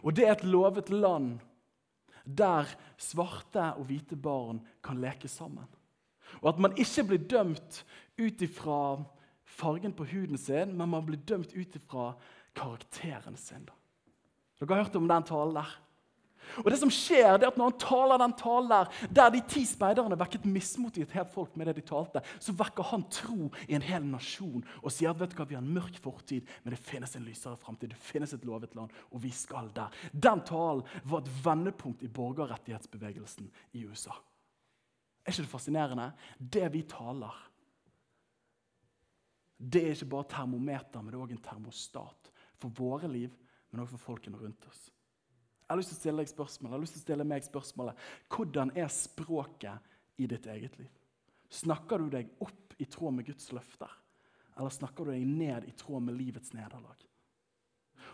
Og 0.04 0.16
det 0.16 0.28
er 0.28 0.38
et 0.38 0.48
lovet 0.48 0.90
land 0.90 1.40
der 2.28 2.68
svarte 3.00 3.72
og 3.80 3.88
hvite 3.88 4.18
barn 4.20 4.60
kan 4.84 5.00
leke 5.02 5.30
sammen. 5.32 5.68
Og 6.42 6.50
at 6.52 6.60
man 6.60 6.76
ikke 6.78 7.06
blir 7.08 7.24
dømt 7.30 7.84
ut 8.20 8.42
ifra 8.44 8.80
fargen 9.48 9.94
på 9.96 10.06
huden 10.12 10.38
sin, 10.38 10.76
men 10.76 10.92
man 10.92 11.06
blir 11.08 11.22
dømt 11.24 11.56
ut 11.56 11.76
ifra 11.80 12.12
karakteren 12.58 13.38
sin. 13.40 13.68
Dere 14.58 14.74
har 14.74 14.84
hørt 14.84 14.98
om 15.00 15.08
den 15.08 15.28
talen 15.28 15.56
der? 15.60 15.76
Og 16.64 16.70
det 16.72 16.80
som 16.82 16.92
skjer, 16.94 17.38
det 17.38 17.48
er 17.48 17.52
at 17.52 17.58
Når 17.58 17.72
han 17.72 17.80
taler 17.82 18.22
den 18.22 18.36
talen 18.38 18.70
der, 18.72 18.92
der 19.20 19.34
de 19.34 19.42
ti 19.50 19.64
speiderne 19.66 20.20
vekket 20.20 20.46
mismot 20.46 20.98
i 20.98 21.04
et 21.06 21.16
helt 21.18 21.32
folk 21.34 21.56
med 21.58 21.70
det 21.70 21.78
de 21.80 21.86
talte, 21.88 22.22
så 22.40 22.56
vekker 22.56 22.90
han 22.92 23.06
tro 23.12 23.50
i 23.68 23.76
en 23.78 23.86
hel 23.86 24.06
nasjon 24.06 24.66
og 24.82 24.92
sier 24.94 25.12
at 25.12 25.20
vet 25.20 25.34
du 25.34 25.40
hva, 25.40 25.48
vi 25.50 25.58
har 25.58 25.66
en 25.66 25.74
mørk 25.74 25.98
fortid, 26.02 26.48
men 26.64 26.76
det 26.76 26.82
finnes 26.84 27.16
en 27.18 27.26
lysere 27.26 27.58
framtid. 27.58 27.92
Det 27.94 28.02
finnes 28.02 28.34
et 28.34 28.46
lovet 28.48 28.76
land, 28.78 28.94
og 29.12 29.24
vi 29.24 29.32
skal 29.34 29.72
der. 29.76 29.94
Den 30.14 30.44
talen 30.48 30.86
var 31.04 31.24
et 31.24 31.34
vendepunkt 31.44 32.04
i 32.06 32.12
borgerrettighetsbevegelsen 32.12 33.52
i 33.74 33.86
USA. 33.88 34.16
Er 35.26 35.34
ikke 35.34 35.44
det 35.44 35.52
fascinerende? 35.52 36.12
Det 36.40 36.68
vi 36.74 36.84
taler, 36.88 37.36
det 39.58 39.84
er 39.84 39.96
ikke 39.96 40.12
bare 40.14 40.30
termometer, 40.30 41.02
men 41.02 41.12
det 41.12 41.18
er 41.18 41.26
òg 41.26 41.34
en 41.34 41.44
termostat 41.44 42.32
for 42.62 42.74
våre 42.78 43.10
liv, 43.10 43.34
men 43.72 43.82
òg 43.82 43.90
for 43.92 44.14
folkene 44.14 44.40
rundt 44.40 44.68
oss. 44.70 44.88
Jeg 45.68 45.74
har 45.74 45.80
lyst 45.82 45.90
til 45.92 45.98
å 45.98 46.00
stille 46.00 46.24
deg 46.24 46.30
spørsmål. 46.32 46.70
Jeg 46.70 46.78
har 46.78 46.84
lyst 46.86 46.94
til 46.96 47.02
å 47.02 47.06
stille 47.06 47.28
meg 47.28 47.44
spørsmålet 47.44 48.04
Hvordan 48.32 48.70
er 48.80 48.92
språket 48.94 49.90
i 50.16 50.28
ditt 50.32 50.46
eget 50.48 50.78
liv? 50.80 50.94
Snakker 51.52 52.00
du 52.00 52.14
deg 52.14 52.30
opp 52.44 52.78
i 52.80 52.88
tråd 52.88 53.18
med 53.18 53.28
Guds 53.28 53.52
løfter? 53.52 53.92
Eller 54.56 54.72
snakker 54.74 55.04
du 55.04 55.12
deg 55.12 55.26
ned 55.28 55.68
i 55.68 55.74
tråd 55.76 56.06
med 56.08 56.16
livets 56.16 56.56
nederlag? 56.56 57.04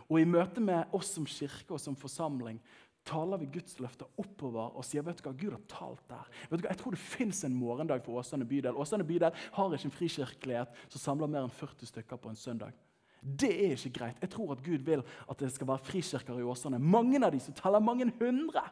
Og 0.10 0.18
I 0.18 0.26
møte 0.26 0.64
med 0.66 0.98
oss 0.98 1.14
som 1.14 1.28
kirke 1.30 1.76
og 1.76 1.82
som 1.82 1.96
forsamling 1.98 2.58
taler 3.06 3.38
vi 3.42 3.52
Guds 3.54 3.78
løfter 3.84 4.10
oppover 4.18 4.74
og 4.74 4.86
sier 4.88 5.06
vet 5.06 5.20
du 5.20 5.28
hva, 5.28 5.36
Gud 5.38 5.54
har 5.54 5.64
talt 5.70 6.04
der. 6.10 6.32
Vet 6.50 6.62
du 6.62 6.66
hva, 6.66 6.72
jeg 6.72 6.82
tror 6.82 6.96
det 6.96 7.04
fins 7.04 7.44
en 7.46 7.58
morgendag 7.60 8.02
for 8.06 8.18
Åsane 8.22 8.48
bydel. 8.50 8.80
Åsane 8.80 9.06
bydel 9.08 9.36
har 9.60 9.78
ikke 9.78 9.92
en 9.92 9.96
frikirkelighet 10.00 10.84
som 10.88 11.04
samler 11.04 11.30
mer 11.30 11.46
enn 11.46 11.54
40 11.54 11.92
stykker 11.92 12.18
på 12.24 12.32
en 12.32 12.40
søndag. 12.40 12.80
Det 13.24 13.50
er 13.52 13.78
ikke 13.78 13.94
greit. 14.00 14.20
Jeg 14.22 14.34
tror 14.34 14.52
at 14.56 14.64
Gud 14.64 14.84
vil 14.84 15.04
at 15.04 15.40
det 15.40 15.52
skal 15.54 15.70
være 15.70 15.86
frikirker 15.88 16.40
i 16.40 16.44
Åsane. 16.44 16.80
Mange 16.80 17.22
av 17.24 17.32
de 17.32 17.40
som 17.40 17.56
teller 17.56 17.84
mange 17.84 18.10
hundre. 18.20 18.66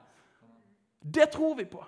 Det 1.01 1.29
tror 1.31 1.55
vi 1.57 1.65
på. 1.71 1.83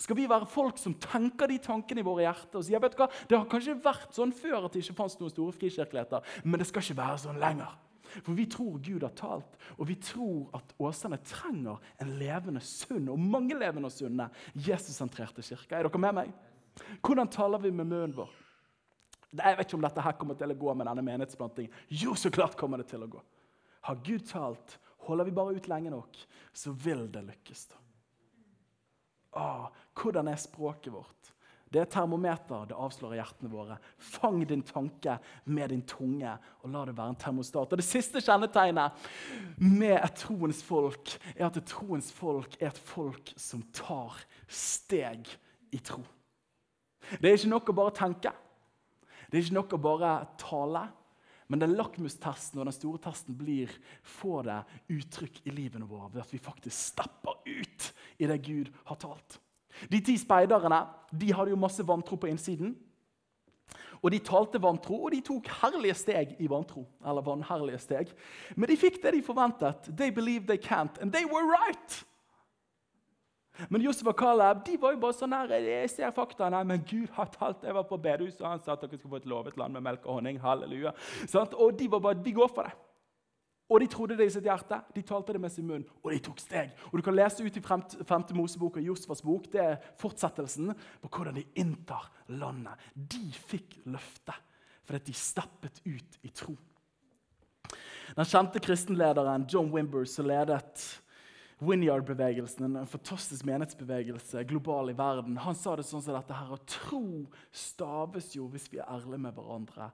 Skal 0.00 0.16
vi 0.16 0.26
være 0.28 0.48
folk 0.48 0.80
som 0.80 0.96
tenker 0.96 1.50
de 1.50 1.58
tankene 1.60 2.00
i 2.00 2.06
våre 2.06 2.24
hjerter 2.24 2.58
og 2.60 2.64
sier 2.64 2.80
vet 2.80 2.96
du 2.96 3.02
hva, 3.02 3.10
det 3.28 3.36
har 3.36 3.48
kanskje 3.52 3.76
vært 3.84 4.16
sånn 4.16 4.32
før 4.32 4.64
at 4.64 4.72
det 4.72 4.80
ikke 4.80 4.96
fantes 4.96 5.18
noen 5.20 5.32
store 5.32 5.56
frikirkeligheter, 5.58 6.24
men 6.44 6.60
det 6.60 6.68
skal 6.70 6.84
ikke 6.86 6.96
være 7.02 7.18
sånn 7.26 7.40
lenger. 7.42 7.74
For 8.10 8.34
vi 8.34 8.46
tror 8.50 8.80
Gud 8.82 9.04
har 9.04 9.12
talt, 9.14 9.58
og 9.76 9.86
vi 9.90 9.98
tror 10.02 10.48
at 10.56 10.72
Åsane 10.82 11.20
trenger 11.22 11.78
en 12.00 12.14
levende, 12.18 12.62
sunn 12.64 13.10
og 13.12 13.20
mange 13.20 13.58
levende 13.60 13.90
og 13.90 13.94
sunne 13.94 14.30
Jesus-sentrerte 14.56 15.44
kirker. 15.46 15.78
Er 15.78 15.86
dere 15.86 16.02
med 16.02 16.16
meg? 16.16 16.32
Hvordan 17.04 17.30
taler 17.30 17.62
vi 17.62 17.70
med 17.70 17.86
munnen 17.92 18.16
vår? 18.16 18.32
Jeg 19.30 19.58
vet 19.58 19.68
ikke 19.68 19.78
om 19.78 19.84
dette 19.84 20.02
her 20.02 20.16
kommer 20.18 20.38
til 20.38 20.50
å 20.50 20.58
gå 20.58 20.72
med 20.74 20.88
denne 20.90 21.04
menighetsplantingen. 21.06 21.74
Jo, 22.02 22.16
så 22.18 22.32
klart 22.34 22.58
kommer 22.58 22.82
det 22.82 22.88
til 22.90 23.04
å 23.04 23.10
gå. 23.10 23.20
Har 23.86 24.00
Gud 24.04 24.26
talt, 24.28 24.78
holder 25.06 25.28
vi 25.28 25.34
bare 25.36 25.54
ut 25.56 25.68
lenge 25.70 25.92
nok, 25.94 26.18
så 26.52 26.74
vil 26.74 27.06
det 27.12 27.22
lykkes. 27.28 27.66
da. 27.70 27.78
Åh, 29.40 29.68
hvordan 29.94 30.28
er 30.28 30.40
språket 30.40 30.92
vårt? 30.92 31.30
Det 31.70 31.78
er 31.78 31.86
termometer, 31.86 32.64
det 32.66 32.74
avslører 32.74 33.20
hjertene 33.20 33.50
våre. 33.52 33.76
Fang 34.02 34.40
din 34.42 34.64
tanke 34.66 35.20
med 35.46 35.70
din 35.70 35.84
tunge, 35.86 36.32
og 36.64 36.72
la 36.74 36.82
det 36.88 36.96
være 36.98 37.14
en 37.14 37.20
termostat. 37.22 37.70
Og 37.70 37.78
Det 37.78 37.86
siste 37.86 38.18
kjennetegnet 38.18 39.06
med 39.62 39.94
et 40.00 40.16
troens 40.18 40.64
folk 40.66 41.14
er 41.36 41.46
at 41.46 41.60
et 41.60 41.70
troens 41.70 42.10
folk 42.12 42.56
er 42.58 42.72
et 42.72 42.82
folk 42.90 43.30
som 43.38 43.62
tar 43.70 44.18
steg 44.50 45.30
i 45.70 45.78
tro. 45.78 46.02
Det 47.22 47.30
er 47.30 47.38
ikke 47.38 47.54
nok 47.54 47.70
å 47.70 47.78
bare 47.78 47.94
tenke. 48.02 48.34
Det 49.30 49.38
er 49.38 49.44
ikke 49.44 49.58
nok 49.60 49.76
å 49.76 49.82
bare 49.82 50.14
tale, 50.40 50.88
men 51.50 51.62
den 51.62 51.74
lakmustesten 51.78 52.60
og 52.60 52.66
den 52.68 52.74
store 52.74 53.00
testen 53.02 53.36
blir 53.38 53.70
får 54.18 54.44
det 54.46 54.58
uttrykk 54.98 55.40
i 55.46 55.54
livene 55.54 55.88
våre 55.88 56.10
ved 56.12 56.24
at 56.24 56.34
vi 56.34 56.42
faktisk 56.42 56.92
stepper 56.92 57.40
ut 57.46 57.88
i 58.18 58.28
det 58.30 58.38
Gud 58.46 58.70
har 58.90 58.98
talt. 59.02 59.40
De 59.90 60.00
ti 60.04 60.16
speiderne 60.18 60.82
de 61.10 61.32
hadde 61.34 61.54
jo 61.54 61.58
masse 61.58 61.82
vantro 61.86 62.18
på 62.20 62.30
innsiden. 62.30 62.74
Og 64.00 64.10
de 64.14 64.20
talte 64.24 64.60
vantro, 64.62 64.96
og 65.04 65.12
de 65.12 65.20
tok 65.24 65.48
herlige 65.60 65.96
steg 65.98 66.36
i 66.40 66.48
vantro. 66.48 66.86
eller 67.04 67.22
vanherlige 67.22 67.78
steg. 67.78 68.12
Men 68.56 68.68
de 68.70 68.76
fikk 68.76 69.02
det 69.02 69.12
de 69.12 69.22
forventet. 69.22 69.90
They 69.96 70.10
believed 70.10 70.46
they 70.48 70.56
can't, 70.56 70.98
and 71.00 71.12
they 71.12 71.24
were 71.24 71.44
right! 71.44 72.04
Men 73.68 73.82
Josef 73.84 74.08
og 74.08 74.18
Caleb 74.18 74.64
de 74.66 74.76
var 74.80 74.94
jo 74.94 75.00
bare 75.02 75.16
sånn 75.16 75.34
her, 75.36 75.56
jeg 75.60 75.90
ser 75.92 76.14
faktaene, 76.16 76.62
men 76.66 76.84
Gud 76.86 77.10
har 77.16 77.28
talt. 77.34 77.64
Jeg 77.66 77.76
var 77.76 77.88
på 77.88 77.98
bedehuset, 78.00 78.40
og 78.44 78.54
han 78.54 78.62
sa 78.62 78.76
at 78.76 78.86
dere 78.86 78.98
skulle 78.98 79.18
få 79.18 79.22
et 79.22 79.28
lovet 79.30 79.58
land 79.60 79.76
med 79.76 79.84
melk 79.84 80.06
og 80.06 80.20
honning. 80.20 80.38
halleluja. 80.40 80.94
Sånn? 81.26 81.50
Og 81.58 81.74
de 81.76 81.90
var 81.90 82.04
bare, 82.04 82.22
vi 82.24 82.36
går 82.36 82.48
for 82.54 82.68
det. 82.68 82.76
Og 83.70 83.78
de 83.78 83.86
trodde 83.86 84.16
det 84.18 84.26
i 84.26 84.32
sitt 84.34 84.46
hjerte, 84.48 84.80
de 84.96 85.02
talte 85.06 85.36
det 85.36 85.40
med 85.42 85.52
sin 85.54 85.66
munn, 85.68 85.84
og 86.02 86.10
de 86.10 86.18
tok 86.26 86.40
steg. 86.42 86.72
Og 86.90 86.98
Du 86.98 87.04
kan 87.06 87.14
lese 87.14 87.44
ut 87.44 87.56
i 87.56 87.62
5. 87.62 88.32
Mosebok 88.34 88.80
og 88.80 88.88
Josefas 88.88 89.22
bok. 89.22 89.46
Det 89.52 89.60
er 89.62 89.76
fortsettelsen 90.00 90.72
på 91.02 91.10
hvordan 91.10 91.38
de 91.38 91.46
inntar 91.54 92.10
landet. 92.26 92.74
De 92.94 93.30
fikk 93.30 93.78
løftet 93.86 94.46
fordi 94.90 95.12
de 95.12 95.14
steppet 95.14 95.76
ut 95.86 96.16
i 96.26 96.32
tro. 96.34 96.56
Den 98.16 98.26
kjente 98.26 98.58
kristenlederen 98.58 99.46
John 99.46 99.70
Wimber, 99.70 100.02
som 100.04 100.26
ledet 100.26 100.82
Winyard-bevegelsen, 101.60 102.76
en 102.76 102.88
fantastisk 102.88 103.44
menighetsbevegelse 103.44 104.44
global 104.48 104.90
i 104.90 104.96
verden, 104.96 105.36
han 105.44 105.56
sa 105.58 105.74
det 105.76 105.84
sånn 105.84 106.00
som 106.04 106.16
dette 106.16 106.32
her, 106.32 106.54
at 106.56 106.64
tro 106.72 107.28
staves 107.52 108.32
jo, 108.36 108.48
hvis 108.48 108.70
vi 108.72 108.78
er 108.80 108.88
ærlige 108.88 109.20
med 109.26 109.36
hverandre, 109.36 109.90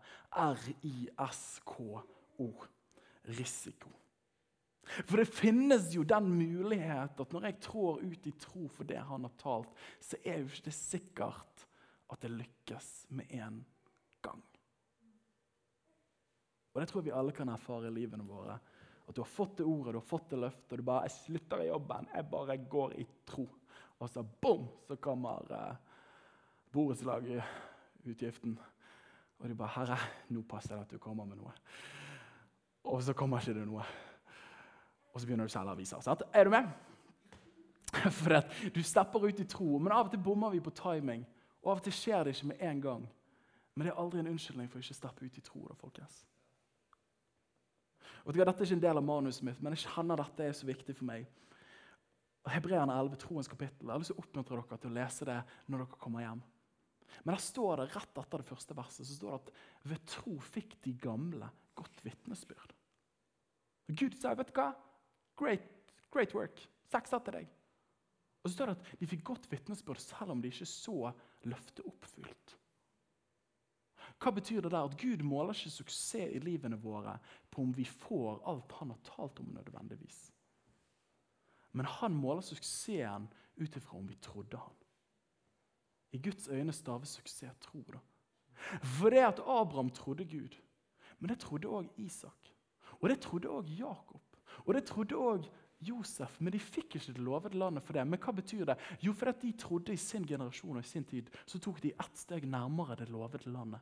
R-I-S-K-O. 0.47 2.05
Risiko. 3.27 3.91
For 4.87 5.19
det 5.19 5.27
finnes 5.27 5.89
jo 5.97 6.05
den 6.07 6.29
mulighet 6.31 7.19
at 7.19 7.33
når 7.35 7.49
jeg 7.49 7.63
trår 7.65 8.05
ut 8.05 8.29
i 8.31 8.35
tro 8.39 8.69
for 8.71 8.87
det 8.87 9.01
han 9.03 9.27
har 9.27 9.35
talt, 9.41 9.73
så 9.99 10.15
er 10.23 10.39
jo 10.39 10.47
ikke 10.51 10.69
det 10.69 10.77
sikkert 10.77 11.67
at 12.13 12.23
det 12.23 12.31
lykkes 12.37 12.91
med 13.19 13.33
en 13.35 13.65
gang. 14.23 14.45
Og 16.75 16.81
Det 16.81 16.89
tror 16.91 17.01
jeg 17.01 17.09
vi 17.09 17.19
alle 17.19 17.35
kan 17.35 17.51
erfare 17.51 17.89
i 17.89 17.97
livene 17.97 18.27
våre. 18.29 18.61
At 19.07 19.15
du 19.15 19.21
har 19.23 19.31
fått 19.31 19.59
det 19.59 19.65
ordet, 19.65 19.95
du 19.95 19.99
har 20.01 20.07
fått 20.07 20.31
det 20.31 20.39
løftet, 20.39 20.73
og 20.73 20.79
du 20.79 20.83
bare 20.83 21.03
'Jeg 21.03 21.11
slutter 21.11 21.61
i 21.63 21.69
jobben. 21.69 22.09
Jeg 22.15 22.31
bare 22.31 22.57
går 22.57 22.93
i 22.99 23.07
tro.' 23.27 23.49
Og 23.99 24.09
så 24.09 24.23
bom, 24.23 24.69
så 24.89 24.97
kommer 24.97 25.53
eh, 25.53 25.77
borettslagutgiften. 26.73 28.59
Og 29.39 29.49
du 29.49 29.55
bare 29.55 29.69
'Herre, 29.69 29.99
nå 30.29 30.43
passer 30.43 30.75
det 30.75 30.83
at 30.83 30.91
du 30.91 30.99
kommer 30.99 31.25
med 31.25 31.37
noe.' 31.37 31.53
Og 32.85 33.03
så 33.03 33.13
kommer 33.13 33.39
ikke 33.39 33.55
det 33.55 33.67
noe. 33.67 33.83
Og 35.15 35.21
så 35.21 35.27
begynner 35.27 35.45
du 35.45 35.49
å 35.49 35.53
selge 35.53 35.71
aviser. 35.71 36.01
Sant? 36.01 36.23
Er 36.33 36.45
du 36.45 36.51
med? 36.51 36.69
For 38.21 38.37
at 38.37 38.51
du 38.75 38.83
stepper 38.83 39.25
ut 39.27 39.41
i 39.41 39.45
tro, 39.45 39.79
men 39.79 39.93
av 39.93 40.07
og 40.07 40.11
til 40.11 40.23
bommer 40.23 40.51
vi 40.51 40.61
på 40.61 40.71
timing. 40.71 41.27
Og 41.63 41.71
av 41.71 41.79
og 41.79 41.83
til 41.87 41.93
skjer 41.93 42.25
det 42.25 42.37
ikke 42.37 42.47
med 42.47 42.57
en 42.61 42.81
gang. 42.81 43.07
Men 43.75 43.87
det 43.87 43.93
er 43.93 44.01
aldri 44.01 44.21
en 44.21 44.29
unnskyldning 44.31 44.69
for 44.71 44.79
å 44.79 44.85
ikke 44.85 44.95
steppe 44.95 45.25
ut 45.25 45.39
i 45.39 45.45
tro. 45.45 45.65
da, 45.69 45.75
folkens. 45.81 46.25
Og 48.25 48.35
Dette 48.35 48.51
er 48.51 48.67
ikke 48.67 48.77
en 48.79 48.85
del 48.85 49.01
av 49.01 49.07
manuset 49.07 49.47
mitt, 49.47 49.61
men 49.63 49.77
jeg 49.77 49.87
kjenner 49.87 50.21
dette 50.21 50.45
er 50.47 50.55
så 50.57 50.69
viktig 50.69 50.97
for 50.99 51.09
meg. 51.09 51.27
Hebreerne 52.47 52.95
11, 52.95 53.19
troens 53.25 53.51
kapittel. 53.51 53.89
Jeg 53.89 53.93
har 53.93 54.03
lyst 54.03 54.13
til 54.13 54.19
å 54.19 54.23
oppmuntre 54.23 54.61
dere 54.61 54.79
til 54.83 54.93
å 54.93 54.97
lese 54.97 55.27
det 55.27 55.41
når 55.67 55.83
dere 55.83 56.01
kommer 56.03 56.23
hjem. 56.23 56.43
Men 57.25 57.33
der 57.33 57.43
står 57.43 57.81
det 57.81 57.87
rett 57.95 58.21
etter 58.21 58.43
det 58.43 58.49
første 58.49 58.77
verset 58.77 59.09
så 59.09 59.17
står 59.17 59.33
det 59.33 59.39
at 59.41 59.89
ved 59.91 60.05
tro 60.11 60.35
fikk 60.53 60.77
de 60.85 60.93
gamle 61.01 61.49
godt 61.79 62.03
vitnesbyrd. 62.05 62.75
Gud 63.97 64.17
sa 64.19 64.35
vet 64.37 64.51
du 64.51 64.59
hva? 64.59 64.73
Great, 65.39 65.67
great 66.15 66.35
work. 66.37 66.61
Seks 66.91 67.15
etter 67.17 67.41
deg. 67.41 67.51
Og 68.43 68.51
så 68.51 68.57
står 68.57 68.71
det 68.71 68.77
at 68.77 69.01
de 69.01 69.11
fikk 69.11 69.25
godt 69.27 69.49
vitnesbyrd 69.51 70.03
selv 70.03 70.35
om 70.35 70.43
de 70.43 70.53
ikke 70.53 70.69
så 70.71 71.11
løftet 71.51 71.87
oppfylt. 71.89 72.57
Hva 74.19 74.33
betyr 74.33 74.63
det 74.65 74.73
der? 74.73 74.87
At 74.89 74.97
Gud 75.01 75.23
måler 75.23 75.55
ikke 75.55 75.71
suksess 75.71 76.33
i 76.33 76.41
livene 76.41 76.79
våre 76.81 77.19
på 77.53 77.63
om 77.63 77.75
vi 77.77 77.85
får 77.85 78.41
alt 78.49 78.73
han 78.79 78.95
har 78.95 79.03
talt 79.05 79.41
om 79.41 79.53
nødvendigvis. 79.53 80.31
Men 81.77 81.89
han 81.99 82.17
måler 82.17 82.41
suksessen 82.41 83.29
ut 83.57 83.77
ifra 83.77 83.99
om 83.99 84.09
vi 84.09 84.17
trodde 84.25 84.57
han. 84.57 84.77
I 86.13 86.19
Guds 86.19 86.49
øyne 86.49 86.73
staves 86.73 87.19
suksess 87.19 87.59
tro. 87.61 87.85
da. 87.93 88.01
For 88.81 89.11
det 89.11 89.25
at 89.25 89.41
Abraham 89.41 89.91
trodde 89.91 90.25
Gud, 90.25 90.57
men 91.19 91.29
det 91.29 91.41
trodde 91.41 91.69
òg 91.69 91.91
Isak. 91.97 92.53
Og 93.01 93.09
det 93.09 93.21
trodde 93.21 93.49
òg 93.49 93.69
Jakob. 93.79 94.23
Og 94.65 94.75
det 94.75 94.85
trodde 94.85 95.15
òg 95.15 95.49
Josef, 95.81 96.41
men 96.41 96.53
de 96.53 96.59
fikk 96.59 96.97
ikke 96.97 97.13
det 97.13 97.21
lovede 97.21 97.59
landet 97.59 97.85
for 97.85 97.93
det. 97.93 98.07
Men 98.09 98.21
hva 98.21 98.33
betyr 98.33 98.65
det? 98.65 98.79
Jo, 99.05 99.13
fordi 99.13 99.51
de 99.51 99.59
trodde 99.61 99.93
i 99.93 100.01
sin 100.01 100.25
generasjon 100.27 100.77
og 100.77 100.85
i 100.85 100.89
sin 100.89 101.05
tid, 101.05 101.29
så 101.47 101.61
tok 101.61 101.83
de 101.83 101.93
ett 101.93 102.17
steg 102.17 102.47
nærmere 102.49 102.97
det 102.97 103.11
lovede 103.13 103.53
landet. 103.53 103.81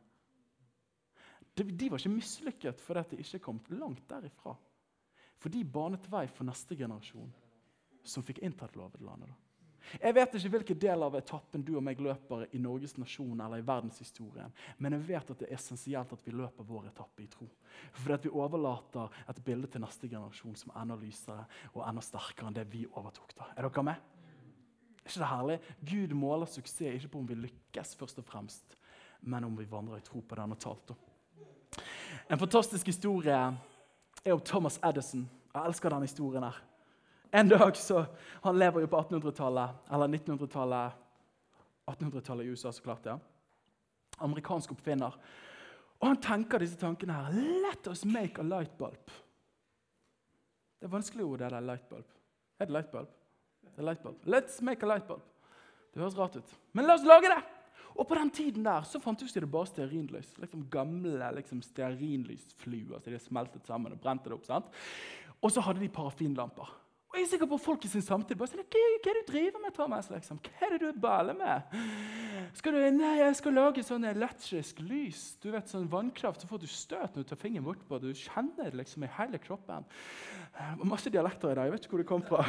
De 1.54 1.88
var 1.88 2.00
ikke 2.00 2.10
mislykket 2.10 2.82
fordi 2.82 3.14
de 3.14 3.22
ikke 3.22 3.42
kom 3.46 3.60
langt 3.78 4.06
derifra. 4.10 4.56
For 5.38 5.52
de 5.52 5.62
banet 5.64 6.06
vei 6.10 6.26
for 6.30 6.46
neste 6.48 6.76
generasjon, 6.78 7.30
som 8.04 8.24
fikk 8.24 8.40
inntatt 8.42 8.76
lovede 8.78 9.04
landet. 9.04 9.32
Jeg 10.00 10.14
vet 10.16 10.36
ikke 10.38 10.50
hvilken 10.54 10.78
del 10.80 11.04
av 11.04 11.16
etappen 11.18 11.62
du 11.64 11.74
og 11.76 11.84
meg 11.84 12.00
løper 12.02 12.46
i 12.56 12.60
Norges 12.62 12.96
nasjon 12.96 13.40
eller 13.44 13.60
i 13.60 13.66
verdenshistorien, 13.66 14.52
men 14.80 14.96
jeg 14.96 15.04
vet 15.10 15.32
at 15.34 15.42
det 15.42 15.48
er 15.50 15.58
essensielt 15.58 16.14
at 16.16 16.24
vi 16.24 16.32
løper 16.32 16.66
vår 16.66 16.88
etappe 16.88 17.24
i 17.24 17.28
tro. 17.30 17.48
Fordi 17.92 18.16
at 18.16 18.26
vi 18.26 18.32
overlater 18.32 19.12
et 19.28 19.42
bilde 19.44 19.70
til 19.70 19.84
neste 19.84 20.08
generasjon 20.08 20.56
som 20.56 20.72
er 20.72 20.80
enda 20.82 20.98
lysere 20.98 21.44
og 21.74 21.84
enda 21.84 22.04
sterkere 22.04 22.50
enn 22.50 22.56
det 22.56 22.66
vi 22.72 22.86
overtok. 22.88 23.36
da. 23.36 23.50
Er 23.54 23.68
dere 23.68 23.86
med? 23.90 24.12
Er 25.04 25.10
ikke 25.10 25.20
det 25.20 25.32
herlig? 25.34 25.58
Gud 25.92 26.16
måler 26.16 26.48
suksess 26.48 26.96
ikke 26.96 27.12
på 27.12 27.20
om 27.20 27.28
vi 27.28 27.42
lykkes, 27.44 27.96
først 28.00 28.22
og 28.22 28.28
fremst, 28.28 28.78
men 29.20 29.44
om 29.44 29.56
vi 29.58 29.68
vandrer 29.68 30.00
i 30.00 30.06
tro 30.06 30.24
på 30.24 30.40
han 30.40 30.56
har 30.56 30.64
talt. 30.64 30.96
om. 30.96 31.13
En 32.30 32.38
fantastisk 32.38 32.86
historie 32.86 33.34
er 34.24 34.32
om 34.32 34.40
Thomas 34.40 34.80
Edison. 34.84 35.30
Jeg 35.54 35.66
elsker 35.66 35.88
den 35.90 36.02
historien. 36.02 36.42
her. 36.42 36.62
En 37.32 37.48
dag 37.48 37.76
så, 37.76 38.06
Han 38.42 38.58
lever 38.58 38.80
jo 38.80 38.86
på 38.86 39.00
1800-tallet, 39.00 39.70
eller 39.92 40.06
1900-tallet 40.08 40.92
1800-tallet 41.90 42.44
i 42.44 42.48
USA, 42.48 42.72
så 42.72 42.82
klart. 42.82 43.06
ja. 43.06 43.18
Amerikansk 44.20 44.70
oppfinner. 44.72 45.16
Og 46.00 46.08
han 46.08 46.16
tenker 46.22 46.58
disse 46.58 46.76
tankene 46.76 47.12
her. 47.12 47.32
Let 47.32 47.86
us 47.90 48.04
make 48.04 48.38
a 48.40 48.42
light 48.44 48.76
bulb. 48.78 49.10
Det 50.80 50.86
er 50.86 50.92
vanskelig 50.92 51.24
ord, 51.24 51.38
det 51.38 51.50
der 51.50 51.60
lightbulb. 51.60 52.06
Er 52.60 52.64
det 52.64 52.72
light 52.72 52.90
bulb? 52.90 53.08
Det 53.62 53.78
er 53.78 53.82
light 53.82 54.02
bulb. 54.02 54.16
Let's 54.26 54.62
make 54.62 54.82
a 54.84 54.86
light 54.86 55.06
bulb. 55.06 55.22
Det 55.94 56.02
høres 56.02 56.18
rart 56.18 56.36
ut. 56.36 56.56
Men 56.72 56.86
la 56.86 56.94
oss 56.94 57.06
lage 57.06 57.30
det! 57.30 57.42
Og 57.94 58.08
på 58.08 58.18
den 58.18 58.30
tiden 58.34 58.64
der 58.66 58.86
så 58.88 59.00
fant 59.02 59.20
de 59.20 59.46
bare 59.46 59.70
stearinlys. 59.70 60.32
Liksom 60.38 60.68
gamle 60.70 61.30
liksom, 61.36 61.62
stearinlysfluer. 61.62 63.00
som 63.00 63.12
de 63.12 63.18
smeltet 63.18 63.66
sammen 63.66 63.92
og 63.92 64.00
brente 64.00 64.28
det 64.28 64.34
opp. 64.34 64.46
sant? 64.46 64.66
Og 65.40 65.52
så 65.52 65.60
hadde 65.60 65.80
de 65.80 65.88
parafinlamper. 65.88 66.80
Og 67.14 67.20
jeg 67.20 67.28
er 67.28 67.30
sikker 67.30 67.46
på 67.46 67.56
folk 67.62 67.84
i 67.86 67.88
sin 67.92 68.02
samtid 68.02 68.34
bare 68.34 68.50
sånn, 68.50 68.64
hva, 68.66 68.80
er 68.82 69.02
det 69.04 69.12
du 69.14 69.28
driver 69.28 69.60
med, 69.62 69.70
Thomas? 69.76 70.08
Liksom? 70.10 70.40
Hva 70.42 70.66
er 70.66 70.72
det 70.72 70.80
du 70.82 70.96
baler 70.98 71.36
med? 71.38 71.76
Skal 72.58 72.74
du, 72.74 72.80
nei, 72.96 73.12
jeg 73.20 73.36
skal 73.38 73.54
lage 73.54 73.84
sånn 73.86 74.06
elektrisk 74.08 74.80
lys. 74.82 75.20
Du 75.38 75.52
vet, 75.52 75.70
sånn 75.70 75.86
Vannkraft, 75.92 76.42
så 76.42 76.50
får 76.50 76.64
du 76.64 76.66
støt 76.66 77.14
når 77.14 77.22
du 77.22 77.30
tar 77.30 77.38
fingeren 77.38 77.68
bort 77.68 77.84
på 77.86 78.00
det. 78.02 78.10
Du 78.10 78.18
kjenner 78.24 78.66
det 78.66 78.80
liksom 78.80 79.06
i 79.06 79.12
hele 79.14 79.38
kroppen. 79.38 79.86
Masse 80.82 81.12
dialekter 81.14 81.52
i 81.52 81.60
dag. 81.60 81.70
Jeg 81.70 81.76
vet 81.76 81.86
ikke 81.86 81.94
hvor 81.94 82.02
det 82.02 82.10
kom 82.10 82.26
fra. 82.26 82.42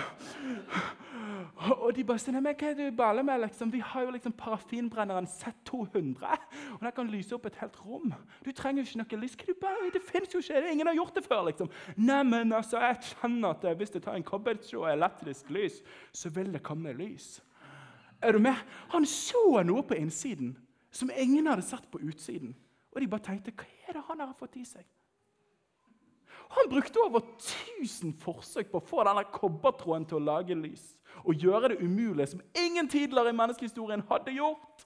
Og 1.55 1.91
de 1.95 2.03
bare 2.03 2.19
sier 2.19 2.35
hva 2.35 2.51
er 2.51 2.75
det 2.75 2.89
du 2.89 2.97
baler 2.97 3.23
med? 3.25 3.39
Liksom? 3.45 3.71
Vi 3.71 3.79
har 3.79 4.03
jo 4.05 4.13
liksom 4.15 4.33
parafinbrenneren 4.37 5.27
Z200, 5.29 6.25
og 6.75 6.83
den 6.83 6.95
kan 6.97 7.11
lyse 7.11 7.35
opp 7.35 7.47
et 7.49 7.59
helt 7.61 7.77
rom. 7.85 8.13
Du 8.45 8.51
trenger 8.51 8.83
jo 8.83 8.87
ikke 8.89 9.01
noe 9.01 9.21
lys. 9.21 9.37
Du 9.39 9.53
bare, 9.61 9.89
det 9.93 10.03
finnes 10.03 10.33
jo 10.33 10.41
ikke, 10.43 10.63
Ingen 10.71 10.87
har 10.87 10.97
gjort 10.97 11.15
det 11.15 11.25
før. 11.25 11.45
liksom. 11.49 11.71
Neimen, 11.95 12.53
altså, 12.53 12.81
jeg 12.83 13.13
kjenner 13.13 13.55
at 13.55 13.77
hvis 13.77 13.95
jeg 13.95 14.03
tar 14.03 14.19
en 14.19 14.27
kobbertsjå 14.27 14.83
og 14.83 14.91
elektrisk 14.91 15.49
lys, 15.49 15.81
så 16.11 16.29
vil 16.29 16.51
det 16.53 16.63
komme 16.63 16.93
lys. 16.93 17.39
Er 18.21 18.31
du 18.31 18.39
med? 18.39 18.55
Han 18.93 19.05
så 19.05 19.61
noe 19.63 19.83
på 19.83 19.97
innsiden 19.99 20.55
som 20.91 21.11
ingen 21.11 21.47
hadde 21.47 21.65
sett 21.67 21.87
på 21.91 21.99
utsiden. 21.99 22.55
Og 22.95 23.01
de 23.01 23.09
bare 23.11 23.27
tenkte 23.27 23.53
hva 23.55 23.67
er 23.87 23.97
det 23.97 24.05
han 24.07 24.23
har 24.23 24.35
fått 24.39 24.55
i 24.59 24.65
seg? 24.67 24.85
Han 26.55 26.69
brukte 26.69 27.01
over 27.03 27.19
1000 27.19 28.13
forsøk 28.21 28.69
på 28.71 28.79
å 28.79 28.85
få 28.85 29.03
denne 29.07 29.25
kobbertråden 29.33 30.05
til 30.07 30.19
å 30.19 30.25
lage 30.25 30.55
lys. 30.57 30.83
Og 31.23 31.39
gjøre 31.39 31.71
det 31.73 31.79
umulige 31.81 32.27
som 32.33 32.41
ingen 32.57 32.87
tidligere 32.91 33.31
i 33.31 33.37
menneskehistorien 33.37 34.03
hadde 34.09 34.35
gjort. 34.35 34.85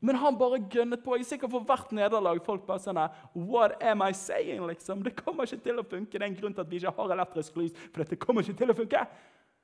Men 0.00 0.18
han 0.22 0.36
bare 0.38 0.60
gønnet 0.70 1.02
på. 1.02 1.16
Jeg 1.16 1.24
er 1.26 1.30
sikker 1.32 1.50
for 1.50 1.66
hvert 1.66 1.90
nederlag 1.96 2.38
folk 2.46 2.66
bare 2.68 2.82
sånn 2.82 3.00
What 3.34 3.82
am 3.82 4.04
I 4.06 4.12
saying? 4.14 4.62
liksom? 4.66 5.02
Det 5.02 5.16
kommer 5.18 5.48
ikke 5.48 5.64
til 5.64 5.80
å 5.80 5.86
funke. 5.86 6.14
Det 6.14 6.22
er 6.22 6.30
en 6.30 6.38
grunn 6.38 6.54
til 6.54 6.62
at 6.62 6.70
vi 6.70 6.78
ikke 6.78 6.94
har 6.94 7.16
elektrisk 7.16 7.58
lys. 7.58 7.74
For 7.90 8.04
dette 8.04 8.20
kommer 8.22 8.46
ikke 8.46 8.60
til 8.60 8.70
å 8.70 8.78
funke. 8.78 9.02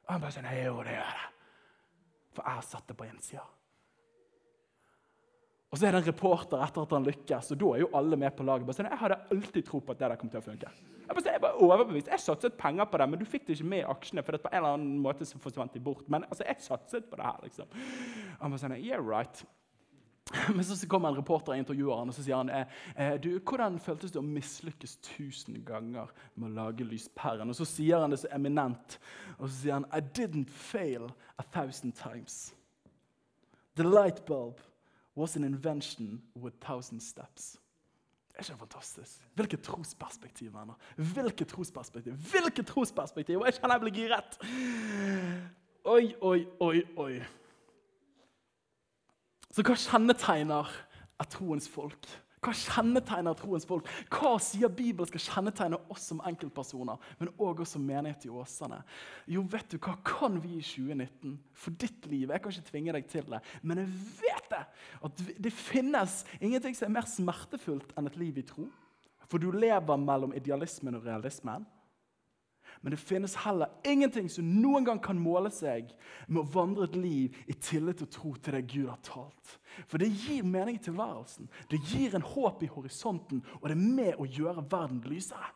Og 0.04 0.10
han 0.16 0.24
bare 0.24 0.34
sånn 0.34 0.50
Jo, 0.50 0.80
det 0.82 0.96
gjør 0.96 1.20
det. 1.20 1.28
For 2.34 2.48
jeg 2.48 2.58
har 2.58 2.66
satt 2.66 2.88
det 2.90 2.96
på 2.98 3.06
innsida. 3.06 3.46
Og 5.74 5.78
så 5.80 5.88
er 5.88 5.96
det 5.96 6.04
en 6.04 6.06
reporter 6.06 6.60
etter 6.62 6.84
at 6.84 6.92
han 6.94 7.06
lykkes, 7.08 7.48
og 7.50 7.58
da 7.58 7.68
er 7.74 7.80
jo 7.82 7.88
alle 7.98 8.16
med 8.22 8.30
på 8.38 8.44
laget. 8.46 8.62
Bare 8.68 8.76
sånn, 8.76 8.88
jeg 8.92 9.00
hadde 9.00 9.16
alltid 9.34 9.64
tro 9.66 9.80
på 9.82 9.90
at 9.90 9.98
det 9.98 10.10
der 10.12 10.20
kom 10.20 10.30
til 10.30 10.38
å 10.38 10.44
funke. 10.44 10.68
Jeg, 10.94 11.08
bare, 11.08 11.32
jeg 11.32 11.42
var 11.42 11.56
overbevist. 11.66 12.10
Jeg 12.12 12.22
satset 12.22 12.58
penger 12.60 12.86
på 12.86 13.00
det, 13.00 13.08
men 13.10 13.18
du 13.18 13.24
fikk 13.26 13.48
det 13.48 13.56
ikke 13.56 13.70
med 13.72 13.80
i 13.80 13.88
aksjene. 13.90 14.22
for 14.22 14.38
på 14.38 14.52
en 14.52 14.60
eller 14.60 14.76
annen 14.76 15.00
måte 15.02 15.26
så 15.26 15.40
forsvant 15.42 15.74
de 15.74 15.82
bort. 15.82 16.04
Men 16.06 16.22
altså, 16.28 16.44
jeg 16.46 16.62
satset 16.62 17.08
på 17.10 17.18
det 17.18 17.26
her. 17.26 17.40
liksom. 17.42 17.74
Han 18.38 18.54
bare 18.54 18.62
sånn, 18.62 18.76
yeah, 18.78 19.02
right. 19.02 19.42
Men 20.54 20.62
så 20.64 20.76
kommer 20.88 21.10
en 21.10 21.18
reporter 21.18 21.56
og 21.56 21.62
intervjuer 21.64 21.98
han, 21.98 22.12
og 22.12 22.16
så 22.16 22.22
sier 22.24 22.38
han 22.38 22.52
eh, 22.54 22.76
eh, 22.94 23.16
du, 23.20 23.32
hvordan 23.42 23.80
føltes 23.82 24.14
det 24.14 24.20
å 24.22 24.24
mislykkes 24.24 24.94
tusen 25.04 25.58
ganger 25.66 26.12
med 26.36 26.52
å 26.52 26.52
lage 26.60 26.86
lyspæren. 26.86 27.50
Og 27.50 27.58
så 27.58 27.66
sier 27.66 28.04
han 28.04 28.14
det 28.14 28.20
så 28.22 28.30
eminent, 28.36 29.00
og 29.40 29.48
så 29.48 29.56
sier 29.56 29.76
han 29.80 29.88
I 29.90 30.00
didn't 30.14 30.54
fail 30.54 31.10
a 31.34 31.44
thousand 31.50 31.98
times. 31.98 32.54
The 33.74 33.82
light 33.82 34.22
bulb 34.30 34.62
was 35.16 35.36
an 35.36 35.44
invention 35.44 36.22
with 36.36 36.56
thousand 36.60 37.00
steps. 37.00 37.58
Er 38.34 38.42
ikke 38.42 38.52
det 38.52 38.58
fantastisk? 38.58 39.22
Hvilket 39.34 39.62
trosperspektiv, 39.62 40.52
venner. 40.54 40.74
Hvilket 40.96 41.48
trosperspektiv! 41.48 42.12
Hvilket 42.12 42.66
trosperspektiv! 42.66 43.42
Jeg 43.44 43.54
kjenner 43.54 43.74
jeg 43.74 43.80
blir 43.80 43.94
giret! 43.94 44.38
Oi, 45.84 46.14
oi, 46.20 46.46
oi, 46.60 46.82
oi. 46.96 47.20
Så 49.54 49.62
hva 49.62 49.76
kjennetegner 49.78 50.70
et 51.22 51.30
troens 51.30 51.68
folk? 51.70 52.08
Hva 52.44 52.52
kjennetegner 52.52 53.36
troens 53.38 53.64
folk? 53.68 53.88
Hva 54.12 54.34
sier 54.42 54.72
Bibelen 54.72 55.08
skal 55.08 55.22
kjennetegne 55.24 55.78
oss 55.92 56.10
som 56.10 56.20
enkeltpersoner, 56.28 57.00
men 57.20 57.32
òg 57.40 57.62
som 57.68 57.84
menighet 57.84 58.26
i 58.28 58.32
Åsane? 58.32 58.82
Jo, 59.30 59.46
vet 59.48 59.72
du 59.72 59.78
hva 59.78 59.96
kan 60.04 60.36
vi 60.42 60.58
i 60.58 60.64
2019 60.64 61.38
for 61.64 61.76
ditt 61.80 62.08
liv? 62.10 62.28
Jeg 62.28 62.44
kan 62.44 62.52
ikke 62.52 62.70
tvinge 62.70 62.96
deg 62.96 63.08
til 63.10 63.28
det, 63.32 63.40
men 63.62 63.80
jeg 63.84 63.92
vet 64.20 64.50
det! 64.52 64.64
At 65.08 65.26
det 65.46 65.54
finnes 65.56 66.22
ingenting 66.40 66.76
som 66.76 66.90
er 66.90 66.96
mer 66.98 67.08
smertefullt 67.08 67.94
enn 67.96 68.10
et 68.10 68.20
liv 68.20 68.40
i 68.40 68.46
tro. 68.46 68.68
For 69.30 69.40
du 69.40 69.48
lever 69.54 70.00
mellom 70.00 70.34
idealismen 70.36 70.98
og 70.98 71.08
realismen. 71.08 71.64
Men 72.84 72.92
det 72.92 73.00
finnes 73.00 73.32
heller 73.40 73.70
ingenting 73.88 74.26
som 74.28 74.44
noen 74.60 74.84
gang 74.84 74.98
kan 75.00 75.16
måle 75.16 75.48
seg 75.48 75.88
med 76.28 76.42
å 76.42 76.50
vandre 76.52 76.84
et 76.84 76.98
liv 77.00 77.38
i 77.48 77.56
tillit 77.56 78.02
og 78.04 78.10
tro 78.12 78.32
til 78.36 78.58
det 78.58 78.66
Gud 78.68 78.90
har 78.90 79.00
talt. 79.06 79.54
For 79.88 79.96
det 80.02 80.10
gir 80.12 80.44
mening 80.44 80.76
i 80.76 80.82
tilværelsen, 80.84 81.48
det 81.72 81.80
gir 81.88 82.12
en 82.12 82.26
håp 82.34 82.60
i 82.60 82.68
horisonten, 82.68 83.40
og 83.62 83.64
det 83.70 83.78
er 83.78 83.86
med 83.96 84.20
å 84.20 84.28
gjøre 84.28 84.66
verden 84.68 85.00
lysere. 85.08 85.48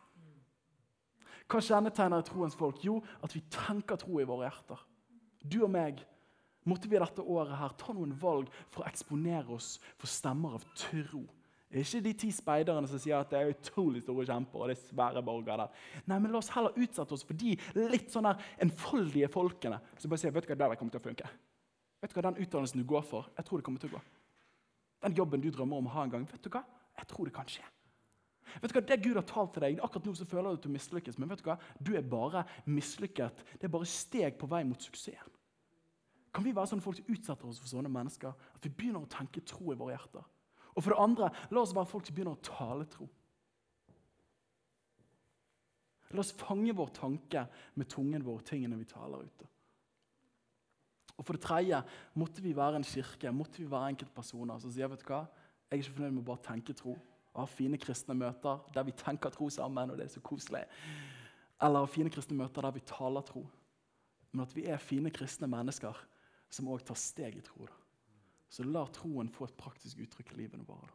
Hva 1.49 1.61
kjennetegner 1.61 2.25
troens 2.25 2.57
folk? 2.57 2.81
Jo, 2.81 2.97
at 3.21 3.37
vi 3.37 3.45
tenker 3.53 4.01
tro 4.01 4.17
i 4.17 4.25
våre 4.25 4.49
hjerter. 4.49 4.81
Du 5.45 5.61
og 5.61 5.71
meg 5.77 6.01
måtte 6.65 6.89
vi 6.89 6.97
dette 6.97 7.21
året 7.21 7.61
her 7.61 7.77
ta 7.77 7.93
noen 7.93 8.17
valg 8.17 8.49
for 8.73 8.81
å 8.81 8.89
eksponere 8.89 9.53
oss 9.53 9.75
for 10.01 10.09
stemmer 10.09 10.57
av 10.57 10.65
tro. 10.73 11.27
Ikke 11.69 12.01
de 12.01 12.13
ti 12.17 12.31
speiderne 12.33 12.89
som 12.89 12.97
sier 12.97 13.19
at 13.19 13.29
det 13.29 13.37
er 13.37 13.51
utrolig 13.51 14.01
store 14.01 14.25
kjemper. 14.25 14.57
og 14.59 14.69
det 14.69 14.77
er 14.77 14.87
svære 14.87 15.21
borgere 15.21 15.57
der. 15.57 15.83
Nei, 16.09 16.17
men 16.17 16.31
La 16.31 16.39
oss 16.39 16.49
heller 16.55 16.73
utsette 16.73 17.13
oss 17.13 17.23
for 17.23 17.37
de 17.37 17.53
litt 17.91 18.09
sånn 18.09 18.25
der 18.25 18.41
enfoldige 18.65 19.29
folkene 19.29 19.77
som 19.95 20.09
bare 20.09 20.21
sier 20.23 20.33
vet 20.33 20.47
du 20.47 20.55
hva, 20.55 20.69
det 20.69 20.79
kommer 20.79 20.95
til 20.95 21.01
å 21.01 21.05
funke. 21.05 21.29
Vet 22.01 22.09
du 22.09 22.17
hva, 22.17 22.23
Den 22.25 22.41
utdannelsen 22.41 22.81
du 22.81 22.87
går 22.89 23.05
for, 23.05 23.29
jeg 23.37 23.45
tror 23.45 23.61
det 23.61 23.67
kommer 23.67 23.83
til 23.83 23.91
å 23.91 23.99
gå. 23.99 24.01
Den 25.05 25.15
jobben 25.15 25.41
du 25.41 25.51
drømmer 25.51 25.77
om 25.77 25.91
å 25.91 25.93
ha 25.93 26.07
en 26.07 26.15
gang, 26.15 26.25
vet 26.25 26.41
du 26.41 26.49
hva, 26.49 26.63
jeg 26.97 27.07
tror 27.11 27.29
det 27.29 27.35
kan 27.37 27.45
skje. 27.53 27.67
Vet 28.63 28.73
du 28.73 28.79
hva, 28.79 28.85
Det 28.89 29.01
Gud 29.03 29.19
har 29.19 29.27
talt 29.29 29.53
til 29.53 29.61
deg, 29.61 29.79
Akkurat 29.85 30.09
nå 30.09 30.15
så 30.17 30.25
føler 30.25 30.49
du 30.49 30.57
at 30.57 30.65
du 30.65 30.73
mislykkes, 30.73 31.19
men 31.21 31.29
vet 31.29 31.43
du 31.43 31.51
hva, 31.51 31.59
du 31.77 31.93
er 31.93 32.01
bare 32.01 32.47
mislykket. 32.65 33.45
Det 33.59 33.69
er 33.69 33.75
bare 33.77 33.85
steg 33.85 34.41
på 34.41 34.49
vei 34.49 34.63
mot 34.65 34.81
suksessen. 34.81 35.37
Kan 36.33 36.45
vi 36.45 36.53
være 36.53 36.69
sånne 36.69 36.81
folk 36.85 36.97
som 36.97 37.13
utsetter 37.13 37.45
oss 37.49 37.61
for 37.61 37.69
sånne 37.69 37.89
mennesker? 37.93 38.33
At 38.55 38.65
vi 38.65 38.73
begynner 38.73 39.05
å 39.05 39.09
tenke 39.09 39.41
tro 39.45 39.71
i 39.73 39.77
våre 39.77 39.95
hjerter? 39.95 40.25
Og 40.79 40.85
for 40.85 40.95
det 40.95 41.03
andre, 41.03 41.27
la 41.51 41.59
oss 41.59 41.75
være 41.75 41.91
folk 41.91 42.07
som 42.07 42.15
begynner 42.15 42.37
å 42.37 42.45
tale 42.47 42.85
tro. 42.87 43.05
La 46.15 46.23
oss 46.23 46.31
fange 46.39 46.71
vår 46.73 46.93
tanke 46.95 47.43
med 47.75 47.89
tungen 47.91 48.23
vår, 48.23 48.45
tingene 48.47 48.79
vi 48.79 48.87
taler 48.87 49.27
ute. 49.27 49.49
Og 51.19 51.25
for 51.27 51.35
det 51.35 51.43
tredje 51.43 51.81
måtte 52.15 52.41
vi 52.41 52.55
være 52.55 52.79
en 52.79 52.87
kirke, 52.87 53.33
måtte 53.35 53.59
vi 53.59 53.67
være 53.67 53.91
enkeltpersoner 53.91 54.61
som 54.63 54.71
sier 54.71 54.87
vet 54.87 55.03
du 55.03 55.09
hva, 55.11 55.25
jeg 55.67 55.75
er 55.75 55.83
ikke 55.83 55.97
fornøyd 55.97 56.15
med 56.15 56.23
å 56.23 56.29
bare 56.31 56.45
tenke 56.47 56.73
tro. 56.79 56.95
Og 57.35 57.41
ha 57.43 57.45
fine 57.51 57.77
kristne 57.77 58.15
møter 58.17 58.63
der 58.73 58.87
vi 58.87 58.95
tenker 58.97 59.35
tro 59.35 59.49
sammen, 59.53 59.91
og 59.91 59.99
det 59.99 60.07
er 60.07 60.13
så 60.15 60.23
koselig. 60.23 60.63
Eller 61.59 61.83
ha 61.83 61.91
fine 61.91 62.09
kristne 62.13 62.39
møter 62.39 62.63
der 62.65 62.73
vi 62.73 62.85
taler 62.87 63.27
tro. 63.27 63.43
Men 64.31 64.45
at 64.47 64.55
vi 64.55 64.63
er 64.71 64.79
fine 64.81 65.11
kristne 65.13 65.49
mennesker 65.51 65.99
som 66.49 66.71
òg 66.71 66.87
tar 66.87 66.97
steg 66.97 67.37
i 67.37 67.43
tro. 67.45 67.67
Da. 67.67 67.88
Så 68.49 68.65
la 68.65 68.85
troen 68.93 69.29
få 69.29 69.45
et 69.45 69.57
praktisk 69.57 70.01
uttrykk 70.03 70.33
i 70.33 70.39
livene 70.41 70.65
våre. 70.67 70.89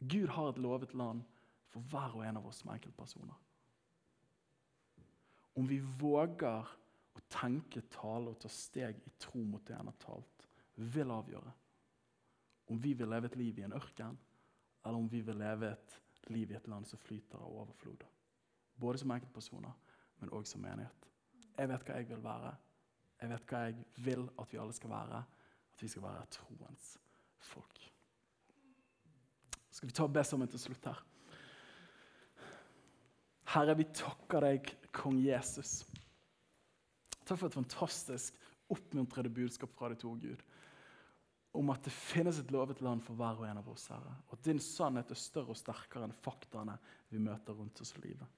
Gud 0.00 0.30
har 0.32 0.50
et 0.50 0.60
lovet 0.62 0.94
land 0.96 1.24
for 1.70 1.84
hver 1.90 2.14
og 2.16 2.24
en 2.26 2.38
av 2.40 2.46
oss 2.48 2.62
som 2.62 2.70
enkeltpersoner. 2.72 3.36
Om 5.58 5.66
vi 5.68 5.80
våger 6.00 6.70
å 7.18 7.24
tenke, 7.28 7.82
tale 7.92 8.32
og 8.32 8.38
ta 8.40 8.48
steg 8.50 9.02
i 9.04 9.12
tro 9.20 9.42
mot 9.44 9.64
det 9.66 9.76
han 9.76 9.90
har 9.90 9.98
talt, 10.02 10.46
vil 10.80 11.10
avgjøre 11.12 11.52
om 12.70 12.78
vi 12.78 12.94
vil 12.94 13.10
leve 13.10 13.26
et 13.26 13.36
liv 13.36 13.58
i 13.58 13.64
en 13.66 13.74
ørken, 13.74 14.18
eller 14.84 14.98
om 14.98 15.08
vi 15.10 15.20
vil 15.26 15.38
leve 15.42 15.72
et 15.72 16.30
liv 16.30 16.52
i 16.52 16.54
et 16.54 16.68
land 16.70 16.86
som 16.86 17.00
flyter 17.02 17.42
av 17.42 17.50
overflod. 17.64 18.04
Både 18.78 19.00
som 19.02 19.10
enkeltpersoner, 19.10 19.72
men 20.20 20.30
òg 20.36 20.46
som 20.46 20.62
menighet. 20.62 21.08
Jeg 21.56 21.68
vet 21.68 21.86
hva 21.88 21.96
jeg 21.98 22.08
vil 22.12 22.22
være. 22.22 22.52
Jeg 23.20 23.32
vet 23.32 23.50
hva 23.50 23.62
jeg 23.66 24.04
vil 24.06 24.22
at 24.38 24.52
vi 24.52 24.60
alle 24.62 24.76
skal 24.76 24.92
være. 24.94 25.22
At 25.80 25.86
vi 25.86 25.94
skal 25.94 26.02
være 26.04 26.26
troens 26.28 26.88
folk. 27.40 27.78
Skal 29.72 29.88
vi 29.88 29.94
ta 29.96 30.04
og 30.04 30.12
be 30.12 30.20
sammen 30.28 30.48
til 30.52 30.60
slutt 30.60 30.88
her? 30.90 30.98
Herre, 33.54 33.78
vi 33.78 33.86
takker 33.96 34.44
deg, 34.44 34.66
kong 34.92 35.22
Jesus. 35.24 35.78
Takk 37.24 37.38
for 37.40 37.46
et 37.48 37.56
fantastisk 37.56 38.36
oppmuntrende 38.68 39.32
budskap 39.32 39.72
fra 39.72 39.88
de 39.88 39.96
to, 40.02 40.12
Gud. 40.20 40.42
Om 41.56 41.72
at 41.72 41.88
det 41.88 41.94
finnes 41.96 42.42
et 42.42 42.52
lovet 42.52 42.82
land 42.84 43.00
for 43.06 43.16
hver 43.16 43.40
og 43.40 43.46
en 43.48 43.62
av 43.62 43.70
oss, 43.72 43.86
Herre. 43.88 44.12
Og 44.28 44.34
at 44.36 44.44
din 44.50 44.60
sannhet 44.60 45.14
er 45.14 45.18
større 45.22 45.54
og 45.54 45.58
sterkere 45.62 46.04
enn 46.10 46.12
faktaene 46.26 46.74
vi 47.08 47.22
møter 47.24 47.56
rundt 47.56 47.80
oss 47.80 47.94
i 47.96 48.02
livet. 48.04 48.36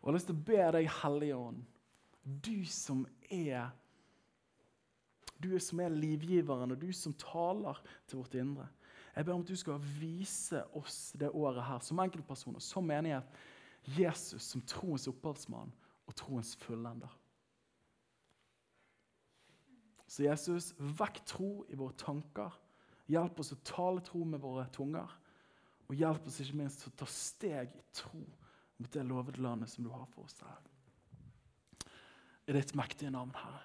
Og 0.00 0.08
Jeg 0.08 0.08
har 0.08 0.16
lyst 0.16 0.30
til 0.32 0.40
å 0.40 0.48
be 0.48 0.64
deg, 0.78 0.88
Hellige 1.02 1.42
Ånd, 1.42 1.60
du 2.24 2.64
som 2.64 3.04
er 3.28 3.68
du 5.38 5.52
som 5.62 5.80
er 5.80 5.94
livgiveren, 5.94 6.74
og 6.74 6.80
du 6.80 6.90
som 6.92 7.14
taler 7.18 7.78
til 8.06 8.20
vårt 8.20 8.34
indre. 8.38 8.66
Jeg 9.14 9.26
ber 9.26 9.34
om 9.34 9.42
at 9.42 9.50
du 9.50 9.58
skal 9.58 9.86
vise 9.98 10.60
oss 10.78 11.12
det 11.18 11.30
året 11.34 11.64
her, 11.66 11.80
som 11.82 11.98
enkeltpersoner, 12.02 12.62
som 12.62 12.86
menighet, 12.86 13.38
Jesus 13.96 14.50
som 14.52 14.62
troens 14.68 15.08
opphavsmann 15.10 15.72
og 16.08 16.16
troens 16.18 16.54
fullender. 16.60 17.10
Så 20.08 20.24
Jesus, 20.24 20.72
vekk 20.78 21.20
tro 21.28 21.50
i 21.68 21.76
våre 21.76 21.96
tanker. 22.00 22.54
Hjelp 23.12 23.40
oss 23.42 23.52
å 23.52 23.60
tale 23.66 24.00
tro 24.04 24.22
med 24.24 24.40
våre 24.40 24.64
tunger. 24.72 25.10
Og 25.88 25.96
hjelp 25.96 26.28
oss 26.28 26.40
ikke 26.44 26.60
minst 26.60 26.82
til 26.82 26.92
å 26.92 26.98
ta 27.02 27.08
steg 27.12 27.74
i 27.76 27.84
tro 27.96 28.22
mot 28.78 28.92
det 28.94 29.04
lovede 29.04 29.42
landet 29.42 29.72
som 29.72 29.84
du 29.84 29.90
har 29.92 30.06
for 30.12 30.28
oss 30.28 30.38
her. 30.44 30.62
I 32.48 32.56
ditt 32.56 32.72
mektige 32.78 33.12
navn, 33.12 33.34
Herre. 33.36 33.64